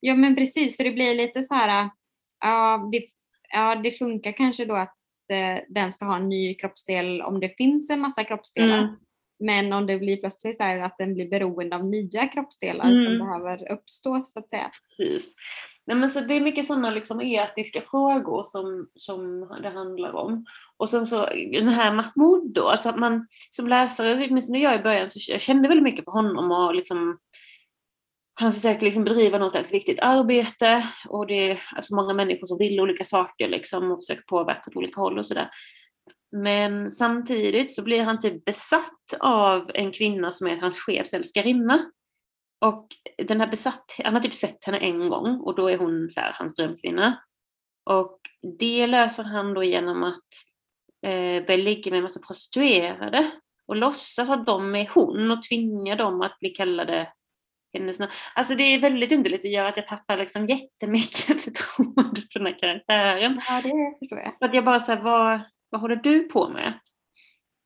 ja, 0.00 0.14
men 0.14 0.36
precis. 0.36 0.76
För 0.76 0.84
det 0.84 0.90
blir 0.92 1.14
lite 1.14 1.42
så 1.42 1.54
här, 1.54 1.90
ja, 2.40 2.88
det, 2.92 3.04
ja, 3.52 3.74
det 3.74 3.90
funkar 3.90 4.32
kanske 4.32 4.64
då 4.64 4.74
att 4.74 4.96
eh, 5.30 5.62
den 5.68 5.92
ska 5.92 6.04
ha 6.04 6.16
en 6.16 6.28
ny 6.28 6.54
kroppsdel 6.54 7.22
om 7.22 7.40
det 7.40 7.56
finns 7.56 7.90
en 7.90 8.00
massa 8.00 8.24
kroppsdelar. 8.24 8.78
Mm. 8.78 8.94
Men 9.38 9.72
om 9.72 9.86
det 9.86 9.98
blir 9.98 10.16
plötsligt 10.16 10.56
så 10.56 10.62
här 10.62 10.80
att 10.80 10.98
den 10.98 11.14
blir 11.14 11.28
beroende 11.30 11.76
av 11.76 11.84
nya 11.84 12.28
kroppsdelar 12.28 12.94
som 12.94 13.06
Mm. 13.06 13.18
behöver 13.18 13.72
uppstå 13.72 14.22
så 14.24 14.38
att 14.38 14.50
säga. 14.50 14.70
Precis. 14.98 15.34
Nej, 15.86 15.96
men 15.96 16.10
så 16.10 16.20
det 16.20 16.34
är 16.34 16.40
mycket 16.40 16.66
sådana 16.66 16.90
liksom 16.90 17.20
etiska 17.20 17.80
frågor 17.80 18.42
som, 18.44 18.88
som 18.94 19.40
det 19.62 19.68
handlar 19.68 20.12
om. 20.12 20.44
Och 20.76 20.88
sen 20.88 21.06
så 21.06 21.26
den 21.52 21.68
här 21.68 21.92
Mahmoud 21.92 22.52
då, 22.54 22.68
alltså 22.68 22.88
att 22.88 22.98
man 22.98 23.26
som 23.50 23.68
läsare, 23.68 24.26
åtminstone 24.28 24.58
jag 24.58 24.80
i 24.80 24.82
början, 24.82 25.10
så 25.10 25.32
jag 25.32 25.40
kände 25.40 25.68
väldigt 25.68 25.84
mycket 25.84 26.04
för 26.04 26.12
honom 26.12 26.50
och 26.52 26.74
liksom 26.74 27.18
han 28.34 28.52
försöker 28.52 28.82
liksom 28.82 29.04
bedriva 29.04 29.38
något 29.38 29.52
slags 29.52 29.72
viktigt 29.72 30.00
arbete 30.00 30.88
och 31.08 31.26
det 31.26 31.50
är 31.50 31.62
alltså 31.76 31.94
många 31.94 32.14
människor 32.14 32.46
som 32.46 32.58
vill 32.58 32.80
olika 32.80 33.04
saker 33.04 33.48
liksom 33.48 33.92
och 33.92 33.98
försöker 33.98 34.24
påverka 34.26 34.70
åt 34.70 34.76
olika 34.76 35.00
håll 35.00 35.18
och 35.18 35.26
sådär. 35.26 35.50
Men 36.32 36.90
samtidigt 36.90 37.74
så 37.74 37.82
blir 37.82 38.02
han 38.02 38.18
typ 38.18 38.44
besatt 38.44 39.14
av 39.20 39.70
en 39.74 39.92
kvinna 39.92 40.32
som 40.32 40.46
är 40.46 40.56
hans 40.56 40.78
chefs 40.78 41.14
älskarinna. 41.14 41.90
Och 42.60 42.88
den 43.18 43.40
här 43.40 43.46
besatt, 43.46 43.96
han 44.04 44.14
har 44.14 44.20
typ 44.20 44.34
sett 44.34 44.64
henne 44.64 44.78
en 44.78 45.08
gång 45.08 45.40
och 45.40 45.54
då 45.54 45.70
är 45.70 45.78
hon 45.78 46.10
så 46.10 46.20
här, 46.20 46.32
hans 46.38 46.54
drömkvinna. 46.54 47.22
Och 47.90 48.20
det 48.58 48.86
löser 48.86 49.24
han 49.24 49.54
då 49.54 49.64
genom 49.64 50.02
att 50.02 50.28
eh, 51.06 51.46
börja 51.46 51.56
ligga 51.56 51.90
med 51.90 51.96
en 51.96 52.02
massa 52.02 52.20
prostituerade 52.26 53.30
och 53.66 53.76
låtsas 53.76 54.30
att 54.30 54.46
de 54.46 54.74
är 54.74 54.90
hon 54.94 55.30
och 55.30 55.42
tvinga 55.42 55.96
dem 55.96 56.20
att 56.20 56.38
bli 56.40 56.50
kallade 56.50 57.12
hennes 57.74 57.98
namn. 57.98 58.12
Alltså 58.34 58.54
det 58.54 58.62
är 58.62 58.80
väldigt 58.80 59.12
underligt 59.12 59.44
och 59.44 59.50
gör 59.50 59.64
att 59.64 59.76
jag 59.76 59.86
tappar 59.86 60.16
liksom 60.16 60.46
jättemycket 60.46 61.42
förtroende 61.44 62.20
för 62.32 62.40
den 62.40 62.46
här 62.46 62.58
karaktären. 62.58 63.40
Ja, 63.48 63.60
det 63.62 63.98
förstår 63.98 64.18
jag. 64.18 64.36
Så 64.36 64.44
att 64.44 64.54
jag 64.54 64.64
bara 64.64 64.80
säger 64.80 65.02
vad, 65.02 65.40
vad 65.70 65.80
håller 65.80 65.96
du 65.96 66.22
på 66.22 66.48
med? 66.48 66.78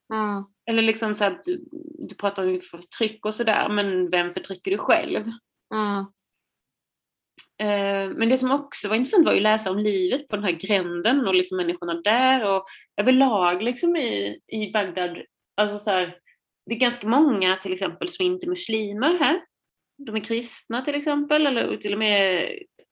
Ja. 0.07 0.49
Eller 0.69 0.81
liksom 0.81 1.15
så 1.15 1.23
här, 1.23 1.41
du, 1.43 1.65
du 1.99 2.15
pratar 2.15 2.47
om 2.47 2.59
förtryck 2.59 3.25
och 3.25 3.35
sådär, 3.35 3.69
men 3.69 4.09
vem 4.09 4.31
förtrycker 4.31 4.71
du 4.71 4.77
själv? 4.77 5.27
Eh, 7.59 8.09
Men 8.09 8.29
det 8.29 8.37
som 8.37 8.51
också 8.51 8.87
var 8.87 8.95
intressant 8.95 9.25
var 9.25 9.33
ju 9.33 9.39
att 9.39 9.43
läsa 9.43 9.71
om 9.71 9.79
livet 9.79 10.27
på 10.27 10.35
den 10.35 10.45
här 10.45 10.51
gränden 10.51 11.27
och 11.27 11.35
liksom 11.35 11.57
människorna 11.57 11.93
där 11.93 12.55
och 12.55 12.63
överlag 12.97 13.63
liksom 13.63 13.95
i, 13.95 14.39
i 14.47 14.71
Bagdad. 14.71 15.17
Alltså 15.55 15.77
så 15.77 15.89
här, 15.89 16.17
det 16.65 16.75
är 16.75 16.79
ganska 16.79 17.07
många 17.07 17.55
till 17.55 17.73
exempel 17.73 18.09
som 18.09 18.25
inte 18.25 18.45
är 18.45 18.49
muslimer 18.49 19.17
här. 19.19 19.41
De 19.97 20.15
är 20.15 20.19
kristna 20.19 20.81
till 20.81 20.95
exempel, 20.95 21.47
eller 21.47 21.77
till 21.77 21.93
och 21.93 21.99
med, 21.99 22.49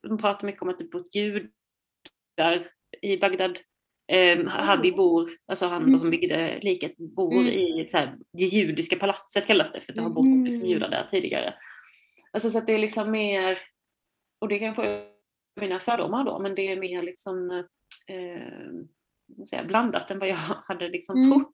de 0.08 0.18
pratar 0.18 0.46
mycket 0.46 0.62
om 0.62 0.70
att 0.70 0.80
det 0.80 0.92
bott 0.92 1.16
judar 1.16 2.68
i 3.02 3.18
Bagdad. 3.18 3.60
Eh, 4.08 4.46
Hadi 4.48 4.92
bor, 4.92 5.30
alltså 5.48 5.68
han 5.68 5.84
Mm. 5.84 6.00
som 6.00 6.10
byggde 6.10 6.60
liket, 6.62 6.98
bor 6.98 7.34
Mm. 7.34 7.48
i 7.48 7.86
så 7.90 7.98
här, 7.98 8.18
det 8.34 8.44
judiska 8.44 8.96
palatset 8.96 9.48
kallas 9.48 9.72
det, 9.72 9.82
för 9.82 9.94
det 9.94 10.02
har 10.02 10.10
bott 10.10 10.48
liksom 10.50 10.68
judar 10.70 10.90
där 10.90 11.08
tidigare. 11.12 11.54
Alltså 12.32 12.52
så 12.52 12.58
att 12.58 12.68
det 12.68 12.74
är 12.74 12.78
liksom 12.80 13.12
mer, 13.12 13.58
och 14.42 14.48
det 14.48 14.60
kanske 14.60 14.84
är 14.86 15.08
mina 15.62 15.80
fördomar 15.80 16.24
då, 16.24 16.40
men 16.40 16.56
det 16.56 16.62
är 16.72 16.80
mer 16.80 17.02
liksom 17.04 17.52
eh, 18.08 19.46
säga, 19.50 19.64
blandat 19.64 20.12
än 20.12 20.20
vad 20.20 20.30
jag 20.30 20.36
hade 20.68 20.88
liksom 20.88 21.16
Mm. 21.18 21.32
trott. 21.32 21.54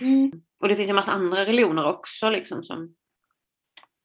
Mm. 0.00 0.32
Och 0.60 0.68
det 0.68 0.76
finns 0.76 0.88
en 0.88 0.94
massa 0.94 1.12
andra 1.12 1.44
religioner 1.46 1.84
också 1.86 2.30
liksom 2.30 2.62
som 2.62 2.94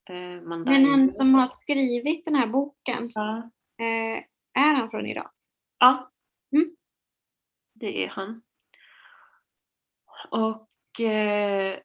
eh, 0.09 0.41
Men 0.41 0.67
han 0.67 1.09
som 1.09 1.33
har 1.35 1.45
skrivit 1.45 2.25
den 2.25 2.35
här 2.35 2.47
boken, 2.47 3.11
Ja. 3.13 3.37
eh, 3.79 4.23
är 4.63 4.73
han 4.73 4.89
från 4.91 5.05
Irak? 5.05 5.31
ja. 5.79 6.11
Mm. 6.55 6.75
Det 7.75 8.03
är 8.03 8.07
han. 8.07 8.41
Och 10.29 11.01
eh, 11.01 11.79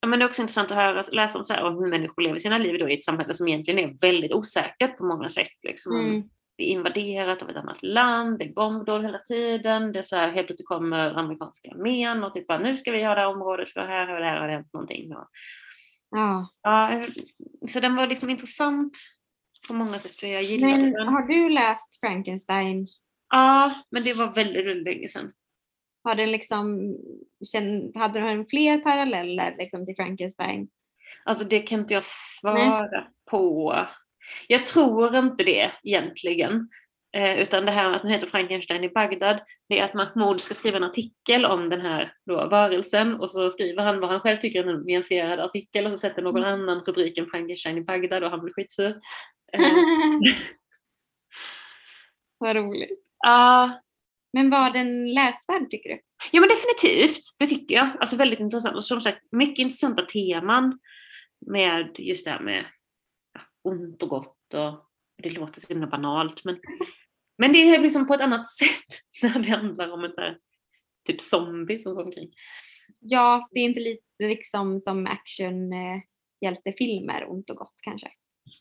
ja, 0.00 0.08
men 0.08 0.18
det 0.18 0.24
är 0.24 0.28
också 0.28 0.42
intressant 0.42 0.70
att 0.70 0.76
höra, 0.76 1.02
läsa 1.12 1.38
om, 1.38 1.44
så 1.44 1.52
här, 1.54 1.70
hur 1.70 1.86
människor 1.90 2.22
lever 2.22 2.38
sina 2.38 2.58
liv 2.58 2.78
då 2.78 2.88
i 2.88 2.94
ett 2.94 3.04
samhälle 3.04 3.34
som 3.34 3.48
egentligen 3.48 3.90
är 3.90 3.96
väldigt 4.00 4.32
osäkert 4.32 4.98
på 4.98 5.04
många 5.06 5.28
sätt. 5.28 5.58
Liksom. 5.62 6.00
Mm. 6.00 6.22
Det 6.56 6.64
är 6.64 6.68
invaderat 6.68 7.42
av 7.42 7.50
ett 7.50 7.56
annat 7.56 7.82
land, 7.82 8.38
det 8.38 8.44
är 8.44 8.52
bombdåd 8.52 9.02
hela 9.02 9.18
tiden, 9.18 9.92
det 9.92 9.98
är 9.98 10.02
så 10.02 10.16
här, 10.16 10.28
helt 10.28 10.46
plötsligt 10.46 10.68
kommer 10.68 11.18
amerikanska 11.18 11.70
armén 11.70 12.24
och 12.24 12.34
typ 12.34 12.46
bara, 12.46 12.58
nu 12.58 12.76
ska 12.76 12.92
vi 12.92 13.04
ha 13.04 13.14
det 13.14 13.20
här 13.20 13.28
området 13.28 13.68
för 13.70 13.80
här 13.80 14.06
har 14.06 14.46
det 14.46 14.52
hänt 14.52 14.72
någonting. 14.72 15.16
Och, 15.16 15.28
Ja. 16.10 16.48
ja, 16.62 16.92
eh, 16.92 17.06
så 17.68 17.80
den 17.80 17.96
var 17.96 18.06
liksom 18.06 18.30
intressant 18.30 18.98
på 19.68 19.74
många 19.74 19.98
sätt 19.98 20.12
för 20.12 20.26
jag 20.26 20.42
gillade 20.42 20.72
Men 20.76 20.92
den. 20.92 21.08
har 21.08 21.22
du 21.22 21.48
läst 21.48 22.00
Frankenstein? 22.00 22.88
Ja, 23.30 23.74
men 23.90 24.04
det 24.04 24.12
var 24.12 24.34
väldigt, 24.34 24.66
väldigt 24.66 24.94
länge 24.94 25.08
sedan. 25.08 25.32
Har 26.04 26.14
det 26.14 26.26
liksom, 26.26 26.96
hade 27.94 28.20
du 28.20 28.44
fler 28.50 28.78
paralleller 28.78 29.54
liksom 29.58 29.86
till 29.86 29.96
Frankenstein? 29.96 30.68
Alltså 31.24 31.44
det 31.44 31.58
kan 31.60 31.80
inte 31.80 31.94
jag 31.94 32.04
svara 32.04 33.06
på. 33.30 33.74
Jag 34.46 34.66
tror 34.66 35.16
inte 35.16 35.44
det 35.44 35.72
egentligen. 35.82 36.68
Eh, 37.16 37.38
utan 37.38 37.64
det 37.64 37.72
här 37.72 37.92
att 37.92 38.02
den 38.02 38.10
heter 38.10 38.26
Frankenstein 38.26 38.84
i 38.84 38.88
Bagdad, 38.88 39.40
det 39.68 39.78
är 39.78 39.84
att 39.84 39.94
Mahmoud 39.94 40.40
ska 40.40 40.54
skriva 40.54 40.76
en 40.76 40.84
artikel 40.84 41.44
om 41.44 41.68
den 41.68 41.80
här 41.80 42.12
då, 42.26 42.48
varelsen 42.48 43.14
och 43.14 43.30
så 43.30 43.50
skriver 43.50 43.82
han 43.82 44.00
vad 44.00 44.10
han 44.10 44.20
själv 44.20 44.36
tycker 44.36 44.64
är 44.64 44.68
en 44.68 44.80
nyanserad 44.80 45.40
artikel 45.40 45.86
och 45.86 45.90
så 45.90 45.98
sätter 45.98 46.22
någon 46.22 46.44
annan 46.44 46.80
rubriken 46.80 47.26
Frankenstein 47.26 47.78
i 47.78 47.80
Bagdad 47.80 48.24
och 48.24 48.30
han 48.30 48.40
blir 48.40 48.52
skitsur. 48.52 49.00
Eh, 49.52 49.60
Vad 52.38 52.56
roligt. 52.56 53.07
Ja, 53.18 53.80
Men 54.32 54.50
var 54.50 54.70
den 54.70 55.14
läsvärd 55.14 55.70
tycker 55.70 55.90
du? 55.90 56.00
Ja 56.32 56.40
men 56.40 56.48
definitivt, 56.48 57.22
det 57.38 57.46
tycker 57.46 57.74
jag. 57.74 57.88
Alltså 58.00 58.16
väldigt 58.16 58.40
intressant. 58.40 58.76
Och 58.76 58.84
som 58.84 59.00
sagt, 59.00 59.22
mycket 59.32 59.58
intressanta 59.58 60.02
teman 60.02 60.78
med 61.46 61.96
just 61.98 62.24
det 62.24 62.30
här 62.30 62.40
med 62.40 62.64
ja, 63.34 63.40
ont 63.62 64.02
och 64.02 64.08
gott 64.08 64.54
och 64.54 64.84
det 65.22 65.30
låter 65.30 65.60
så 65.60 65.68
himla 65.68 65.86
banalt 65.86 66.44
men, 66.44 66.60
men 67.38 67.52
det 67.52 67.58
är 67.58 67.80
liksom 67.80 68.06
på 68.06 68.14
ett 68.14 68.20
annat 68.20 68.48
sätt 68.56 68.86
när 69.22 69.38
det 69.38 69.50
handlar 69.50 69.90
om 69.90 70.04
en 70.04 70.12
så 70.12 70.20
här, 70.20 70.38
typ 71.06 71.20
zombie 71.20 71.78
som 71.78 71.94
går 71.94 72.04
omkring. 72.04 72.32
Ja, 72.98 73.48
det 73.50 73.60
är 73.60 73.64
inte 73.64 73.80
lite 73.80 74.02
liksom 74.18 74.80
som 74.80 75.06
actionhjältefilmer, 75.06 77.30
ont 77.30 77.50
och 77.50 77.56
gott 77.56 77.74
kanske. 77.82 78.10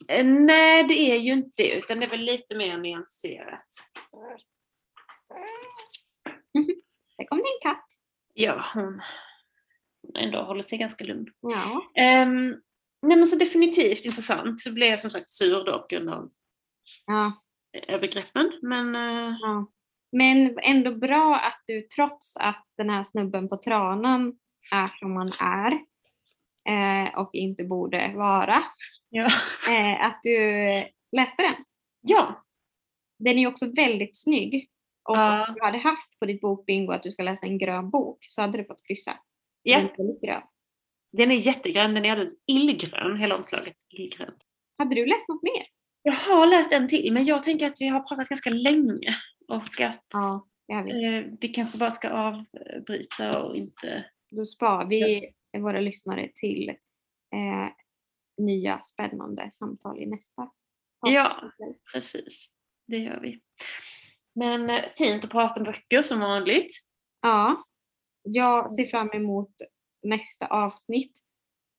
Eh, 0.08 0.26
nej 0.26 0.84
det 0.84 1.12
är 1.12 1.18
ju 1.18 1.34
inte 1.34 1.64
det 1.64 1.72
utan 1.72 2.00
det 2.00 2.06
är 2.06 2.10
väl 2.10 2.20
lite 2.20 2.56
mer 2.56 2.78
nyanserat. 2.78 3.68
Där 7.18 7.26
kom 7.26 7.38
det 7.38 7.44
en 7.44 7.74
katt. 7.74 7.86
Ja, 8.34 8.66
hon 8.74 9.02
ändå 10.18 10.42
hållit 10.42 10.70
sig 10.70 10.78
ganska 10.78 11.04
lugn. 11.04 11.28
Ja. 11.42 11.82
Um, 12.24 12.62
nej 13.02 13.18
men 13.18 13.28
så 13.28 13.36
definitivt 13.36 14.06
intressant. 14.06 14.62
Så 14.62 14.74
blev 14.74 14.90
jag 14.90 15.00
som 15.00 15.12
sagt 15.12 15.32
sur 15.32 15.64
då 15.64 15.80
på 15.80 15.88
grund 15.90 16.10
av 16.10 16.30
ja. 17.06 17.44
övergreppen. 17.88 18.52
Men 18.62 18.96
eh, 18.96 19.36
Ja. 19.42 19.72
Men 20.12 20.60
ändå 20.60 20.92
bra 20.92 21.36
att 21.36 21.64
du 21.66 21.82
trots 21.82 22.38
att 22.38 22.66
den 22.78 22.90
här 22.90 23.04
snubben 23.04 23.50
på 23.50 23.58
tranan 23.58 24.38
är 24.72 24.88
som 25.00 25.16
han 25.16 25.32
är 25.40 25.72
eh, 26.70 27.20
och 27.20 27.30
inte 27.34 27.64
borde 27.64 28.14
vara, 28.16 28.64
ja. 29.10 29.26
eh, 29.70 30.06
att 30.06 30.20
du 30.24 30.38
läste 31.18 31.42
den. 31.44 31.56
ja, 32.02 32.44
Den 33.20 33.34
är 33.36 33.40
ju 33.40 33.48
också 33.48 33.66
väldigt 33.76 34.18
snygg. 34.18 34.70
Och 35.10 35.18
Ja. 35.18 35.48
om 35.48 35.54
du 35.56 35.62
hade 35.64 35.78
haft 35.78 36.20
på 36.20 36.26
ditt 36.26 36.42
bokbingo 36.42 36.92
att 36.92 37.04
du 37.04 37.12
ska 37.12 37.24
läsa 37.24 37.46
en 37.46 37.58
grön 37.58 37.90
bok 37.90 38.18
så 38.30 38.42
hade 38.42 38.58
du 38.58 38.66
fått 38.66 38.88
kryssa. 38.88 39.12
Den 39.12 39.20
ja. 39.74 39.78
är 39.80 39.98
väldigt 39.98 40.22
grön. 40.22 40.42
Den 41.12 41.32
är 41.32 41.36
jättegrön, 41.36 41.94
den 41.94 42.06
är 42.06 42.12
alldeles 42.12 42.34
illgrön, 42.48 43.18
hela 43.18 43.36
omslaget 43.38 43.76
illgrönt. 43.94 44.38
Hade 44.78 44.96
du 44.96 45.06
läst 45.06 45.28
något 45.30 45.44
mer? 45.44 45.66
Jag 46.02 46.14
har 46.14 46.46
läst 46.48 46.74
en 46.74 46.88
till 46.88 47.14
men 47.14 47.26
jag 47.26 47.44
tänker 47.44 47.68
att 47.68 47.82
vi 47.82 47.88
har 47.88 48.00
pratat 48.00 48.30
ganska 48.30 48.50
länge 48.50 49.16
och 49.48 49.82
att 49.82 50.06
Ja, 50.68 50.82
vi. 50.86 51.06
eh, 51.06 51.24
vi 51.42 51.48
kanske 51.48 51.78
bara 51.78 51.92
ska 51.92 52.10
avbryta 52.10 53.44
och 53.44 53.56
inte... 53.56 54.06
Då 54.32 54.46
spar 54.46 54.86
vi 54.86 55.30
våra 55.58 55.80
lyssnare 55.80 56.30
till 56.36 56.70
eh, 57.34 57.68
nya 58.38 58.82
spännande 58.82 59.50
samtal 59.52 60.00
i 60.00 60.06
nästa 60.06 60.50
Ja. 61.02 61.30
avsnitt. 61.44 61.82
Precis, 61.94 62.48
det 62.88 62.98
gör 62.98 63.20
vi. 63.20 63.42
Men 64.36 64.70
eh, 64.70 64.86
fint 64.98 65.24
att 65.26 65.32
prata 65.32 65.60
om 65.60 65.64
böcker 65.64 66.02
som 66.02 66.20
vanligt. 66.20 66.74
Ja, 67.22 67.64
jag 68.22 68.72
ser 68.72 68.86
fram 68.86 69.10
emot 69.14 69.52
nästa 70.04 70.48
avsnitt 70.48 71.20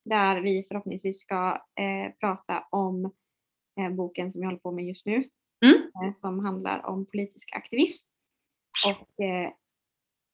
där 0.05 0.41
vi 0.41 0.65
förhoppningsvis 0.69 1.21
ska 1.21 1.63
eh, 1.81 2.13
prata 2.21 2.67
om 2.71 3.05
eh, 3.81 3.91
boken 3.91 4.33
som 4.33 4.41
vi 4.41 4.45
håller 4.47 4.59
på 4.59 4.73
med 4.73 4.85
just 4.85 5.07
nu 5.07 5.29
Mm. 5.65 5.83
eh, 6.05 6.13
som 6.13 6.39
handlar 6.45 6.87
om 6.87 7.07
politisk 7.07 7.49
aktivism. 7.57 8.11
Och 8.87 9.25
eh, 9.25 9.53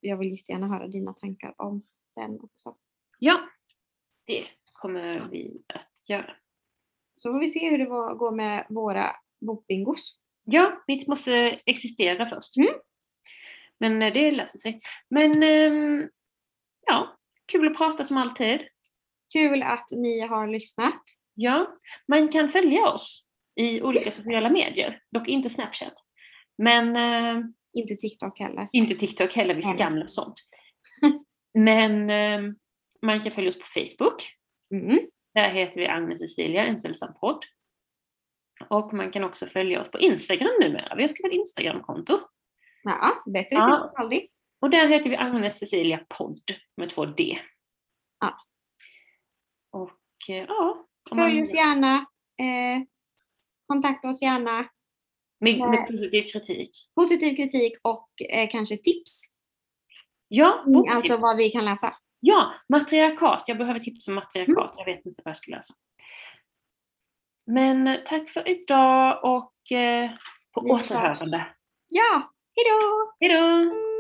jag 0.01 0.17
vill 0.17 0.31
jättegärna 0.31 0.69
höra 0.69 0.89
dina 0.89 1.13
tankar 1.15 1.55
om 1.59 1.83
den 2.17 2.41
också. 2.41 2.77
Ja, 3.19 3.41
det 4.27 4.45
kommer 4.73 5.29
vi 5.31 5.63
att 5.75 5.84
göra. 6.09 6.37
Så 7.17 7.33
får 7.33 7.41
vi 7.41 7.47
se 7.47 7.71
hur 7.71 7.79
det 7.79 7.85
går 8.19 8.37
med 8.37 8.67
våra 8.69 9.17
bokbingos. 9.47 10.19
Ja, 10.45 10.83
mitt 10.87 11.09
måste 11.09 11.59
existera 11.67 12.27
först. 12.27 12.57
Mm. 12.57 12.75
Men 13.81 14.03
eh, 14.03 14.13
det 14.13 14.31
löser 14.31 14.59
sig. 14.59 14.79
Men 15.11 15.43
ehm, 15.43 16.09
ja, 16.87 17.17
kul 17.53 17.67
att 17.69 17.79
prata 17.79 18.05
som 18.05 18.17
alltid. 18.17 18.61
Kul 19.33 19.63
att 19.63 19.89
ni 19.91 20.21
har 20.21 20.47
lyssnat. 20.49 21.03
Ja, 21.35 21.75
man 22.09 22.29
kan 22.29 22.49
följa 22.49 22.87
oss 22.87 23.25
i 23.57 23.83
olika 23.83 24.11
sociala 24.11 24.51
medier. 24.51 25.01
Dock 25.11 25.29
inte 25.29 25.51
Snapchat. 25.51 25.95
Men 26.59 26.97
eh, 26.97 27.45
Inte 27.73 27.95
TikTok 27.95 28.39
heller. 28.39 28.69
inte 28.73 28.95
TikTok 28.95 29.33
heller, 29.35 29.55
vi 29.55 29.63
är 29.63 29.77
gamla 29.77 30.07
sånt. 30.07 30.35
Men 31.55 32.11
eh, 32.11 32.53
man 33.03 33.21
kan 33.21 33.33
följa 33.33 33.49
oss 33.49 33.59
på 33.59 33.67
Facebook. 33.67 34.23
Mm. 34.75 34.99
Där 35.35 35.49
heter 35.51 35.81
vi 35.81 35.87
Agnes 35.87 36.19
Cecilia, 36.19 36.65
en 36.67 36.79
sällsam 36.79 37.15
podd. 37.15 37.45
Och 38.69 38.93
man 38.95 39.11
kan 39.13 39.25
också 39.25 39.47
följa 39.47 39.81
oss 39.81 39.91
på 39.91 39.99
Instagram 39.99 40.51
numera. 40.61 40.95
Vi 40.97 41.03
har 41.03 41.09
skrivit 41.09 41.33
ett 41.33 41.39
Instagramkonto. 41.39 42.21
Ja, 42.83 43.23
bättre 43.27 43.49
Ja. 43.55 43.61
sent 43.61 43.93
än 43.93 44.03
aldrig. 44.05 44.31
Och 44.61 44.71
där 44.71 44.89
heter 44.89 45.11
vi 45.11 45.17
Agnes 45.17 45.59
Cecilia 45.59 46.07
podd 46.19 46.41
med 46.77 46.91
två 46.91 47.05
D. 47.07 47.39
Ja. 48.21 48.37
Och 49.71 49.99
eh, 50.29 50.45
ja. 50.49 50.87
Följ 51.11 51.43
oss 51.43 51.55
gärna. 51.55 51.95
Eh, 52.41 52.83
kontakta 53.67 54.09
oss 54.09 54.23
gärna. 54.23 54.69
med, 55.41 55.59
med 55.59 55.71
Nej. 55.71 55.87
positiv 55.87 56.27
kritik. 56.33 56.71
Positiv 56.95 57.37
kritik 57.37 57.73
och 57.83 58.09
eh, 58.31 58.49
kanske 58.51 58.77
tips. 58.77 59.25
Ja, 60.29 60.61
Mm, 60.61 60.73
boktips. 60.73 60.95
Alltså 60.95 61.17
vad 61.17 61.37
vi 61.37 61.51
kan 61.51 61.65
läsa. 61.65 61.97
Ja, 62.25 62.55
matriarkat. 62.69 63.45
Jag 63.47 63.59
behöver 63.59 63.81
tips 63.81 64.09
om 64.09 64.15
matriarkat. 64.15 64.71
Mm. 64.71 64.75
Jag 64.77 64.85
vet 64.85 65.07
inte 65.07 65.23
vad 65.25 65.31
jag 65.31 65.37
ska 65.37 65.51
läsa. 65.51 65.75
Men 67.47 67.87
eh, 67.87 68.01
tack 68.07 68.29
för 68.29 68.49
idag 68.49 69.21
och 69.25 69.73
eh, 69.73 70.11
på 70.55 70.61
återhörande. 70.61 71.47
Ja, 71.89 72.33
hejdå! 72.57 73.15
Hej 73.21 73.29
då! 73.29 73.94